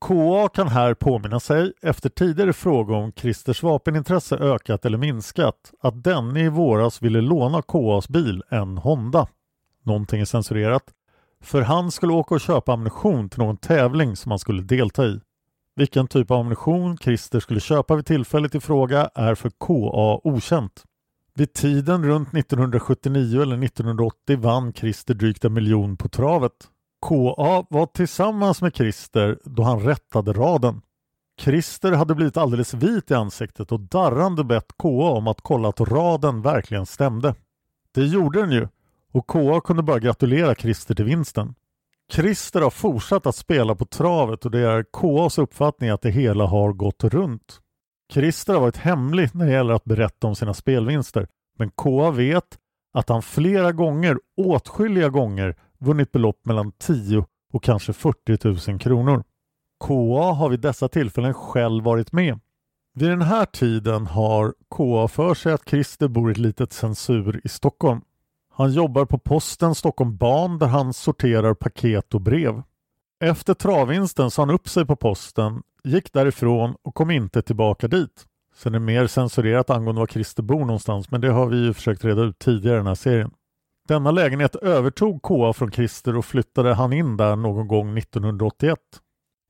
KA 0.07 0.49
kan 0.49 0.69
här 0.69 0.95
påminna 0.95 1.41
sig, 1.41 1.73
efter 1.83 2.09
tidigare 2.09 2.53
fråga 2.53 2.97
om 2.97 3.13
Christers 3.13 3.63
vapenintresse 3.63 4.37
ökat 4.37 4.85
eller 4.85 4.99
minskat, 4.99 5.73
att 5.81 6.05
denne 6.05 6.41
i 6.41 6.49
våras 6.49 7.03
ville 7.03 7.21
låna 7.21 7.63
KAs 7.63 8.09
bil, 8.09 8.43
en 8.49 8.79
Honda. 8.79 9.29
Någonting 9.85 10.21
är 10.21 10.25
censurerat. 10.25 10.85
För 11.43 11.63
han 11.63 11.91
skulle 11.91 12.13
åka 12.13 12.35
och 12.35 12.41
köpa 12.41 12.73
ammunition 12.73 13.29
till 13.29 13.39
någon 13.39 13.57
tävling 13.57 14.17
som 14.17 14.31
han 14.31 14.39
skulle 14.39 14.63
delta 14.63 15.07
i. 15.07 15.21
Vilken 15.77 16.09
typ 16.09 16.31
av 16.31 16.41
ammunition 16.41 16.99
Christer 16.99 17.41
skulle 17.41 17.61
köpa 17.61 17.97
vid 17.97 18.07
tillfället 18.07 18.55
i 18.55 18.61
fråga 18.61 19.11
är 19.15 19.35
för 19.35 19.51
KA 19.51 20.21
okänt. 20.29 20.85
Vid 21.41 21.53
tiden 21.53 22.05
runt 22.05 22.35
1979 22.35 23.43
eller 23.43 23.65
1980 23.65 24.39
vann 24.41 24.73
Christer 24.73 25.15
drygt 25.15 25.45
en 25.45 25.53
miljon 25.53 25.97
på 25.97 26.09
travet. 26.09 26.53
KA 27.07 27.67
var 27.71 27.87
tillsammans 27.87 28.63
med 28.63 28.77
Christer 28.77 29.39
då 29.45 29.63
han 29.63 29.81
rättade 29.81 30.33
raden. 30.33 30.81
Christer 31.41 31.93
hade 31.93 32.15
blivit 32.15 32.37
alldeles 32.37 32.75
vit 32.75 33.11
i 33.11 33.15
ansiktet 33.15 33.73
och 33.73 33.81
darrande 33.81 34.45
bett 34.45 34.67
KA 34.79 34.89
om 34.89 35.27
att 35.27 35.41
kolla 35.41 35.69
att 35.69 35.81
raden 35.81 36.43
verkligen 36.43 36.87
stämde. 36.87 37.35
Det 37.95 38.05
gjorde 38.05 38.41
den 38.41 38.51
ju 38.51 38.69
och 39.13 39.27
KA 39.27 39.61
kunde 39.61 39.83
bara 39.83 39.99
gratulera 39.99 40.55
Christer 40.55 40.95
till 40.95 41.05
vinsten. 41.05 41.55
Christer 42.13 42.61
har 42.61 42.71
fortsatt 42.71 43.27
att 43.27 43.37
spela 43.37 43.75
på 43.75 43.85
travet 43.85 44.45
och 44.45 44.51
det 44.51 44.61
är 44.61 44.85
KAs 44.93 45.39
uppfattning 45.39 45.91
att 45.91 46.03
det 46.03 46.11
hela 46.11 46.47
har 46.47 46.73
gått 46.73 47.05
runt. 47.05 47.61
Christer 48.11 48.55
har 48.55 48.61
varit 48.61 48.77
hemlig 48.77 49.31
när 49.33 49.47
det 49.47 49.53
gäller 49.53 49.75
att 49.75 49.85
berätta 49.85 50.27
om 50.27 50.37
sina 50.37 50.55
spelvinster 50.55 51.29
men 51.59 51.71
KA 51.71 52.11
vet 52.11 52.59
att 52.93 53.09
han 53.09 53.23
flera 53.23 53.73
gånger, 53.73 54.19
åtskilliga 54.37 55.09
gånger, 55.09 55.57
vunnit 55.79 56.13
belopp 56.13 56.47
mellan 56.47 56.73
10 56.73 57.25
och 57.53 57.63
kanske 57.63 57.93
40 57.93 58.71
000 58.71 58.81
kronor. 58.81 59.25
KA 59.85 60.33
har 60.33 60.49
vid 60.49 60.61
dessa 60.61 60.89
tillfällen 60.89 61.35
själv 61.35 61.85
varit 61.85 62.13
med. 62.13 62.41
Vid 62.95 63.11
den 63.11 63.23
här 63.23 63.47
tiden 63.47 64.07
har 64.07 64.55
KA 64.77 65.09
för 65.09 65.35
sig 65.35 65.53
att 65.53 65.69
Christer 65.69 66.09
bor 66.09 66.31
i 66.31 66.33
ett 66.33 66.39
litet 66.39 66.73
censur 66.73 67.41
i 67.45 67.49
Stockholm. 67.49 68.01
Han 68.53 68.73
jobbar 68.73 69.05
på 69.05 69.19
posten 69.19 69.75
Stockholm 69.75 70.17
Ban 70.17 70.59
där 70.59 70.67
han 70.67 70.93
sorterar 70.93 71.55
paket 71.55 72.15
och 72.15 72.21
brev. 72.21 72.63
Efter 73.25 73.55
travvinsten 73.55 74.31
sa 74.31 74.43
han 74.43 74.51
upp 74.51 74.69
sig 74.69 74.87
på 74.87 74.97
posten, 74.97 75.63
gick 75.85 76.13
därifrån 76.13 76.77
och 76.83 76.95
kom 76.95 77.11
inte 77.11 77.43
tillbaka 77.43 77.89
dit. 77.89 78.27
Sen 78.55 78.75
är 78.75 78.79
det 78.79 78.85
mer 78.85 79.07
censurerat 79.07 79.71
angående 79.71 80.01
var 80.01 80.07
Christer 80.07 80.43
bor 80.43 80.61
någonstans 80.65 81.11
men 81.11 81.21
det 81.21 81.29
har 81.29 81.47
vi 81.47 81.65
ju 81.65 81.75
försökt 81.75 82.05
reda 82.05 82.23
ut 82.23 82.39
tidigare 82.39 82.77
i 82.77 82.79
den 82.79 82.87
här 82.87 82.95
serien. 82.95 83.31
Denna 83.89 84.11
lägenhet 84.11 84.57
övertog 84.57 85.23
KA 85.23 85.53
från 85.53 85.73
Christer 85.73 86.17
och 86.17 86.25
flyttade 86.25 86.75
han 86.75 86.93
in 86.93 87.17
där 87.17 87.37
någon 87.37 87.69
gång 87.69 87.99
1981. 87.99 88.79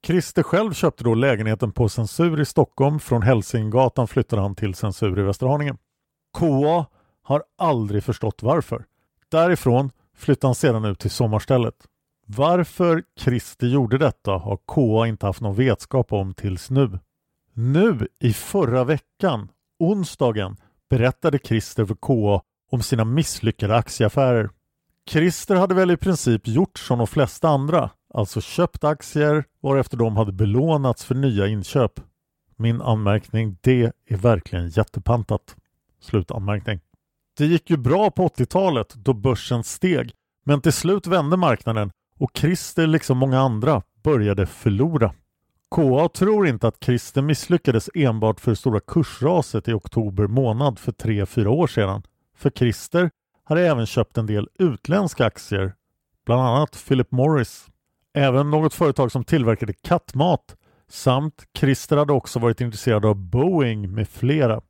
Christer 0.07 0.43
själv 0.43 0.73
köpte 0.73 1.05
då 1.05 1.15
lägenheten 1.15 1.73
på 1.73 1.89
Censur 1.89 2.41
i 2.41 2.45
Stockholm. 2.45 3.01
Från 3.01 3.23
Hälsingegatan 3.23 4.09
flyttade 4.09 4.43
han 4.43 4.55
till 4.55 4.75
Censur 4.75 5.19
i 5.19 5.23
Västerhaninge. 5.23 5.77
KA 6.39 6.87
har 7.23 7.43
aldrig 7.59 8.05
förstått 8.05 8.43
varför. 8.43 8.85
Därifrån 9.31 9.91
flyttade 10.17 10.49
han 10.49 10.55
sedan 10.55 10.85
ut 10.85 10.99
till 10.99 11.11
sommarstället. 11.11 11.75
Varför 12.37 13.03
Christer 13.21 13.67
gjorde 13.67 13.99
detta 13.99 14.33
har 14.33 14.59
KA 14.67 15.07
inte 15.07 15.27
haft 15.27 15.41
någon 15.41 15.55
vetskap 15.55 16.13
om 16.13 16.35
tills 16.35 16.71
nu. 16.71 16.99
Nu 17.55 18.09
i 18.21 18.33
förra 18.33 18.85
veckan, 18.85 19.49
onsdagen, 19.79 20.57
berättade 20.91 21.39
Christer 21.39 21.85
för 21.85 21.95
KA 21.95 22.43
om 22.71 22.83
sina 22.83 23.05
misslyckade 23.05 23.77
aktieaffärer. 23.77 24.51
Christer 25.09 25.57
hade 25.57 25.75
väl 25.75 25.91
i 25.91 25.97
princip 25.97 26.49
gjort 26.49 26.79
som 26.79 26.99
de 26.99 27.07
flesta 27.07 27.49
andra, 27.49 27.91
alltså 28.15 28.41
köpt 28.41 28.85
aktier 28.85 29.45
varefter 29.61 29.97
de 29.97 30.17
hade 30.17 30.33
belånats 30.33 31.05
för 31.05 31.15
nya 31.15 31.47
inköp. 31.47 32.01
Min 32.57 32.83
anmärkning, 32.83 33.57
det 33.61 33.93
är 34.07 34.17
verkligen 34.17 34.69
jättepantat. 34.69 35.57
Slutanmärkning. 36.01 36.81
Det 37.39 37.47
gick 37.47 37.71
ju 37.71 37.77
bra 37.77 38.11
på 38.11 38.29
80-talet 38.29 38.95
då 38.95 39.13
börsen 39.13 39.65
steg, 39.65 40.13
men 40.45 40.61
till 40.61 40.73
slut 40.73 41.07
vände 41.07 41.37
marknaden 41.37 41.91
och 42.21 42.31
Christer 42.35 42.87
liksom 42.87 43.19
många 43.19 43.41
andra 43.41 43.83
började 44.03 44.47
förlora. 44.47 45.15
KA 45.75 46.09
tror 46.09 46.47
inte 46.47 46.69
att 46.69 46.85
Christer 46.85 47.23
misslyckades 47.23 47.91
enbart 47.95 48.41
för 48.41 48.51
det 48.51 48.57
stora 48.57 48.81
kursraset 48.81 49.69
i 49.69 49.73
oktober 49.73 50.27
månad 50.27 50.79
för 50.79 50.93
3-4 50.93 51.47
år 51.47 51.67
sedan. 51.67 52.03
För 52.37 52.51
Christer 52.51 53.11
hade 53.45 53.67
även 53.67 53.87
köpt 53.87 54.19
en 54.19 54.27
del 54.27 54.49
utländska 54.59 55.27
aktier, 55.27 55.73
bland 56.27 56.43
annat 56.43 56.85
Philip 56.89 57.11
Morris. 57.11 57.67
Även 58.15 58.51
något 58.51 58.75
företag 58.75 59.13
som 59.13 59.25
tillverkade 59.25 59.73
kattmat 59.73 60.57
samt 60.89 61.45
Christer 61.59 61.97
hade 61.97 62.13
också 62.13 62.39
varit 62.39 62.61
intresserad 62.61 63.05
av 63.05 63.17
Boeing 63.17 63.95
med 63.95 64.09
flera. 64.09 64.61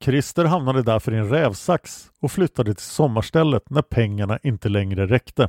Christer 0.00 0.44
hamnade 0.44 0.82
därför 0.82 1.14
i 1.14 1.18
en 1.18 1.28
rävsax 1.28 2.10
och 2.20 2.32
flyttade 2.32 2.74
till 2.74 2.84
sommarstället 2.84 3.70
när 3.70 3.82
pengarna 3.82 4.38
inte 4.42 4.68
längre 4.68 5.06
räckte. 5.06 5.48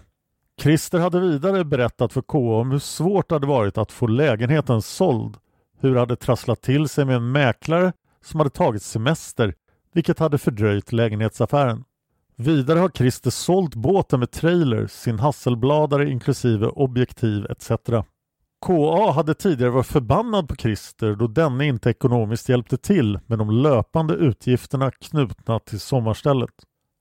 Christer 0.62 1.00
hade 1.00 1.20
vidare 1.20 1.66
berättat 1.66 2.14
för 2.14 2.22
KA 2.22 2.38
om 2.38 2.72
hur 2.72 2.80
svårt 2.80 3.30
det 3.30 3.36
hade 3.36 3.48
varit 3.48 3.78
att 3.78 3.92
få 3.92 4.08
lägenheten 4.08 4.82
såld, 4.82 5.38
hur 5.80 5.94
det 5.94 6.00
hade 6.00 6.16
trasslat 6.16 6.62
till 6.62 6.90
sig 6.90 7.06
med 7.06 7.16
en 7.16 7.32
mäklare 7.32 7.94
som 8.26 8.40
hade 8.40 8.50
tagit 8.50 8.84
semester, 8.84 9.56
vilket 9.94 10.20
hade 10.20 10.38
fördröjt 10.38 10.92
lägenhetsaffären. 10.92 11.84
Vidare 12.36 12.80
har 12.80 12.90
Christer 12.90 13.30
sålt 13.30 13.76
båten 13.76 14.20
med 14.20 14.32
trailer, 14.32 14.88
sin 14.88 15.20
hasselbladare 15.20 16.10
inklusive 16.10 16.68
objektiv 16.68 17.46
etc. 17.50 17.72
KA 18.66 19.12
hade 19.12 19.34
tidigare 19.34 19.72
varit 19.72 19.88
förbannad 19.88 20.50
på 20.50 20.56
Christer 20.56 21.16
då 21.16 21.28
denne 21.28 21.66
inte 21.66 21.90
ekonomiskt 21.90 22.50
hjälpte 22.50 22.78
till 22.78 23.20
med 23.28 23.40
de 23.40 23.52
löpande 23.52 24.14
utgifterna 24.14 24.92
knutna 24.92 25.60
till 25.60 25.80
sommarstället. 25.80 26.50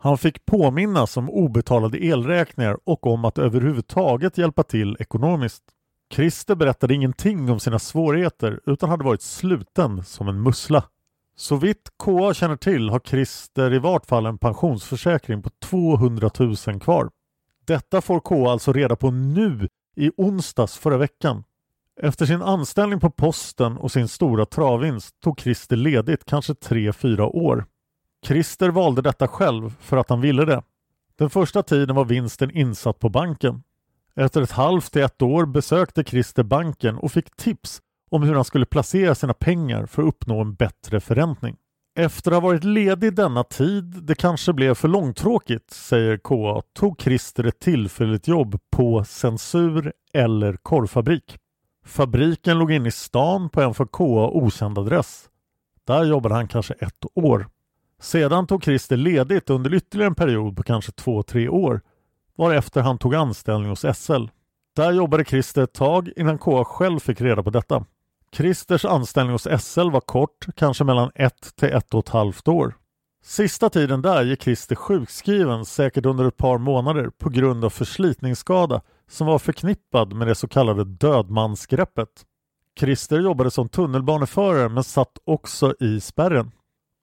Han 0.03 0.18
fick 0.18 0.44
påminnas 0.44 1.16
om 1.16 1.30
obetalade 1.30 2.05
elräkningar 2.05 2.78
och 2.84 3.07
om 3.07 3.24
att 3.24 3.38
överhuvudtaget 3.38 4.38
hjälpa 4.38 4.62
till 4.62 4.96
ekonomiskt. 5.00 5.62
Christer 6.14 6.55
berättade 6.55 6.94
ingenting 6.94 7.50
om 7.50 7.61
sina 7.61 7.78
svårigheter 7.78 8.61
utan 8.66 8.90
hade 8.90 9.05
varit 9.05 9.22
sluten 9.22 10.05
som 10.05 10.28
en 10.28 10.42
mussla. 10.42 10.84
Så 11.36 11.57
vitt 11.57 11.90
KA 12.05 12.34
känner 12.34 12.57
till 12.57 12.90
har 12.90 13.00
Christer 13.00 13.74
i 13.74 13.78
vart 13.78 14.07
fall 14.07 14.26
en 14.26 14.38
pensionsförsäkring 14.38 15.42
på 15.42 15.50
200 15.50 16.30
000 16.38 16.57
kvar. 16.80 17.11
Detta 17.64 18.00
får 18.00 18.20
KA 18.20 18.53
alltså 18.53 18.72
reda 18.72 18.96
på 18.96 19.11
nu 19.11 19.68
i 19.96 20.11
onsdags 20.16 20.78
förra 20.78 20.96
veckan. 20.96 21.44
Efter 22.00 22.26
sin 22.26 22.42
anställning 22.42 23.00
på 23.00 23.11
posten 23.11 23.76
och 23.76 23.92
sin 23.92 24.09
stora 24.09 24.46
travvinst 24.46 25.20
tog 25.20 25.40
Christer 25.40 25.76
ledigt 25.76 26.24
kanske 26.24 26.53
3-4 26.53 27.20
år. 27.20 27.66
Christer 28.27 28.68
valde 28.68 29.03
detta 29.03 29.29
själv 29.29 29.75
för 29.81 29.97
att 29.97 30.11
han 30.11 30.20
ville 30.20 30.45
det. 30.45 30.62
Den 31.18 31.31
första 31.31 31.62
tiden 31.62 31.97
var 31.97 32.05
vinsten 32.05 32.51
insatt 32.51 32.99
på 32.99 33.09
banken. 33.09 33.62
Efter 34.14 34.43
ett 34.43 34.51
halvt 34.51 34.93
till 34.93 35.03
ett 35.03 35.23
år 35.23 35.47
besökte 35.47 36.05
Christer 36.05 36.43
banken 36.43 36.99
och 36.99 37.12
fick 37.12 37.37
tips 37.37 37.81
om 38.11 38.23
hur 38.23 38.35
han 38.35 38.45
skulle 38.45 38.66
placera 38.66 39.14
sina 39.14 39.35
pengar 39.35 39.87
för 39.87 40.03
att 40.03 40.09
uppnå 40.09 40.41
en 40.41 40.55
bättre 40.55 41.01
förräntning. 41.01 41.57
Efter 41.95 42.31
att 42.31 42.43
ha 42.43 42.49
varit 42.49 42.64
ledig 42.64 43.14
denna 43.14 43.45
tid, 43.45 43.85
det 43.85 44.14
kanske 44.14 44.53
blev 44.53 44.75
för 44.75 44.89
långtråkigt, 44.89 45.70
säger 45.70 46.16
KA, 46.16 46.62
tog 46.73 47.01
Christer 47.01 47.45
ett 47.45 47.61
tillfälligt 47.61 48.29
jobb 48.29 48.61
på 48.70 49.05
Censur 49.05 49.93
eller 50.12 50.57
korvfabrik. 50.57 51.39
Fabriken 51.85 52.59
låg 52.59 52.73
inne 52.73 52.89
i 52.89 52.93
stan 52.93 53.51
på 53.51 53.61
en 53.61 53.75
för 53.75 53.87
KA 53.87 54.29
okänd 54.29 54.79
adress. 54.79 55.29
Där 55.87 56.05
jobbade 56.05 56.35
han 56.35 56.49
kanske 56.49 56.75
ett 56.75 57.05
år. 57.14 57.47
Sedan 58.03 58.46
tog 58.46 58.64
Christer 58.64 58.96
ledigt 58.96 59.50
under 59.50 59.74
ytterligare 59.74 60.09
en 60.09 60.14
period 60.14 60.57
på 60.57 60.62
kanske 60.62 60.92
två, 60.92 61.22
tre 61.22 61.48
år 61.48 61.80
varefter 62.38 62.82
han 62.82 62.98
tog 62.98 63.14
anställning 63.14 63.70
hos 63.70 63.84
SL. 63.94 64.24
Där 64.76 64.92
jobbade 64.92 65.24
Christer 65.24 65.62
ett 65.62 65.72
tag 65.72 66.11
innan 66.16 66.38
KA 66.38 66.64
själv 66.64 67.00
fick 67.00 67.20
reda 67.20 67.42
på 67.42 67.50
detta. 67.50 67.84
Christers 68.36 68.84
anställning 68.84 69.32
hos 69.32 69.48
SL 69.61 69.90
var 69.90 70.00
kort, 70.00 70.46
kanske 70.57 70.84
mellan 70.84 71.11
ett 71.14 71.57
till 71.57 71.72
ett 71.72 71.94
och 71.94 72.00
ett 72.00 72.09
halvt 72.09 72.48
år. 72.48 72.74
Sista 73.24 73.70
tiden 73.70 74.03
där 74.03 74.22
gick 74.22 74.42
Christer 74.42 74.76
sjukskriven 74.76 75.64
säkert 75.64 76.07
under 76.07 76.24
ett 76.24 76.36
par 76.36 76.59
månader 76.59 77.11
på 77.18 77.30
grund 77.30 77.64
av 77.64 77.70
förslitningsskada 77.70 78.82
som 79.11 79.26
var 79.26 79.38
förknippad 79.38 80.12
med 80.12 80.26
det 80.26 80.34
så 80.34 80.48
kallade 80.48 80.84
dödmansgreppet. 80.84 82.09
Christer 82.80 83.20
jobbade 83.20 83.50
som 83.50 83.68
tunnelbaneförare 83.68 84.68
men 84.68 84.84
satt 84.84 85.18
också 85.24 85.74
i 85.80 86.00
spärren. 86.00 86.53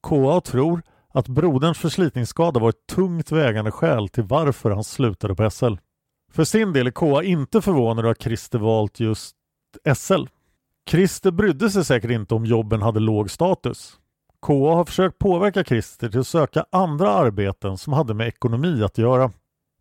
KA 0.08 0.42
tror 0.42 0.82
att 1.14 1.28
broderns 1.28 1.78
förslitningsskada 1.78 2.60
var 2.60 2.70
ett 2.70 2.88
tungt 2.88 3.32
vägande 3.32 3.72
skäl 3.72 4.10
till 4.10 4.24
varför 4.24 4.72
han 4.72 4.84
slutade 4.84 5.36
på 5.36 5.50
SL. 5.50 5.74
För 6.32 6.44
sin 6.44 6.74
del 6.74 6.88
är 6.88 6.92
KA 6.92 7.24
inte 7.24 7.62
förvånad 7.62 8.06
över 8.06 8.12
att 8.12 8.22
Christer 8.22 8.60
valt 8.60 9.00
just 9.00 9.36
SL. 9.96 10.24
Christer 10.90 11.32
brydde 11.32 11.70
sig 11.70 11.86
säkert 11.86 12.12
inte 12.12 12.36
om 12.36 12.46
jobben 12.46 12.82
hade 12.82 13.00
låg 13.00 13.32
status. 13.32 14.00
KA 14.42 14.54
har 14.54 14.86
försökt 14.86 15.20
påverka 15.20 15.64
Christer 15.64 16.10
till 16.10 16.20
att 16.20 16.28
söka 16.28 16.66
andra 16.72 17.10
arbeten 17.10 17.78
som 17.78 17.94
hade 17.94 18.14
med 18.14 18.28
ekonomi 18.28 18.84
att 18.84 18.98
göra. 18.98 19.32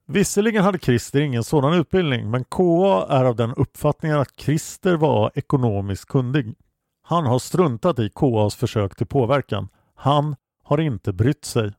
Visserligen 0.06 0.64
hade 0.64 0.78
Christer 0.78 1.20
ingen 1.20 1.44
sådan 1.44 1.72
utbildning 1.72 2.30
men 2.30 2.44
KA 2.44 3.06
är 3.08 3.24
av 3.24 3.36
den 3.36 3.54
uppfattningen 3.54 4.18
att 4.18 4.40
Christer 4.40 4.96
var 4.96 5.30
ekonomiskt 5.34 6.08
kundig. 6.08 6.54
Han 7.02 7.26
har 7.26 7.38
struntat 7.38 7.98
i 7.98 8.10
KAs 8.14 8.54
försök 8.54 8.96
till 8.96 9.06
påverkan. 9.06 9.68
Han 9.98 10.36
har 10.64 10.80
inte 10.80 11.12
brytt 11.12 11.44
sig. 11.44 11.72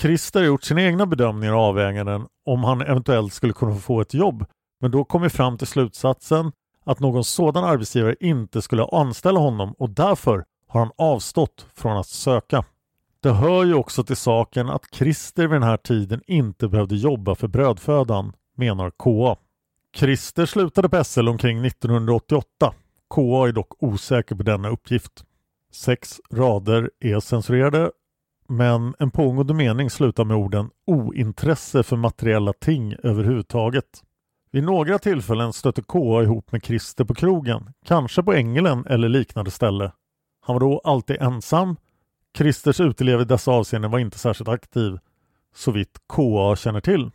Christer 0.00 0.40
har 0.40 0.46
gjort 0.46 0.64
sina 0.64 0.82
egna 0.82 1.06
bedömningar 1.06 1.52
och 1.52 1.60
avväganden 1.60 2.26
om 2.46 2.64
han 2.64 2.80
eventuellt 2.80 3.32
skulle 3.32 3.52
kunna 3.52 3.74
få 3.74 4.00
ett 4.00 4.14
jobb 4.14 4.44
men 4.80 4.90
då 4.90 5.04
kom 5.04 5.22
vi 5.22 5.28
fram 5.28 5.58
till 5.58 5.66
slutsatsen 5.66 6.52
att 6.84 7.00
någon 7.00 7.24
sådan 7.24 7.64
arbetsgivare 7.64 8.16
inte 8.20 8.62
skulle 8.62 8.84
anställa 8.84 9.40
honom 9.40 9.72
och 9.72 9.90
därför 9.90 10.44
har 10.68 10.80
han 10.80 10.90
avstått 10.98 11.66
från 11.74 11.96
att 11.96 12.06
söka. 12.06 12.64
Det 13.20 13.32
hör 13.32 13.64
ju 13.64 13.74
också 13.74 14.04
till 14.04 14.16
saken 14.16 14.68
att 14.68 14.94
Christer 14.94 15.42
vid 15.42 15.50
den 15.50 15.62
här 15.62 15.76
tiden 15.76 16.20
inte 16.26 16.68
behövde 16.68 16.96
jobba 16.96 17.34
för 17.34 17.48
brödfödan, 17.48 18.32
menar 18.56 18.90
KA. 18.90 19.36
Christer 19.96 20.46
slutade 20.46 20.88
på 20.88 21.04
SL 21.04 21.28
omkring 21.28 21.64
1988. 21.66 22.74
KA 23.14 23.48
är 23.48 23.52
dock 23.52 23.82
osäker 23.82 24.34
på 24.34 24.42
denna 24.42 24.68
uppgift. 24.68 25.24
Sex 25.76 26.20
rader 26.32 26.90
är 27.00 27.20
censurerade 27.20 27.90
men 28.48 28.94
en 28.98 29.10
pågående 29.10 29.54
mening 29.54 29.90
slutar 29.90 30.24
med 30.24 30.36
orden 30.36 30.70
ointresse 30.86 31.82
för 31.82 31.96
materiella 31.96 32.52
ting 32.52 32.94
överhuvudtaget. 33.02 34.02
Vid 34.52 34.64
några 34.64 34.98
tillfällen 34.98 35.52
stötte 35.52 35.82
KA 35.82 36.22
ihop 36.22 36.52
med 36.52 36.64
Christer 36.64 37.04
på 37.04 37.14
krogen, 37.14 37.72
kanske 37.86 38.22
på 38.22 38.32
Ängelen 38.32 38.86
eller 38.86 39.08
liknande 39.08 39.50
ställe. 39.50 39.92
Han 40.40 40.54
var 40.54 40.60
då 40.60 40.80
alltid 40.84 41.22
ensam. 41.22 41.76
Christers 42.38 42.80
uteliv 42.80 43.20
i 43.20 43.24
dessa 43.24 43.50
avseenden 43.50 43.90
var 43.90 43.98
inte 43.98 44.18
särskilt 44.18 44.48
aktiv, 44.48 44.98
så 45.54 45.70
vitt 45.70 45.98
KA 46.08 46.56
känner 46.56 46.80
till. 46.80 47.10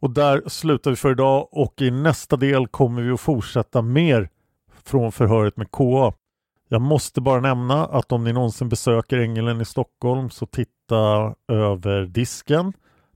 Och 0.00 0.10
där 0.10 0.42
slutar 0.46 0.90
vi 0.90 0.96
för 0.96 1.10
idag 1.10 1.48
och 1.50 1.82
i 1.82 1.90
nästa 1.90 2.36
del 2.36 2.68
kommer 2.68 3.02
vi 3.02 3.10
att 3.10 3.20
fortsätta 3.20 3.82
mer 3.82 4.28
från 4.84 5.12
förhöret 5.12 5.56
med 5.56 5.70
KA. 5.70 6.12
Jag 6.72 6.82
måste 6.82 7.20
bara 7.20 7.40
nämna 7.40 7.86
att 7.86 8.12
om 8.12 8.24
ni 8.24 8.32
någonsin 8.32 8.68
besöker 8.68 9.18
Ängelen 9.18 9.60
i 9.60 9.64
Stockholm 9.64 10.30
så 10.30 10.46
titta 10.46 11.34
över 11.48 12.06
disken. 12.06 12.72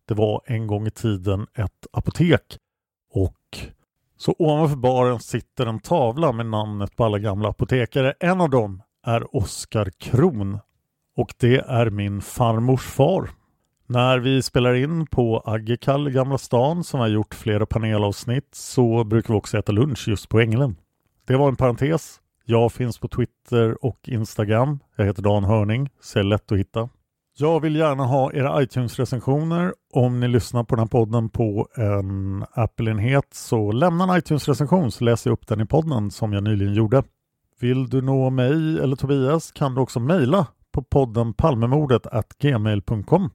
Det 0.09 0.15
var 0.15 0.43
en 0.47 0.67
gång 0.67 0.87
i 0.87 0.91
tiden 0.91 1.47
ett 1.55 1.87
apotek 1.93 2.59
och 3.13 3.59
så 4.17 4.35
ovanför 4.39 4.77
baren 4.77 5.21
sitter 5.21 5.67
en 5.67 5.81
tavla 5.81 6.33
med 6.33 6.47
namnet 6.47 6.97
på 6.97 7.05
alla 7.05 7.19
gamla 7.19 7.49
apotekare. 7.49 8.15
En 8.21 8.41
av 8.41 8.51
dem 8.51 8.83
är 9.07 9.37
Oskar 9.37 9.91
Kron 9.99 10.59
och 11.17 11.35
det 11.39 11.59
är 11.59 11.91
min 11.91 12.23
farmors 12.23 12.83
far. 12.85 13.31
När 13.87 14.19
vi 14.19 14.43
spelar 14.43 14.75
in 14.75 15.07
på 15.07 15.43
Aggekall 15.45 16.09
i 16.09 16.11
Gamla 16.11 16.39
stan 16.39 16.85
som 16.85 17.01
har 17.01 17.09
gjort 17.09 17.35
flera 17.35 17.67
panelavsnitt 17.67 18.55
så 18.55 19.05
brukar 19.05 19.35
vi 19.35 19.39
också 19.41 19.59
äta 19.59 19.73
lunch 19.73 20.09
just 20.09 20.29
på 20.29 20.41
Ängelen. 20.41 20.77
Det 21.27 21.37
var 21.37 21.49
en 21.49 21.57
parentes 21.57 22.21
jag 22.47 22.73
finns 22.73 22.99
på 22.99 23.09
Twitter 23.09 23.85
och 23.85 24.09
Instagram. 24.09 24.79
Jag 24.97 25.05
heter 25.05 25.23
Dan 25.23 25.45
Hörning, 25.45 25.91
så 26.01 26.19
är 26.19 26.23
lätt 26.23 26.53
att 26.53 26.59
hitta. 26.59 26.89
Jag 27.37 27.61
vill 27.61 27.77
gärna 27.77 28.05
ha 28.05 28.33
era 28.33 28.63
iTunes-recensioner. 28.63 29.75
Om 29.93 30.21
ni 30.21 30.29
lyssnar 30.29 30.65
på 30.65 30.75
den 30.75 30.83
här 30.83 30.87
podden 30.87 31.29
på 31.29 31.69
en 31.77 32.45
Apple-enhet 32.53 33.35
så 33.35 33.73
lämna 33.73 34.05
en 34.05 34.19
iTunes-recension 34.19 34.91
så 34.91 35.05
läser 35.05 35.31
jag 35.31 35.33
upp 35.33 35.47
den 35.47 35.61
i 35.61 35.67
podden 35.67 36.11
som 36.11 36.33
jag 36.33 36.45
nyligen 36.45 36.75
gjorde. 36.75 37.03
Vill 37.61 37.89
du 37.89 38.03
nå 38.03 38.31
mig 38.31 38.79
eller 38.79 38.97
Tobias 38.97 39.53
kan 39.53 39.75
du 39.75 39.81
också 39.81 40.01
mejla 40.01 40.47
på 40.73 40.83
podden 40.83 41.35
palmemordet 41.35 42.07
gmail.com. 42.39 43.31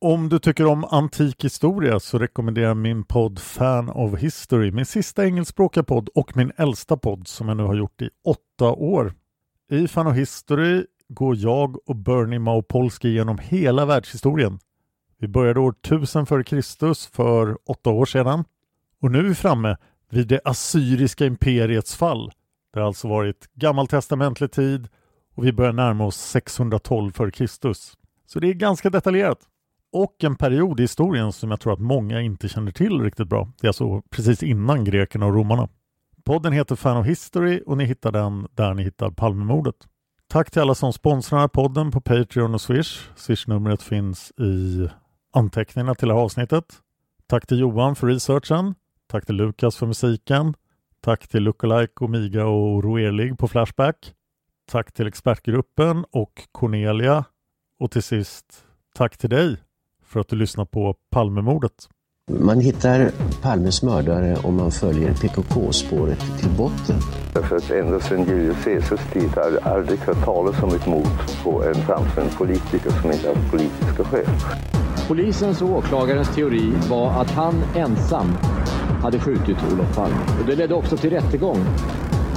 Om 0.00 0.28
du 0.28 0.38
tycker 0.38 0.66
om 0.66 0.84
antik 0.84 1.44
historia 1.44 2.00
så 2.00 2.18
rekommenderar 2.18 2.66
jag 2.66 2.76
min 2.76 3.04
podd 3.04 3.38
Fan 3.38 3.90
of 3.90 4.18
History, 4.18 4.72
min 4.72 4.86
sista 4.86 5.26
engelskspråkiga 5.26 5.84
podd 5.84 6.08
och 6.08 6.36
min 6.36 6.52
äldsta 6.56 6.96
podd 6.96 7.28
som 7.28 7.48
jag 7.48 7.56
nu 7.56 7.62
har 7.62 7.74
gjort 7.74 8.02
i 8.02 8.10
åtta 8.24 8.72
år. 8.72 9.14
I 9.70 9.88
Fan 9.88 10.06
of 10.06 10.16
History 10.16 10.84
går 11.08 11.36
jag 11.36 11.88
och 11.88 11.96
Bernie 11.96 12.38
Maupolski 12.38 13.08
genom 13.08 13.38
hela 13.38 13.86
världshistorien. 13.86 14.58
Vi 15.18 15.28
började 15.28 15.60
år 15.60 15.74
1000 15.86 16.22
f.Kr. 16.22 17.14
för 17.14 17.58
åtta 17.70 17.90
år 17.90 18.06
sedan 18.06 18.44
och 19.02 19.10
nu 19.10 19.18
är 19.18 19.22
vi 19.22 19.34
framme 19.34 19.76
vid 20.10 20.28
det 20.28 20.40
assyriska 20.44 21.26
imperiets 21.26 21.96
fall. 21.96 22.32
Det 22.72 22.80
har 22.80 22.86
alltså 22.86 23.08
varit 23.08 23.48
gammaltestamentlig 23.54 24.52
tid 24.52 24.88
och 25.34 25.46
vi 25.46 25.52
börjar 25.52 25.72
närma 25.72 26.06
oss 26.06 26.16
612 26.16 27.12
f.Kr. 27.14 27.72
Så 28.26 28.40
det 28.40 28.48
är 28.48 28.54
ganska 28.54 28.90
detaljerat. 28.90 29.38
Och 29.92 30.24
en 30.24 30.36
period 30.36 30.80
i 30.80 30.82
historien 30.82 31.32
som 31.32 31.50
jag 31.50 31.60
tror 31.60 31.72
att 31.72 31.80
många 31.80 32.20
inte 32.20 32.48
känner 32.48 32.72
till 32.72 33.00
riktigt 33.00 33.28
bra. 33.28 33.52
Det 33.60 33.66
är 33.66 33.68
alltså 33.68 34.02
precis 34.10 34.42
innan 34.42 34.84
grekerna 34.84 35.26
och 35.26 35.34
romarna. 35.34 35.68
Podden 36.24 36.52
heter 36.52 36.76
Fan 36.76 36.96
of 36.96 37.06
History 37.06 37.62
och 37.66 37.76
ni 37.76 37.84
hittar 37.84 38.12
den 38.12 38.48
där 38.52 38.74
ni 38.74 38.82
hittar 38.82 39.10
Palmemordet. 39.10 39.76
Tack 40.28 40.50
till 40.50 40.62
alla 40.62 40.74
som 40.74 40.92
sponsrar 40.92 41.48
podden 41.48 41.90
på 41.90 42.00
Patreon 42.00 42.54
och 42.54 42.60
Swish. 42.60 43.10
Swish-numret 43.16 43.82
finns 43.82 44.30
i 44.30 44.88
anteckningarna 45.32 45.94
till 45.94 46.08
det 46.08 46.14
här 46.14 46.20
avsnittet. 46.20 46.64
Tack 47.26 47.46
till 47.46 47.58
Johan 47.58 47.96
för 47.96 48.06
researchen. 48.06 48.74
Tack 49.06 49.26
till 49.26 49.34
Lukas 49.34 49.76
för 49.76 49.86
musiken. 49.86 50.54
Tack 51.00 51.28
till 51.28 51.42
Lookalike, 51.42 52.04
Omiga 52.04 52.46
och 52.46 52.84
Roelig 52.84 53.38
på 53.38 53.48
Flashback. 53.48 54.14
Tack 54.70 54.92
till 54.92 55.06
expertgruppen 55.06 56.04
och 56.10 56.48
Cornelia. 56.52 57.24
Och 57.78 57.90
till 57.90 58.02
sist, 58.02 58.64
tack 58.94 59.16
till 59.16 59.30
dig 59.30 59.56
för 60.08 60.20
att 60.20 60.28
du 60.28 60.36
lyssnar 60.36 60.64
på 60.64 60.94
Palmemordet. 61.10 61.88
Man 62.30 62.60
hittar 62.60 63.10
Palmes 63.42 63.82
mördare 63.82 64.36
om 64.42 64.56
man 64.56 64.70
följer 64.70 65.14
PKK-spåret 65.14 66.20
till 66.40 66.50
botten. 66.50 66.96
Därför 67.34 67.56
att 67.56 67.70
ända 67.70 68.00
sedan 68.00 68.24
Julius 68.24 68.64
Caesars 68.64 69.12
tid 69.12 69.28
har 69.36 69.42
jag 69.42 69.72
aldrig 69.72 69.98
hört 69.98 70.24
talas 70.24 70.62
om 70.62 70.74
ett 70.74 70.86
mord 70.86 71.42
på 71.44 71.64
en 71.64 71.74
framstående 71.74 72.32
politiker 72.38 72.90
som 72.90 73.12
inte 73.12 73.28
haft 73.28 73.50
politiska 73.50 74.04
skäl. 74.04 74.26
Polisens 75.08 75.62
och 75.62 75.70
åklagarens 75.70 76.34
teori 76.34 76.72
var 76.90 77.10
att 77.10 77.30
han 77.30 77.54
ensam 77.74 78.26
hade 79.02 79.18
skjutit 79.18 79.56
Olof 79.72 79.96
Palme. 79.96 80.16
Och 80.40 80.46
det 80.46 80.56
ledde 80.56 80.74
också 80.74 80.96
till 80.96 81.10
rättegång. 81.10 81.64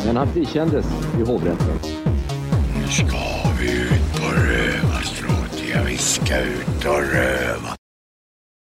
Men 0.05 0.17
han 0.17 0.27
frikändes 0.27 0.85
i 1.19 1.21
hovrätten. 1.21 1.79
Nu 2.75 2.87
ska 2.87 3.17
vi 3.59 4.00
ut 6.01 6.05
ska 6.05 6.39
ut 6.39 6.85
och 6.85 7.13
röva. 7.13 7.80